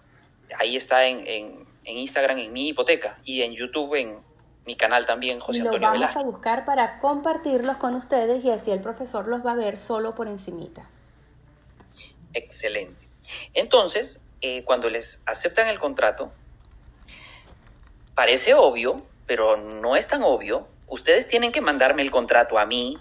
Ahí 0.58 0.76
está 0.76 1.06
en, 1.06 1.26
en, 1.26 1.66
Instagram, 1.84 2.36
en 2.36 2.52
mi 2.52 2.68
hipoteca, 2.68 3.18
y 3.24 3.40
en 3.40 3.54
YouTube, 3.54 3.94
en 3.94 4.18
mi 4.66 4.76
canal 4.76 5.06
también, 5.06 5.40
José 5.40 5.60
Antonio 5.60 5.88
Lo 5.90 5.98
vamos 5.98 6.16
a 6.16 6.22
buscar 6.22 6.66
para 6.66 6.98
compartirlos 6.98 7.78
con 7.78 7.94
ustedes 7.94 8.44
y 8.44 8.50
así 8.50 8.70
el 8.72 8.80
profesor 8.80 9.26
los 9.26 9.44
va 9.44 9.52
a 9.52 9.54
ver 9.54 9.78
solo 9.78 10.14
por 10.14 10.28
encimita. 10.28 10.86
Excelente. 12.36 13.08
Entonces, 13.54 14.20
eh, 14.42 14.62
cuando 14.64 14.90
les 14.90 15.22
aceptan 15.24 15.68
el 15.68 15.80
contrato, 15.80 16.30
parece 18.14 18.52
obvio, 18.52 19.06
pero 19.26 19.56
no 19.56 19.96
es 19.96 20.06
tan 20.06 20.22
obvio. 20.22 20.68
Ustedes 20.86 21.26
tienen 21.26 21.50
que 21.50 21.62
mandarme 21.62 22.02
el 22.02 22.10
contrato 22.10 22.58
a 22.58 22.66
mí 22.66 22.98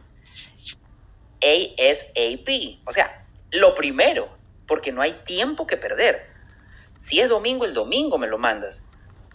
ASAP. 1.41 2.79
O 2.85 2.91
sea, 2.93 3.25
lo 3.51 3.75
primero, 3.75 4.29
porque 4.67 4.93
no 4.93 5.01
hay 5.01 5.11
tiempo 5.11 5.67
que 5.67 5.75
perder. 5.75 6.27
Si 6.97 7.19
es 7.19 7.27
domingo, 7.27 7.65
el 7.65 7.73
domingo 7.73 8.17
me 8.17 8.27
lo 8.27 8.37
mandas. 8.37 8.85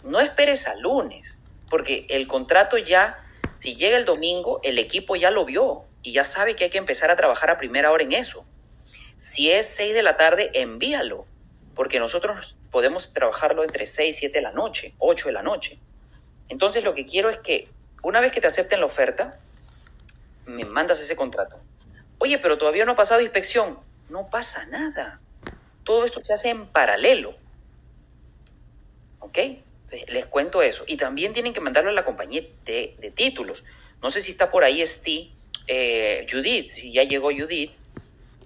No 0.03 0.19
esperes 0.19 0.67
al 0.67 0.81
lunes, 0.81 1.37
porque 1.69 2.07
el 2.09 2.27
contrato 2.27 2.79
ya, 2.79 3.23
si 3.53 3.75
llega 3.75 3.97
el 3.97 4.05
domingo, 4.05 4.59
el 4.63 4.79
equipo 4.79 5.15
ya 5.15 5.29
lo 5.29 5.45
vio 5.45 5.85
y 6.01 6.11
ya 6.11 6.23
sabe 6.23 6.55
que 6.55 6.63
hay 6.63 6.69
que 6.71 6.79
empezar 6.79 7.11
a 7.11 7.15
trabajar 7.15 7.51
a 7.51 7.57
primera 7.57 7.91
hora 7.91 8.03
en 8.03 8.13
eso. 8.13 8.47
Si 9.21 9.51
es 9.51 9.67
6 9.67 9.93
de 9.93 10.01
la 10.01 10.17
tarde, 10.17 10.49
envíalo, 10.55 11.27
porque 11.75 11.99
nosotros 11.99 12.55
podemos 12.71 13.13
trabajarlo 13.13 13.63
entre 13.63 13.85
6 13.85 14.15
y 14.15 14.17
7 14.17 14.39
de 14.39 14.41
la 14.41 14.51
noche, 14.51 14.95
8 14.97 15.27
de 15.27 15.31
la 15.31 15.43
noche. 15.43 15.77
Entonces 16.49 16.83
lo 16.83 16.95
que 16.95 17.05
quiero 17.05 17.29
es 17.29 17.37
que 17.37 17.67
una 18.01 18.19
vez 18.19 18.31
que 18.31 18.41
te 18.41 18.47
acepten 18.47 18.79
la 18.79 18.87
oferta, 18.87 19.37
me 20.47 20.65
mandas 20.65 21.01
ese 21.01 21.15
contrato. 21.15 21.59
Oye, 22.17 22.39
pero 22.39 22.57
todavía 22.57 22.83
no 22.83 22.93
ha 22.93 22.95
pasado 22.95 23.21
inspección. 23.21 23.77
No 24.09 24.27
pasa 24.31 24.65
nada. 24.65 25.21
Todo 25.83 26.03
esto 26.03 26.19
se 26.23 26.33
hace 26.33 26.49
en 26.49 26.65
paralelo. 26.65 27.35
¿Ok? 29.19 29.37
les 30.07 30.25
cuento 30.25 30.63
eso. 30.63 30.83
Y 30.87 30.97
también 30.97 31.33
tienen 31.33 31.53
que 31.53 31.59
mandarlo 31.59 31.91
a 31.91 31.93
la 31.93 32.05
compañía 32.05 32.41
de, 32.65 33.13
títulos. 33.13 33.63
No 34.01 34.09
sé 34.09 34.19
si 34.19 34.31
está 34.31 34.49
por 34.49 34.63
ahí 34.63 34.83
Steve, 34.83 35.29
eh, 35.67 36.25
Judith, 36.27 36.65
si 36.65 36.91
ya 36.91 37.03
llegó 37.03 37.29
Judith, 37.29 37.73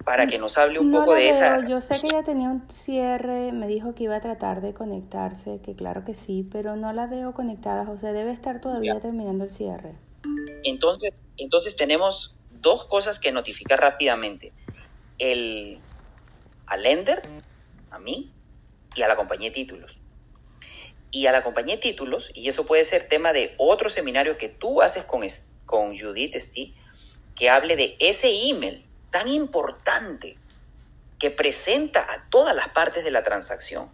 para 0.06 0.28
que 0.28 0.38
nos 0.38 0.56
hable 0.56 0.78
un 0.78 0.92
poco 0.92 1.14
de 1.14 1.26
esa. 1.26 1.66
Yo 1.66 1.80
sé 1.80 2.00
que 2.00 2.06
ella 2.06 2.22
tenía 2.22 2.48
un 2.48 2.70
cierre, 2.70 3.50
me 3.50 3.66
dijo 3.66 3.96
que 3.96 4.04
iba 4.04 4.14
a 4.14 4.20
tratar 4.20 4.60
de 4.60 4.72
conectarse, 4.72 5.58
que 5.64 5.74
claro 5.74 6.04
que 6.04 6.14
sí, 6.14 6.48
pero 6.48 6.76
no 6.76 6.92
la 6.92 7.08
veo 7.08 7.34
conectada, 7.34 7.84
José, 7.84 8.12
debe 8.12 8.30
estar 8.30 8.60
todavía 8.60 9.00
terminando 9.00 9.42
el 9.42 9.50
cierre. 9.50 9.96
Entonces, 10.62 11.12
entonces 11.38 11.74
tenemos 11.74 12.36
dos 12.62 12.84
cosas 12.84 13.18
que 13.18 13.32
notificar 13.32 13.80
rápidamente. 13.80 14.52
El, 15.18 15.80
al 16.66 16.84
lender, 16.84 17.22
a 17.90 17.98
mí, 17.98 18.30
y 18.94 19.02
a 19.02 19.08
la 19.08 19.16
compañía 19.16 19.48
de 19.48 19.54
títulos. 19.56 19.98
Y 21.10 21.26
a 21.26 21.32
la 21.32 21.42
compañía 21.42 21.74
de 21.74 21.80
títulos, 21.80 22.30
y 22.32 22.46
eso 22.46 22.64
puede 22.64 22.84
ser 22.84 23.08
tema 23.08 23.32
de 23.32 23.56
otro 23.58 23.88
seminario 23.88 24.38
que 24.38 24.48
tú 24.48 24.82
haces 24.82 25.02
con, 25.02 25.26
con 25.64 25.98
Judith 25.98 26.36
Steve, 26.36 26.74
que 27.34 27.50
hable 27.50 27.74
de 27.74 27.96
ese 27.98 28.30
email 28.48 28.86
tan 29.10 29.28
importante 29.28 30.36
que 31.18 31.30
presenta 31.30 32.00
a 32.00 32.28
todas 32.28 32.54
las 32.54 32.68
partes 32.68 33.04
de 33.04 33.10
la 33.10 33.22
transacción, 33.22 33.90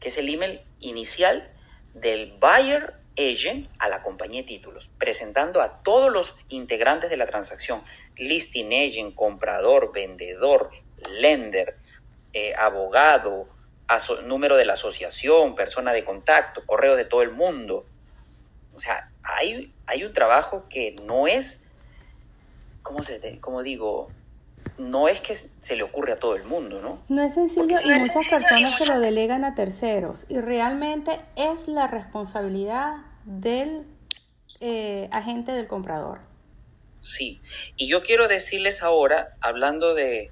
que 0.00 0.08
es 0.08 0.18
el 0.18 0.28
email 0.28 0.60
inicial 0.80 1.50
del 1.94 2.32
buyer 2.40 2.94
agent 3.18 3.68
a 3.78 3.88
la 3.88 4.02
compañía 4.02 4.42
de 4.42 4.48
títulos, 4.48 4.90
presentando 4.98 5.60
a 5.60 5.82
todos 5.82 6.12
los 6.12 6.36
integrantes 6.48 7.10
de 7.10 7.16
la 7.16 7.26
transacción, 7.26 7.82
listing 8.16 8.72
agent, 8.72 9.14
comprador, 9.14 9.92
vendedor, 9.92 10.70
lender, 11.08 11.78
eh, 12.32 12.54
abogado, 12.54 13.48
número 14.24 14.56
de 14.56 14.64
la 14.64 14.74
asociación, 14.74 15.54
persona 15.54 15.92
de 15.92 16.04
contacto, 16.04 16.64
correo 16.66 16.96
de 16.96 17.04
todo 17.04 17.22
el 17.22 17.30
mundo. 17.30 17.86
O 18.74 18.80
sea, 18.80 19.10
hay, 19.22 19.72
hay 19.86 20.04
un 20.04 20.12
trabajo 20.12 20.66
que 20.68 20.96
no 21.04 21.26
es 21.26 21.65
¿cómo, 22.86 23.02
se, 23.02 23.38
cómo 23.40 23.62
digo? 23.62 24.10
No 24.78 25.08
es 25.08 25.20
que 25.20 25.34
se 25.34 25.76
le 25.76 25.82
ocurre 25.82 26.12
a 26.12 26.18
todo 26.18 26.36
el 26.36 26.44
mundo, 26.44 26.80
¿no? 26.80 27.02
No 27.08 27.22
es 27.22 27.34
sencillo 27.34 27.76
y 27.84 27.98
muchas 27.98 28.28
personas 28.28 28.78
se 28.78 28.86
lo 28.86 29.00
delegan 29.00 29.44
a 29.44 29.54
terceros 29.54 30.24
y 30.28 30.40
realmente 30.40 31.20
es 31.36 31.68
la 31.68 31.86
responsabilidad 31.86 32.96
del 33.24 33.84
eh, 34.60 35.08
agente 35.12 35.52
del 35.52 35.66
comprador. 35.66 36.20
Sí, 37.00 37.40
y 37.76 37.88
yo 37.88 38.02
quiero 38.02 38.28
decirles 38.28 38.82
ahora, 38.82 39.36
hablando 39.40 39.94
de, 39.94 40.30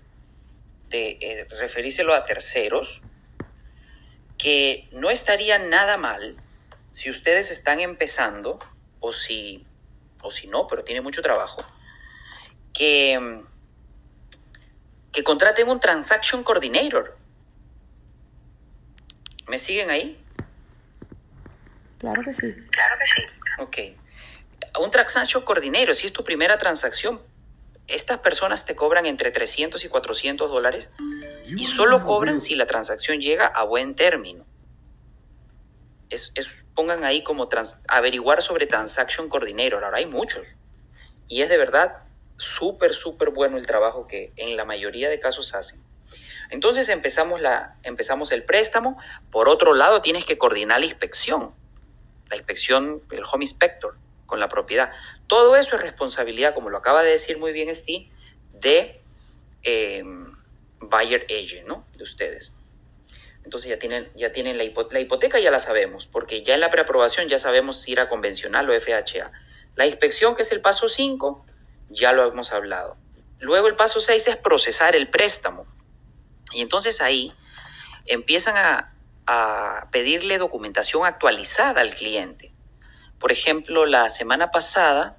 de 0.90 1.18
eh, 1.20 1.46
referírselo 1.60 2.14
a 2.14 2.24
terceros, 2.24 3.00
que 4.38 4.88
no 4.92 5.10
estaría 5.10 5.58
nada 5.58 5.96
mal 5.96 6.36
si 6.90 7.10
ustedes 7.10 7.50
están 7.50 7.80
empezando 7.80 8.58
o 9.00 9.12
si, 9.12 9.66
o 10.22 10.30
si 10.30 10.48
no, 10.48 10.66
pero 10.66 10.84
tiene 10.84 11.00
mucho 11.00 11.22
trabajo, 11.22 11.64
que, 12.74 13.42
que 15.12 15.24
contraten 15.24 15.68
un 15.68 15.80
Transaction 15.80 16.44
Coordinator. 16.44 17.16
¿Me 19.48 19.56
siguen 19.56 19.90
ahí? 19.90 20.22
Claro 21.98 22.22
que 22.22 22.34
sí. 22.34 22.52
Claro 22.70 22.96
que 22.98 23.06
sí. 23.06 23.22
Ok. 23.58 23.78
Un 24.82 24.90
Transaction 24.90 25.42
Coordinator, 25.44 25.94
si 25.94 26.08
es 26.08 26.12
tu 26.12 26.24
primera 26.24 26.58
transacción, 26.58 27.22
estas 27.86 28.18
personas 28.20 28.64
te 28.64 28.74
cobran 28.74 29.06
entre 29.06 29.30
300 29.30 29.84
y 29.84 29.88
400 29.88 30.50
dólares 30.50 30.90
y 31.44 31.64
solo 31.64 32.02
cobran 32.04 32.40
si 32.40 32.54
la 32.54 32.66
transacción 32.66 33.20
llega 33.20 33.46
a 33.46 33.62
buen 33.64 33.94
término. 33.94 34.44
Es, 36.08 36.32
pongan 36.74 37.04
ahí 37.04 37.22
como 37.22 37.48
averiguar 37.88 38.42
sobre 38.42 38.66
Transaction 38.66 39.28
Coordinator. 39.28 39.84
Ahora 39.84 39.98
hay 39.98 40.06
muchos. 40.06 40.46
Y 41.28 41.42
es 41.42 41.48
de 41.48 41.56
verdad 41.56 42.04
súper, 42.36 42.94
súper 42.94 43.30
bueno 43.30 43.56
el 43.56 43.66
trabajo 43.66 44.06
que 44.06 44.32
en 44.36 44.56
la 44.56 44.64
mayoría 44.64 45.08
de 45.08 45.20
casos 45.20 45.54
hacen. 45.54 45.82
Entonces 46.50 46.88
empezamos, 46.88 47.40
la, 47.40 47.76
empezamos 47.82 48.32
el 48.32 48.44
préstamo. 48.44 48.98
Por 49.30 49.48
otro 49.48 49.74
lado, 49.74 50.02
tienes 50.02 50.24
que 50.24 50.38
coordinar 50.38 50.80
la 50.80 50.86
inspección. 50.86 51.54
La 52.28 52.36
inspección, 52.36 53.02
el 53.10 53.22
home 53.30 53.44
inspector 53.44 53.96
con 54.26 54.40
la 54.40 54.48
propiedad. 54.48 54.92
Todo 55.26 55.56
eso 55.56 55.76
es 55.76 55.82
responsabilidad, 55.82 56.54
como 56.54 56.70
lo 56.70 56.78
acaba 56.78 57.02
de 57.02 57.10
decir 57.10 57.38
muy 57.38 57.52
bien 57.52 57.74
Steve, 57.74 58.08
de 58.52 59.00
em, 59.62 60.34
buyer 60.80 61.26
agent, 61.30 61.66
¿no? 61.66 61.86
De 61.96 62.04
ustedes. 62.04 62.52
Entonces 63.44 63.70
ya 63.70 63.78
tienen, 63.78 64.10
ya 64.14 64.32
tienen 64.32 64.56
la, 64.56 64.64
hipoteca, 64.64 64.94
la 64.94 65.00
hipoteca, 65.00 65.38
ya 65.38 65.50
la 65.50 65.58
sabemos, 65.58 66.06
porque 66.06 66.42
ya 66.42 66.54
en 66.54 66.60
la 66.60 66.70
preaprobación 66.70 67.28
ya 67.28 67.38
sabemos 67.38 67.82
si 67.82 67.92
era 67.92 68.08
convencional 68.08 68.68
o 68.70 68.80
FHA. 68.80 69.32
La 69.76 69.86
inspección, 69.86 70.34
que 70.34 70.42
es 70.42 70.52
el 70.52 70.60
paso 70.60 70.88
5, 70.88 71.44
ya 71.94 72.12
lo 72.12 72.26
hemos 72.26 72.52
hablado. 72.52 72.96
Luego 73.40 73.68
el 73.68 73.76
paso 73.76 74.00
6 74.00 74.28
es 74.28 74.36
procesar 74.36 74.96
el 74.96 75.08
préstamo. 75.08 75.66
Y 76.52 76.60
entonces 76.60 77.00
ahí 77.00 77.32
empiezan 78.06 78.56
a, 78.56 78.90
pedirle 79.90 80.36
documentación 80.36 81.06
actualizada 81.06 81.80
al 81.80 81.94
cliente. 81.94 82.52
Por 83.18 83.32
ejemplo, 83.32 83.86
la 83.86 84.10
semana 84.10 84.50
pasada, 84.50 85.16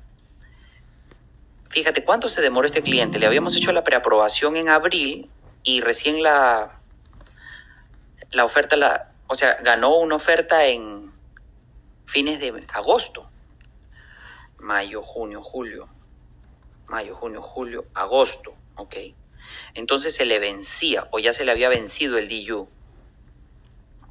fíjate 1.69 2.03
cuánto 2.03 2.30
se 2.30 2.41
demoró 2.41 2.67
este 2.67 2.84
cliente. 2.84 3.17
Le 3.17 3.26
habíamos 3.26 3.55
hecho 3.55 3.71
la 3.71 3.84
preaprobación 3.84 4.57
en 4.57 4.69
abril 4.69 5.32
y 5.63 5.82
recién 5.82 6.21
la, 6.21 6.71
la 8.30 8.45
oferta, 8.45 8.76
la, 8.76 9.11
o 9.26 9.34
sea, 9.34 9.55
ganó 9.63 9.95
una 9.95 10.15
oferta 10.15 10.65
en 10.65 11.11
fines 12.05 12.39
de 12.39 12.63
agosto, 12.73 13.28
mayo, 14.59 15.01
junio, 15.01 15.41
julio, 15.41 15.89
mayo, 16.88 17.15
junio, 17.15 17.41
julio, 17.41 17.86
agosto, 17.93 18.55
¿ok? 18.75 18.95
Entonces 19.73 20.15
se 20.15 20.25
le 20.25 20.39
vencía 20.39 21.07
o 21.11 21.19
ya 21.19 21.33
se 21.33 21.45
le 21.45 21.51
había 21.51 21.69
vencido 21.69 22.17
el 22.17 22.29
DU. 22.29 22.67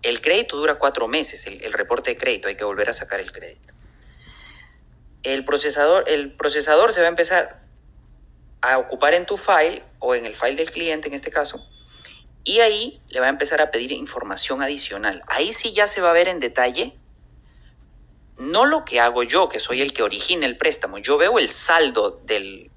El 0.03 0.21
crédito 0.21 0.57
dura 0.57 0.79
cuatro 0.79 1.09
meses, 1.09 1.47
el, 1.47 1.73
reporte 1.73 2.11
de 2.11 2.19
crédito, 2.19 2.49
hay 2.49 2.57
que 2.57 2.65
volver 2.65 2.91
a 2.91 2.93
sacar 2.93 3.21
el 3.21 3.33
crédito. 3.33 3.73
El 5.23 5.45
procesador, 5.45 6.05
el 6.07 6.33
procesador 6.33 6.93
se 6.93 7.01
va 7.01 7.07
a 7.07 7.11
empezar 7.11 7.63
a 8.61 8.79
ocupar 8.79 9.15
en 9.15 9.25
tu 9.25 9.37
file 9.37 9.83
o 9.99 10.15
en 10.15 10.27
el 10.27 10.35
file 10.35 10.57
del 10.57 10.71
cliente 10.71 11.09
en 11.09 11.15
este 11.15 11.31
caso, 11.31 11.67
y 12.45 12.61
ahí 12.61 13.01
le 13.09 13.21
va 13.21 13.27
a 13.27 13.31
empezar 13.31 13.63
a 13.63 13.71
pedir 13.71 13.93
información 13.93 14.63
adicional. 14.63 15.23
Ahí 15.27 15.55
sí 15.55 15.73
ya 15.73 15.87
se 15.87 16.03
va 16.03 16.11
a 16.11 16.13
ver 16.13 16.29
en 16.29 16.41
detalle 16.41 16.95
no 18.39 18.67
lo 18.67 18.85
que 18.85 19.01
hago 19.01 19.23
yo, 19.23 19.49
que 19.49 19.59
soy 19.59 19.81
el 19.81 19.93
que 19.93 20.03
origina 20.03 20.47
el 20.47 20.57
préstamo, 20.57 20.99
yo 20.99 21.17
veo 21.17 21.39
el 21.39 21.49
saldo 21.49 22.21
de 22.25 22.71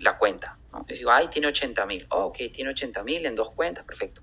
la 0.00 0.18
cuenta. 0.18 0.58
Y 0.88 0.94
digo, 0.94 1.10
ay, 1.10 1.28
tiene 1.28 1.48
80 1.48 1.86
mil. 1.86 2.06
ok, 2.10 2.38
tiene 2.52 2.70
80 2.70 3.02
mil 3.02 3.26
en 3.26 3.34
dos 3.34 3.50
cuentas, 3.50 3.84
perfecto. 3.84 4.22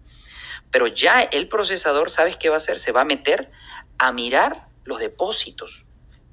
Pero 0.72 0.88
ya 0.88 1.22
el 1.22 1.48
procesador, 1.48 2.10
¿sabes 2.10 2.38
qué 2.38 2.50
va 2.50 2.56
a 2.56 2.58
hacer? 2.58 2.80
Se 2.80 2.92
va 2.92 3.02
a 3.02 3.06
meter 3.06 3.52
a 3.98 4.12
mirar 4.12 4.68
los 4.84 5.00
depósitos, 5.00 5.86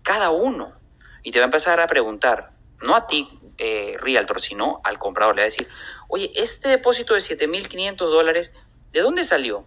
cada 0.02 0.30
uno. 0.30 0.74
Y 1.22 1.30
te 1.30 1.38
va 1.38 1.44
a 1.44 1.46
empezar 1.46 1.80
a 1.80 1.86
preguntar, 1.86 2.52
no 2.82 2.94
a 2.94 3.06
ti, 3.06 3.28
eh, 3.58 3.96
Realtor, 3.98 4.40
sino 4.40 4.80
al 4.84 4.98
comprador. 4.98 5.34
Le 5.34 5.42
va 5.42 5.44
a 5.44 5.50
decir, 5.50 5.68
oye, 6.08 6.30
este 6.34 6.68
depósito 6.68 7.14
de 7.14 7.20
7.500 7.20 7.96
dólares, 7.96 8.52
¿de 8.92 9.00
dónde 9.00 9.24
salió? 9.24 9.66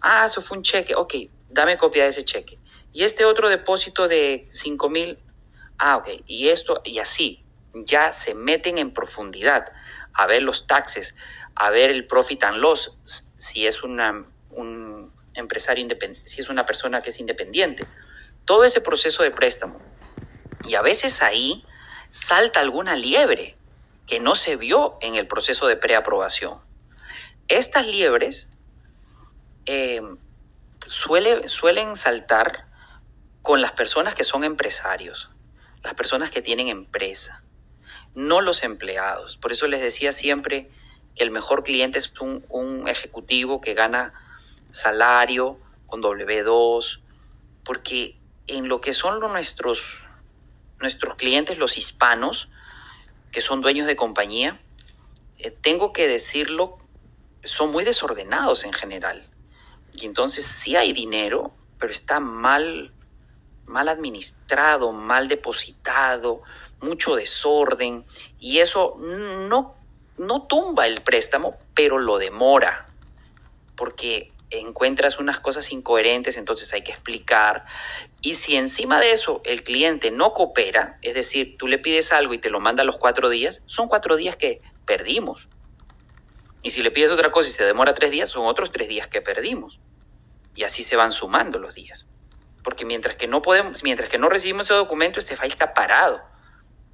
Ah, 0.00 0.24
eso 0.26 0.42
fue 0.42 0.58
un 0.58 0.62
cheque. 0.62 0.94
Ok, 0.94 1.14
dame 1.48 1.78
copia 1.78 2.04
de 2.04 2.10
ese 2.10 2.24
cheque. 2.24 2.58
Y 2.96 3.04
este 3.04 3.26
otro 3.26 3.50
depósito 3.50 4.08
de 4.08 4.48
5.000, 4.50 5.18
ah, 5.76 5.98
ok. 5.98 6.08
Y 6.24 6.48
esto, 6.48 6.80
y 6.82 6.98
así, 6.98 7.44
ya 7.74 8.10
se 8.10 8.34
meten 8.34 8.78
en 8.78 8.94
profundidad 8.94 9.70
a 10.14 10.26
ver 10.26 10.42
los 10.42 10.66
taxes, 10.66 11.14
a 11.54 11.68
ver 11.68 11.90
el 11.90 12.06
profit 12.06 12.42
and 12.44 12.56
loss, 12.56 12.96
si 13.36 13.66
es 13.66 13.82
una, 13.82 14.24
un 14.48 15.12
empresario 15.34 15.82
independiente, 15.82 16.26
si 16.26 16.40
es 16.40 16.48
una 16.48 16.64
persona 16.64 17.02
que 17.02 17.10
es 17.10 17.20
independiente. 17.20 17.86
Todo 18.46 18.64
ese 18.64 18.80
proceso 18.80 19.22
de 19.22 19.30
préstamo. 19.30 19.78
Y 20.62 20.76
a 20.76 20.80
veces 20.80 21.20
ahí 21.20 21.66
salta 22.08 22.60
alguna 22.60 22.96
liebre 22.96 23.58
que 24.06 24.20
no 24.20 24.34
se 24.34 24.56
vio 24.56 24.96
en 25.02 25.16
el 25.16 25.26
proceso 25.26 25.66
de 25.66 25.76
preaprobación. 25.76 26.62
Estas 27.48 27.86
liebres 27.86 28.48
eh, 29.66 30.00
suelen 30.86 31.94
saltar 31.94 32.65
con 33.46 33.60
las 33.60 33.70
personas 33.70 34.16
que 34.16 34.24
son 34.24 34.42
empresarios, 34.42 35.30
las 35.84 35.94
personas 35.94 36.32
que 36.32 36.42
tienen 36.42 36.66
empresa, 36.66 37.44
no 38.12 38.40
los 38.40 38.64
empleados. 38.64 39.36
Por 39.36 39.52
eso 39.52 39.68
les 39.68 39.80
decía 39.80 40.10
siempre 40.10 40.68
que 41.14 41.22
el 41.22 41.30
mejor 41.30 41.62
cliente 41.62 41.96
es 41.98 42.12
un, 42.18 42.88
ejecutivo 42.88 43.60
que 43.60 43.74
gana 43.74 44.12
salario 44.70 45.60
con 45.86 46.02
W2, 46.02 46.98
porque 47.64 48.16
en 48.48 48.66
lo 48.66 48.80
que 48.80 48.92
son 48.92 49.20
nuestros, 49.20 50.02
nuestros 50.80 51.14
clientes, 51.14 51.56
los 51.56 51.78
hispanos, 51.78 52.48
que 53.30 53.40
son 53.40 53.60
dueños 53.60 53.86
de 53.86 53.94
compañía, 53.94 54.60
eh, 55.38 55.52
tengo 55.52 55.92
que 55.92 56.08
decirlo, 56.08 56.78
son 57.44 57.70
muy 57.70 57.84
desordenados 57.84 58.64
en 58.64 58.72
general. 58.72 59.24
Y 59.92 60.04
entonces 60.04 60.44
sí 60.44 60.74
hay 60.74 60.92
dinero, 60.92 61.54
pero 61.78 61.92
está 61.92 62.18
mal, 62.18 62.92
mal 63.66 63.88
administrado, 63.88 64.92
mal 64.92 65.28
depositado, 65.28 66.42
mucho 66.80 67.16
desorden, 67.16 68.04
y 68.38 68.58
eso 68.58 68.96
no 68.98 69.76
no 70.18 70.42
tumba 70.42 70.86
el 70.86 71.02
préstamo, 71.02 71.56
pero 71.74 71.98
lo 71.98 72.18
demora, 72.18 72.86
porque 73.76 74.32
encuentras 74.50 75.18
unas 75.18 75.40
cosas 75.40 75.70
incoherentes, 75.72 76.36
entonces 76.36 76.72
hay 76.72 76.82
que 76.82 76.92
explicar. 76.92 77.64
Y 78.20 78.34
si 78.34 78.56
encima 78.56 79.00
de 79.00 79.10
eso 79.10 79.40
el 79.44 79.62
cliente 79.62 80.10
no 80.10 80.32
coopera, 80.32 80.98
es 81.02 81.14
decir, 81.14 81.56
tú 81.58 81.66
le 81.66 81.78
pides 81.78 82.12
algo 82.12 82.32
y 82.32 82.38
te 82.38 82.50
lo 82.50 82.60
manda 82.60 82.82
a 82.82 82.86
los 82.86 82.96
cuatro 82.96 83.28
días, 83.28 83.62
son 83.66 83.88
cuatro 83.88 84.16
días 84.16 84.36
que 84.36 84.62
perdimos. 84.84 85.48
Y 86.62 86.70
si 86.70 86.82
le 86.82 86.90
pides 86.90 87.10
otra 87.10 87.30
cosa 87.30 87.48
y 87.48 87.52
se 87.52 87.64
demora 87.64 87.94
tres 87.94 88.10
días, 88.10 88.30
son 88.30 88.46
otros 88.46 88.70
tres 88.70 88.88
días 88.88 89.06
que 89.06 89.20
perdimos. 89.20 89.78
Y 90.54 90.64
así 90.64 90.82
se 90.82 90.96
van 90.96 91.10
sumando 91.10 91.58
los 91.58 91.74
días. 91.74 92.06
Porque 92.66 92.84
mientras 92.84 93.16
que 93.16 93.28
no 93.28 93.40
podemos, 93.40 93.82
mientras 93.82 94.10
que 94.10 94.18
no 94.18 94.28
recibimos 94.28 94.66
ese 94.66 94.74
documento, 94.74 95.20
este 95.20 95.36
file 95.36 95.48
está 95.48 95.72
parado. 95.72 96.20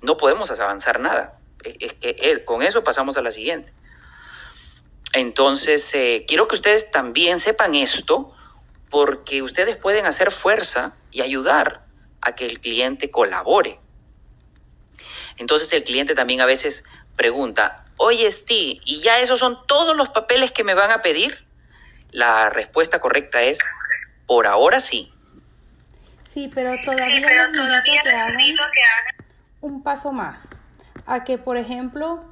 No 0.02 0.16
podemos 0.16 0.48
avanzar 0.60 1.00
nada 1.00 1.40
es 1.64 1.92
que 1.94 2.16
eh, 2.18 2.44
con 2.44 2.62
eso 2.62 2.84
pasamos 2.84 3.16
a 3.16 3.22
la 3.22 3.30
siguiente. 3.30 3.72
Entonces, 5.12 5.92
eh, 5.94 6.24
quiero 6.26 6.48
que 6.48 6.54
ustedes 6.54 6.90
también 6.90 7.38
sepan 7.38 7.74
esto, 7.74 8.34
porque 8.90 9.42
ustedes 9.42 9.76
pueden 9.76 10.06
hacer 10.06 10.30
fuerza 10.30 10.94
y 11.10 11.22
ayudar 11.22 11.84
a 12.20 12.34
que 12.34 12.46
el 12.46 12.60
cliente 12.60 13.10
colabore. 13.10 13.78
Entonces 15.38 15.72
el 15.72 15.82
cliente 15.82 16.14
también 16.14 16.40
a 16.40 16.46
veces 16.46 16.84
pregunta, 17.16 17.84
oye 17.96 18.30
Steve, 18.30 18.80
¿y 18.84 19.00
ya 19.00 19.18
esos 19.18 19.38
son 19.38 19.66
todos 19.66 19.96
los 19.96 20.10
papeles 20.10 20.52
que 20.52 20.62
me 20.62 20.74
van 20.74 20.90
a 20.90 21.02
pedir? 21.02 21.46
La 22.10 22.50
respuesta 22.50 23.00
correcta 23.00 23.42
es, 23.42 23.58
por 24.26 24.46
ahora 24.46 24.78
sí. 24.78 25.10
Sí, 26.32 26.50
pero 26.54 26.70
todavía, 26.82 27.04
sí, 27.04 27.22
pero 27.22 27.50
todavía 27.52 28.02
que 28.02 28.08
hagan 28.08 29.26
un 29.60 29.82
paso 29.82 30.12
más 30.12 30.48
a 31.04 31.24
que, 31.24 31.36
por 31.36 31.58
ejemplo, 31.58 32.24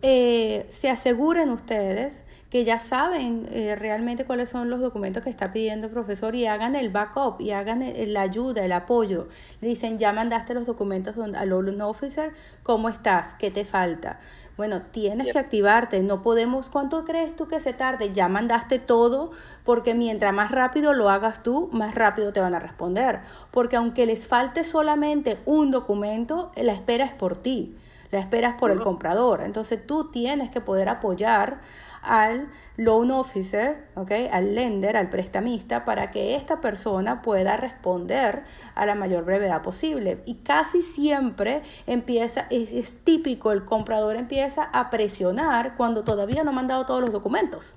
eh, 0.00 0.66
se 0.70 0.88
aseguren 0.88 1.50
ustedes 1.50 2.24
que 2.50 2.64
ya 2.64 2.80
saben 2.80 3.48
eh, 3.52 3.76
realmente 3.76 4.24
cuáles 4.24 4.50
son 4.50 4.70
los 4.70 4.80
documentos 4.80 5.22
que 5.22 5.30
está 5.30 5.52
pidiendo 5.52 5.86
el 5.86 5.92
profesor 5.92 6.34
y 6.34 6.46
hagan 6.46 6.74
el 6.74 6.90
backup 6.90 7.40
y 7.40 7.52
hagan 7.52 7.84
la 8.08 8.22
ayuda, 8.22 8.64
el 8.64 8.72
apoyo. 8.72 9.28
Le 9.60 9.68
dicen, 9.68 9.98
ya 9.98 10.12
mandaste 10.12 10.52
los 10.52 10.66
documentos 10.66 11.14
al 11.16 11.48
loan 11.48 11.80
officer, 11.80 12.32
¿cómo 12.64 12.88
estás? 12.88 13.34
¿Qué 13.36 13.52
te 13.52 13.64
falta? 13.64 14.18
Bueno, 14.56 14.82
tienes 14.82 15.32
que 15.32 15.38
activarte, 15.38 16.02
no 16.02 16.22
podemos, 16.22 16.68
¿cuánto 16.68 17.04
crees 17.04 17.36
tú 17.36 17.46
que 17.46 17.60
se 17.60 17.72
tarde? 17.72 18.12
Ya 18.12 18.28
mandaste 18.28 18.80
todo, 18.80 19.30
porque 19.64 19.94
mientras 19.94 20.34
más 20.34 20.50
rápido 20.50 20.92
lo 20.92 21.08
hagas 21.08 21.42
tú, 21.42 21.70
más 21.72 21.94
rápido 21.94 22.32
te 22.32 22.40
van 22.40 22.54
a 22.54 22.58
responder. 22.58 23.20
Porque 23.52 23.76
aunque 23.76 24.06
les 24.06 24.26
falte 24.26 24.64
solamente 24.64 25.38
un 25.46 25.70
documento, 25.70 26.50
la 26.56 26.72
espera 26.72 27.04
es 27.04 27.12
por 27.12 27.36
ti 27.36 27.76
la 28.10 28.18
esperas 28.18 28.54
por 28.54 28.70
el 28.70 28.80
comprador. 28.80 29.42
Entonces 29.42 29.86
tú 29.86 30.10
tienes 30.10 30.50
que 30.50 30.60
poder 30.60 30.88
apoyar 30.88 31.60
al 32.02 32.50
loan 32.76 33.10
officer, 33.10 33.88
¿okay? 33.94 34.28
al 34.28 34.54
lender, 34.54 34.96
al 34.96 35.10
prestamista, 35.10 35.84
para 35.84 36.10
que 36.10 36.34
esta 36.34 36.60
persona 36.60 37.22
pueda 37.22 37.56
responder 37.56 38.44
a 38.74 38.86
la 38.86 38.94
mayor 38.94 39.24
brevedad 39.24 39.62
posible. 39.62 40.22
Y 40.26 40.36
casi 40.36 40.82
siempre 40.82 41.62
empieza, 41.86 42.46
es, 42.50 43.04
típico, 43.04 43.52
el 43.52 43.64
comprador 43.64 44.16
empieza 44.16 44.64
a 44.64 44.90
presionar 44.90 45.76
cuando 45.76 46.04
todavía 46.04 46.42
no 46.42 46.50
ha 46.50 46.54
mandado 46.54 46.86
todos 46.86 47.00
los 47.00 47.12
documentos. 47.12 47.74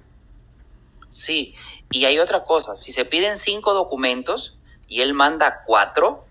Sí, 1.09 1.53
y 1.91 2.05
hay 2.05 2.17
otra 2.17 2.43
cosa, 2.43 2.75
si 2.75 2.91
se 2.91 3.05
piden 3.05 3.37
cinco 3.37 3.73
documentos 3.73 4.57
y 4.87 5.01
él 5.01 5.13
manda 5.13 5.61
cuatro, 5.65 6.25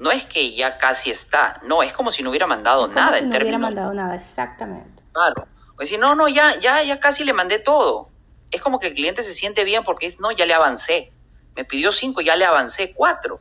no 0.00 0.10
es 0.10 0.24
que 0.24 0.52
ya 0.54 0.78
casi 0.78 1.10
está, 1.10 1.60
no, 1.62 1.82
es 1.82 1.92
como 1.92 2.10
si 2.10 2.22
no 2.22 2.30
hubiera 2.30 2.46
mandado 2.46 2.88
nada. 2.88 3.18
Si 3.18 3.26
no 3.26 3.36
hubiera 3.36 3.58
mandado 3.58 3.92
nada, 3.92 4.16
exactamente. 4.16 5.02
Claro. 5.12 5.46
O 5.76 5.80
decir, 5.80 6.00
no, 6.00 6.14
no, 6.14 6.26
ya, 6.26 6.58
ya, 6.58 6.82
ya 6.82 6.98
casi 6.98 7.22
le 7.22 7.34
mandé 7.34 7.58
todo. 7.58 8.08
Es 8.50 8.62
como 8.62 8.80
que 8.80 8.86
el 8.86 8.94
cliente 8.94 9.22
se 9.22 9.34
siente 9.34 9.62
bien 9.62 9.84
porque 9.84 10.06
es, 10.06 10.18
no, 10.18 10.32
ya 10.32 10.46
le 10.46 10.54
avancé. 10.54 11.12
Me 11.54 11.66
pidió 11.66 11.92
cinco, 11.92 12.22
ya 12.22 12.34
le 12.34 12.46
avancé 12.46 12.94
cuatro. 12.94 13.40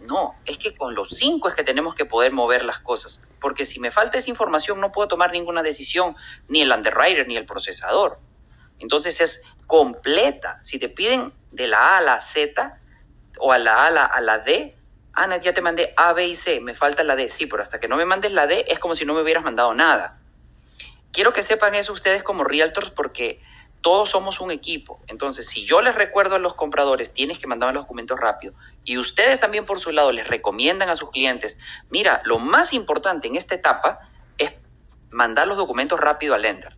No, 0.00 0.34
es 0.46 0.56
que 0.56 0.74
con 0.74 0.94
los 0.94 1.10
cinco 1.10 1.48
es 1.48 1.54
que 1.54 1.62
tenemos 1.62 1.94
que 1.94 2.06
poder 2.06 2.32
mover 2.32 2.64
las 2.64 2.78
cosas. 2.78 3.28
Porque 3.38 3.66
si 3.66 3.78
me 3.78 3.90
falta 3.90 4.16
esa 4.16 4.30
información 4.30 4.80
no 4.80 4.92
puedo 4.92 5.08
tomar 5.08 5.30
ninguna 5.30 5.62
decisión, 5.62 6.16
ni 6.48 6.62
el 6.62 6.72
underwriter 6.72 7.28
ni 7.28 7.36
el 7.36 7.44
procesador. 7.44 8.18
Entonces 8.78 9.20
es 9.20 9.42
completa. 9.66 10.58
Si 10.62 10.78
te 10.78 10.88
piden 10.88 11.34
de 11.50 11.66
la 11.66 11.78
A 11.78 11.98
a 11.98 12.00
la 12.00 12.18
Z 12.18 12.78
o 13.38 13.52
a 13.52 13.58
la 13.58 13.74
A 13.74 13.86
a 13.88 13.90
la, 13.90 14.04
a 14.06 14.20
la 14.22 14.38
D, 14.38 14.74
Ana, 15.14 15.36
ya 15.36 15.52
te 15.52 15.60
mandé 15.60 15.92
A, 15.96 16.12
B 16.12 16.26
y 16.26 16.34
C, 16.34 16.60
me 16.60 16.74
falta 16.74 17.04
la 17.04 17.16
D. 17.16 17.28
Sí, 17.28 17.46
pero 17.46 17.62
hasta 17.62 17.80
que 17.80 17.88
no 17.88 17.96
me 17.96 18.04
mandes 18.04 18.32
la 18.32 18.46
D 18.46 18.64
es 18.68 18.78
como 18.78 18.94
si 18.94 19.04
no 19.04 19.14
me 19.14 19.22
hubieras 19.22 19.44
mandado 19.44 19.74
nada. 19.74 20.18
Quiero 21.12 21.32
que 21.32 21.42
sepan 21.42 21.74
eso 21.74 21.92
ustedes 21.92 22.22
como 22.22 22.44
realtors 22.44 22.90
porque 22.90 23.40
todos 23.82 24.10
somos 24.10 24.40
un 24.40 24.50
equipo. 24.50 25.02
Entonces, 25.08 25.46
si 25.46 25.66
yo 25.66 25.82
les 25.82 25.94
recuerdo 25.94 26.36
a 26.36 26.38
los 26.38 26.54
compradores, 26.54 27.12
tienes 27.12 27.38
que 27.38 27.46
mandarme 27.46 27.74
los 27.74 27.82
documentos 27.82 28.18
rápido, 28.18 28.54
y 28.84 28.96
ustedes 28.96 29.40
también 29.40 29.66
por 29.66 29.80
su 29.80 29.90
lado 29.90 30.12
les 30.12 30.26
recomiendan 30.26 30.88
a 30.88 30.94
sus 30.94 31.10
clientes, 31.10 31.58
mira, 31.90 32.22
lo 32.24 32.38
más 32.38 32.72
importante 32.72 33.28
en 33.28 33.36
esta 33.36 33.54
etapa 33.54 34.00
es 34.38 34.54
mandar 35.10 35.46
los 35.48 35.56
documentos 35.56 36.00
rápido 36.00 36.34
al 36.34 36.42
lender. 36.42 36.76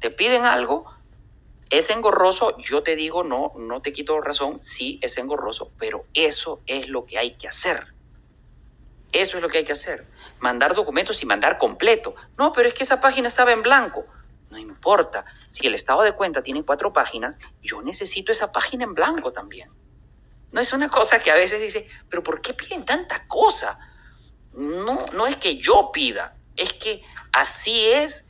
Te 0.00 0.10
piden 0.10 0.44
algo, 0.44 0.86
¿Es 1.70 1.90
engorroso? 1.90 2.56
Yo 2.58 2.82
te 2.82 2.94
digo, 2.94 3.24
no, 3.24 3.52
no 3.56 3.82
te 3.82 3.92
quito 3.92 4.20
razón, 4.20 4.62
sí 4.62 5.00
es 5.02 5.18
engorroso, 5.18 5.72
pero 5.78 6.04
eso 6.14 6.60
es 6.66 6.88
lo 6.88 7.06
que 7.06 7.18
hay 7.18 7.32
que 7.32 7.48
hacer. 7.48 7.88
Eso 9.12 9.38
es 9.38 9.42
lo 9.42 9.48
que 9.48 9.58
hay 9.58 9.64
que 9.64 9.72
hacer. 9.72 10.06
Mandar 10.40 10.74
documentos 10.74 11.22
y 11.22 11.26
mandar 11.26 11.58
completo. 11.58 12.14
No, 12.36 12.52
pero 12.52 12.68
es 12.68 12.74
que 12.74 12.84
esa 12.84 13.00
página 13.00 13.28
estaba 13.28 13.52
en 13.52 13.62
blanco. 13.62 14.06
No 14.50 14.58
importa. 14.58 15.24
Si 15.48 15.66
el 15.66 15.74
estado 15.74 16.02
de 16.02 16.12
cuenta 16.12 16.42
tiene 16.42 16.64
cuatro 16.64 16.92
páginas, 16.92 17.38
yo 17.62 17.82
necesito 17.82 18.30
esa 18.30 18.52
página 18.52 18.84
en 18.84 18.94
blanco 18.94 19.32
también. 19.32 19.70
No 20.52 20.60
es 20.60 20.72
una 20.72 20.88
cosa 20.88 21.20
que 21.20 21.30
a 21.30 21.34
veces 21.34 21.60
dice, 21.60 21.88
pero 22.08 22.22
¿por 22.22 22.40
qué 22.40 22.54
piden 22.54 22.84
tanta 22.84 23.26
cosa? 23.26 23.78
No, 24.52 25.04
no 25.12 25.26
es 25.26 25.36
que 25.36 25.58
yo 25.58 25.90
pida, 25.92 26.36
es 26.56 26.72
que 26.74 27.02
así 27.32 27.86
es 27.86 28.25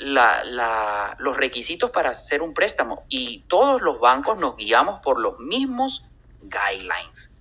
la, 0.00 1.16
los 1.18 1.36
requisitos 1.36 1.90
para 1.90 2.10
hacer 2.10 2.42
un 2.42 2.54
préstamo 2.54 3.04
y 3.08 3.40
todos 3.48 3.82
los 3.82 4.00
bancos 4.00 4.38
nos 4.38 4.56
guiamos 4.56 5.00
por 5.00 5.20
los 5.20 5.38
mismos 5.38 6.04
guidelines. 6.42 7.32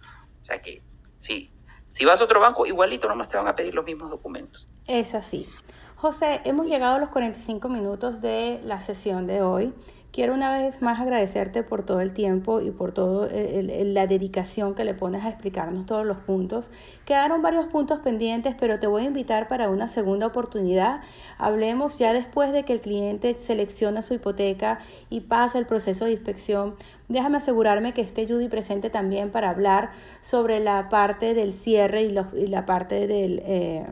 O 0.42 0.44
sea 0.44 0.62
que 0.62 0.82
si, 1.18 1.50
si 1.88 2.06
vas 2.06 2.22
a 2.22 2.26
otro 2.26 2.40
banco, 2.40 2.66
igualito 2.66 3.08
nomás 3.08 3.30
te 3.30 3.38
van 3.38 3.48
a 3.48 3.56
pedir 3.56 3.74
los 3.74 3.86
mismos 3.86 4.10
documentos. 4.10 4.68
Es 4.88 5.14
así. 5.16 5.48
José, 5.96 6.42
hemos 6.46 6.68
llegado 6.68 6.96
a 6.96 7.00
los 7.00 7.10
45 7.10 7.68
minutos 7.70 8.22
de 8.22 8.62
la 8.64 8.82
sesión 8.82 9.28
de 9.28 9.42
hoy. 9.42 9.74
Quiero 10.12 10.34
una 10.34 10.52
vez 10.58 10.82
más 10.82 11.00
agradecerte 11.00 11.62
por 11.62 11.86
todo 11.86 12.02
el 12.02 12.14
tiempo 12.14 12.62
y 12.62 12.72
por 12.72 12.94
toda 12.94 13.30
la 13.32 14.08
dedicación 14.08 14.74
que 14.74 14.84
le 14.84 14.96
pones 14.96 15.24
a 15.24 15.30
explicarnos 15.30 15.86
todos 15.86 16.04
los 16.04 16.18
puntos. 16.18 16.72
Quedaron 17.06 17.44
varios 17.44 17.68
puntos 17.68 18.00
pendientes, 18.00 18.56
pero 18.60 18.80
te 18.80 18.88
voy 18.88 19.04
a 19.04 19.06
invitar 19.06 19.48
para 19.48 19.70
una 19.70 19.88
segunda 19.88 20.26
oportunidad. 20.26 21.02
Hablemos 21.38 22.00
ya 22.00 22.12
después 22.12 22.52
de 22.52 22.66
que 22.66 22.74
el 22.74 22.82
cliente 22.82 23.36
selecciona 23.36 24.02
su 24.02 24.16
hipoteca 24.16 24.80
y 25.12 25.22
pasa 25.22 25.60
el 25.60 25.68
proceso 25.68 26.06
de 26.06 26.14
inspección. 26.14 26.76
Déjame 27.08 27.38
asegurarme 27.38 27.94
que 27.94 28.02
esté 28.02 28.28
Judy 28.28 28.48
presente 28.48 28.90
también 28.90 29.30
para 29.30 29.52
hablar 29.52 29.92
sobre 30.22 30.60
la 30.60 30.90
parte 30.90 31.36
del 31.36 31.54
cierre 31.54 32.02
y, 32.02 32.48
la 32.48 32.66
parte 32.66 33.06
del... 33.06 33.44
Eh, 33.46 33.86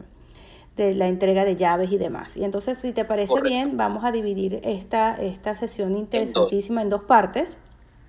de 0.78 0.94
la 0.96 1.08
entrega 1.08 1.44
de 1.44 1.56
llaves 1.56 1.92
y 1.92 1.98
demás. 1.98 2.38
Y 2.38 2.44
entonces, 2.44 2.78
si 2.78 2.94
te 2.94 3.04
parece 3.04 3.42
bien, 3.42 3.76
vamos 3.76 4.06
a 4.06 4.12
dividir 4.12 4.62
esta, 4.64 5.16
esta 5.16 5.56
sesión 5.56 5.98
interesantísima 5.98 6.82
en 6.82 6.90
dos, 6.90 7.04
partes. 7.04 7.58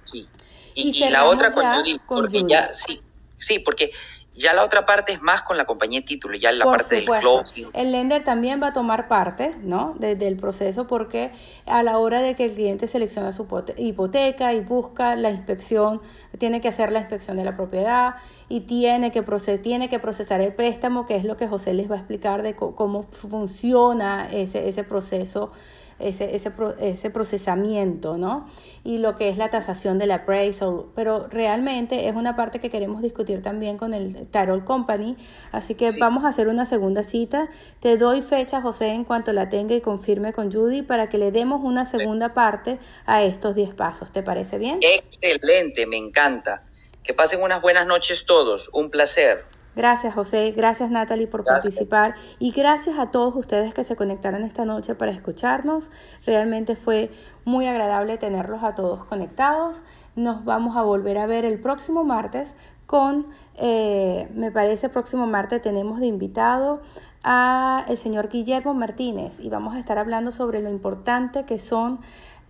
Sí. 0.05 0.27
Y, 0.75 1.09
la 1.11 1.25
otra 1.25 1.51
con 1.51 1.65
Judy, 1.65 1.99
porque 2.07 2.45
ya, 2.47 2.73
sí, 2.73 3.01
sí, 3.39 3.59
porque 3.59 3.91
ya 4.39 4.55
la 4.55 4.65
otra 4.65 4.87
parte 4.87 5.13
es 5.13 5.21
más 5.21 5.43
con 5.43 5.57
la 5.57 5.67
compañía 5.67 6.01
de 6.01 6.07
título, 6.07 6.37
ya 6.37 6.53
la 6.53 6.65
parte 6.65 6.97
del 6.97 7.07
closing. 7.07 7.69
El 7.75 7.93
lender 7.93 8.25
también 8.25 8.63
va 8.63 8.69
a 8.69 8.73
tomar 8.73 9.09
parte, 9.09 9.55
¿no? 9.63 9.95
Desde 9.99 10.27
el 10.29 10.37
proceso 10.37 10.87
porque 10.87 11.33
a 11.67 11.83
la 11.83 11.99
hora 11.99 12.23
de 12.23 12.35
que 12.35 12.45
el 12.45 12.53
cliente 12.53 12.87
selecciona 12.87 13.33
su 13.33 13.47
hipoteca 13.77 14.55
y 14.55 14.61
busca 14.61 15.17
la 15.17 15.31
inspección, 15.31 16.01
tiene 16.39 16.61
que 16.61 16.69
hacer 16.69 16.93
la 16.93 17.01
inspección 17.01 17.37
de 17.37 17.45
la 17.45 17.57
propiedad 17.57 18.15
y 18.49 18.61
tiene 18.61 19.11
que, 19.11 19.23
tiene 19.63 19.89
que 19.89 19.99
procesar 19.99 20.41
el 20.41 20.55
préstamo, 20.55 21.05
que 21.05 21.17
es 21.17 21.25
lo 21.25 21.37
que 21.37 21.49
José 21.49 21.75
les 21.75 21.91
va 21.91 21.97
a 21.97 21.99
explicar 21.99 22.43
de 22.43 22.55
cómo 22.55 23.09
funciona 23.11 24.29
ese, 24.31 24.69
ese 24.69 24.85
proceso 24.85 25.53
ese, 25.99 26.37
ese, 26.37 26.53
ese 26.81 27.11
procesamiento, 27.11 28.17
¿no? 28.17 28.49
Y 28.85 28.99
lo 28.99 29.17
que 29.17 29.29
es 29.29 29.37
la 29.37 29.51
tasación 29.51 29.99
del 29.99 30.11
appraisal, 30.13 30.85
pero 30.95 31.27
realmente 31.29 32.09
es 32.09 32.15
una 32.15 32.37
parte 32.37 32.59
que 32.59 32.71
queremos 32.71 33.03
discutir 33.03 33.43
también 33.43 33.79
con 33.79 33.95
el 33.95 34.27
Tarot 34.29 34.65
Company, 34.65 35.17
así 35.53 35.75
que 35.75 35.89
vamos 35.99 36.25
a 36.25 36.29
hacer 36.29 36.49
una 36.49 36.67
segunda 36.67 37.03
cita. 37.03 37.49
Te 37.81 37.97
doy 37.97 38.23
fecha, 38.23 38.61
José, 38.61 38.89
en 38.89 39.05
cuanto 39.05 39.33
la 39.33 39.49
tenga 39.49 39.75
y 39.75 39.81
confirme 39.81 40.33
con 40.33 40.53
Judy 40.53 40.83
para 40.83 41.09
que 41.09 41.19
le 41.19 41.33
demos 41.33 41.61
una 41.63 41.85
segunda 41.85 42.35
parte 42.35 42.79
a 43.07 43.23
estos 43.23 43.57
10 43.57 43.75
pasos. 43.75 44.13
¿Te 44.13 44.23
parece 44.23 44.59
bien? 44.59 44.79
Excelente, 44.83 45.87
me 45.87 45.97
encanta. 45.97 46.63
Que 47.03 47.15
pasen 47.15 47.43
unas 47.43 47.63
buenas 47.63 47.87
noches 47.87 48.27
todos. 48.27 48.69
Un 48.73 48.91
placer. 48.91 49.45
Gracias 49.79 50.13
José, 50.13 50.53
gracias 50.57 50.91
Natalie 50.91 51.29
por 51.29 51.45
participar 51.45 52.17
y 52.41 52.51
gracias 52.51 52.99
a 52.99 53.13
todos 53.13 53.37
ustedes 53.37 53.73
que 53.73 53.85
se 53.85 53.95
conectaron 53.95 54.43
esta 54.43 54.65
noche 54.65 54.97
para 54.97 55.13
escucharnos. 55.13 55.93
Realmente 56.27 56.75
fue 56.75 57.13
muy 57.45 57.69
agradable 57.69 58.19
tenerlos 58.19 58.65
a 58.65 58.75
todos 58.75 59.05
conectados. 59.05 59.83
Nos 60.17 60.45
vamos 60.45 60.77
a 60.77 60.83
volver 60.83 61.17
a 61.17 61.27
ver 61.27 61.45
el 61.45 61.61
próximo 61.61 62.03
martes 62.03 62.57
con, 62.87 63.29
eh, 63.55 64.29
me 64.35 64.51
parece, 64.51 64.89
próximo 64.89 65.29
martes 65.29 65.63
tenemos 65.63 66.01
de 66.01 66.07
invitado 66.07 66.83
a 67.23 67.85
el 67.87 67.99
señor 67.99 68.31
Guillermo 68.31 68.75
Martínez 68.75 69.39
y 69.39 69.49
vamos 69.49 69.77
a 69.77 69.79
estar 69.79 69.97
hablando 69.97 70.33
sobre 70.33 70.61
lo 70.61 70.71
importante 70.71 71.45
que 71.45 71.61
son 71.61 72.01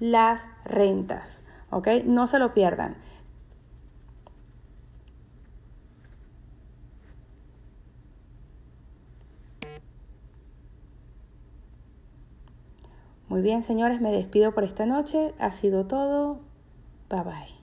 las 0.00 0.46
rentas. 0.64 1.42
¿Ok? 1.68 1.88
No 2.06 2.26
se 2.26 2.38
lo 2.38 2.54
pierdan. 2.54 2.96
Muy 13.28 13.42
bien, 13.42 13.62
señores, 13.62 14.00
me 14.00 14.10
despido 14.10 14.52
por 14.52 14.64
esta 14.64 14.86
noche. 14.86 15.34
Ha 15.38 15.50
sido 15.50 15.86
todo. 15.86 16.40
Bye 17.10 17.24
bye. 17.24 17.57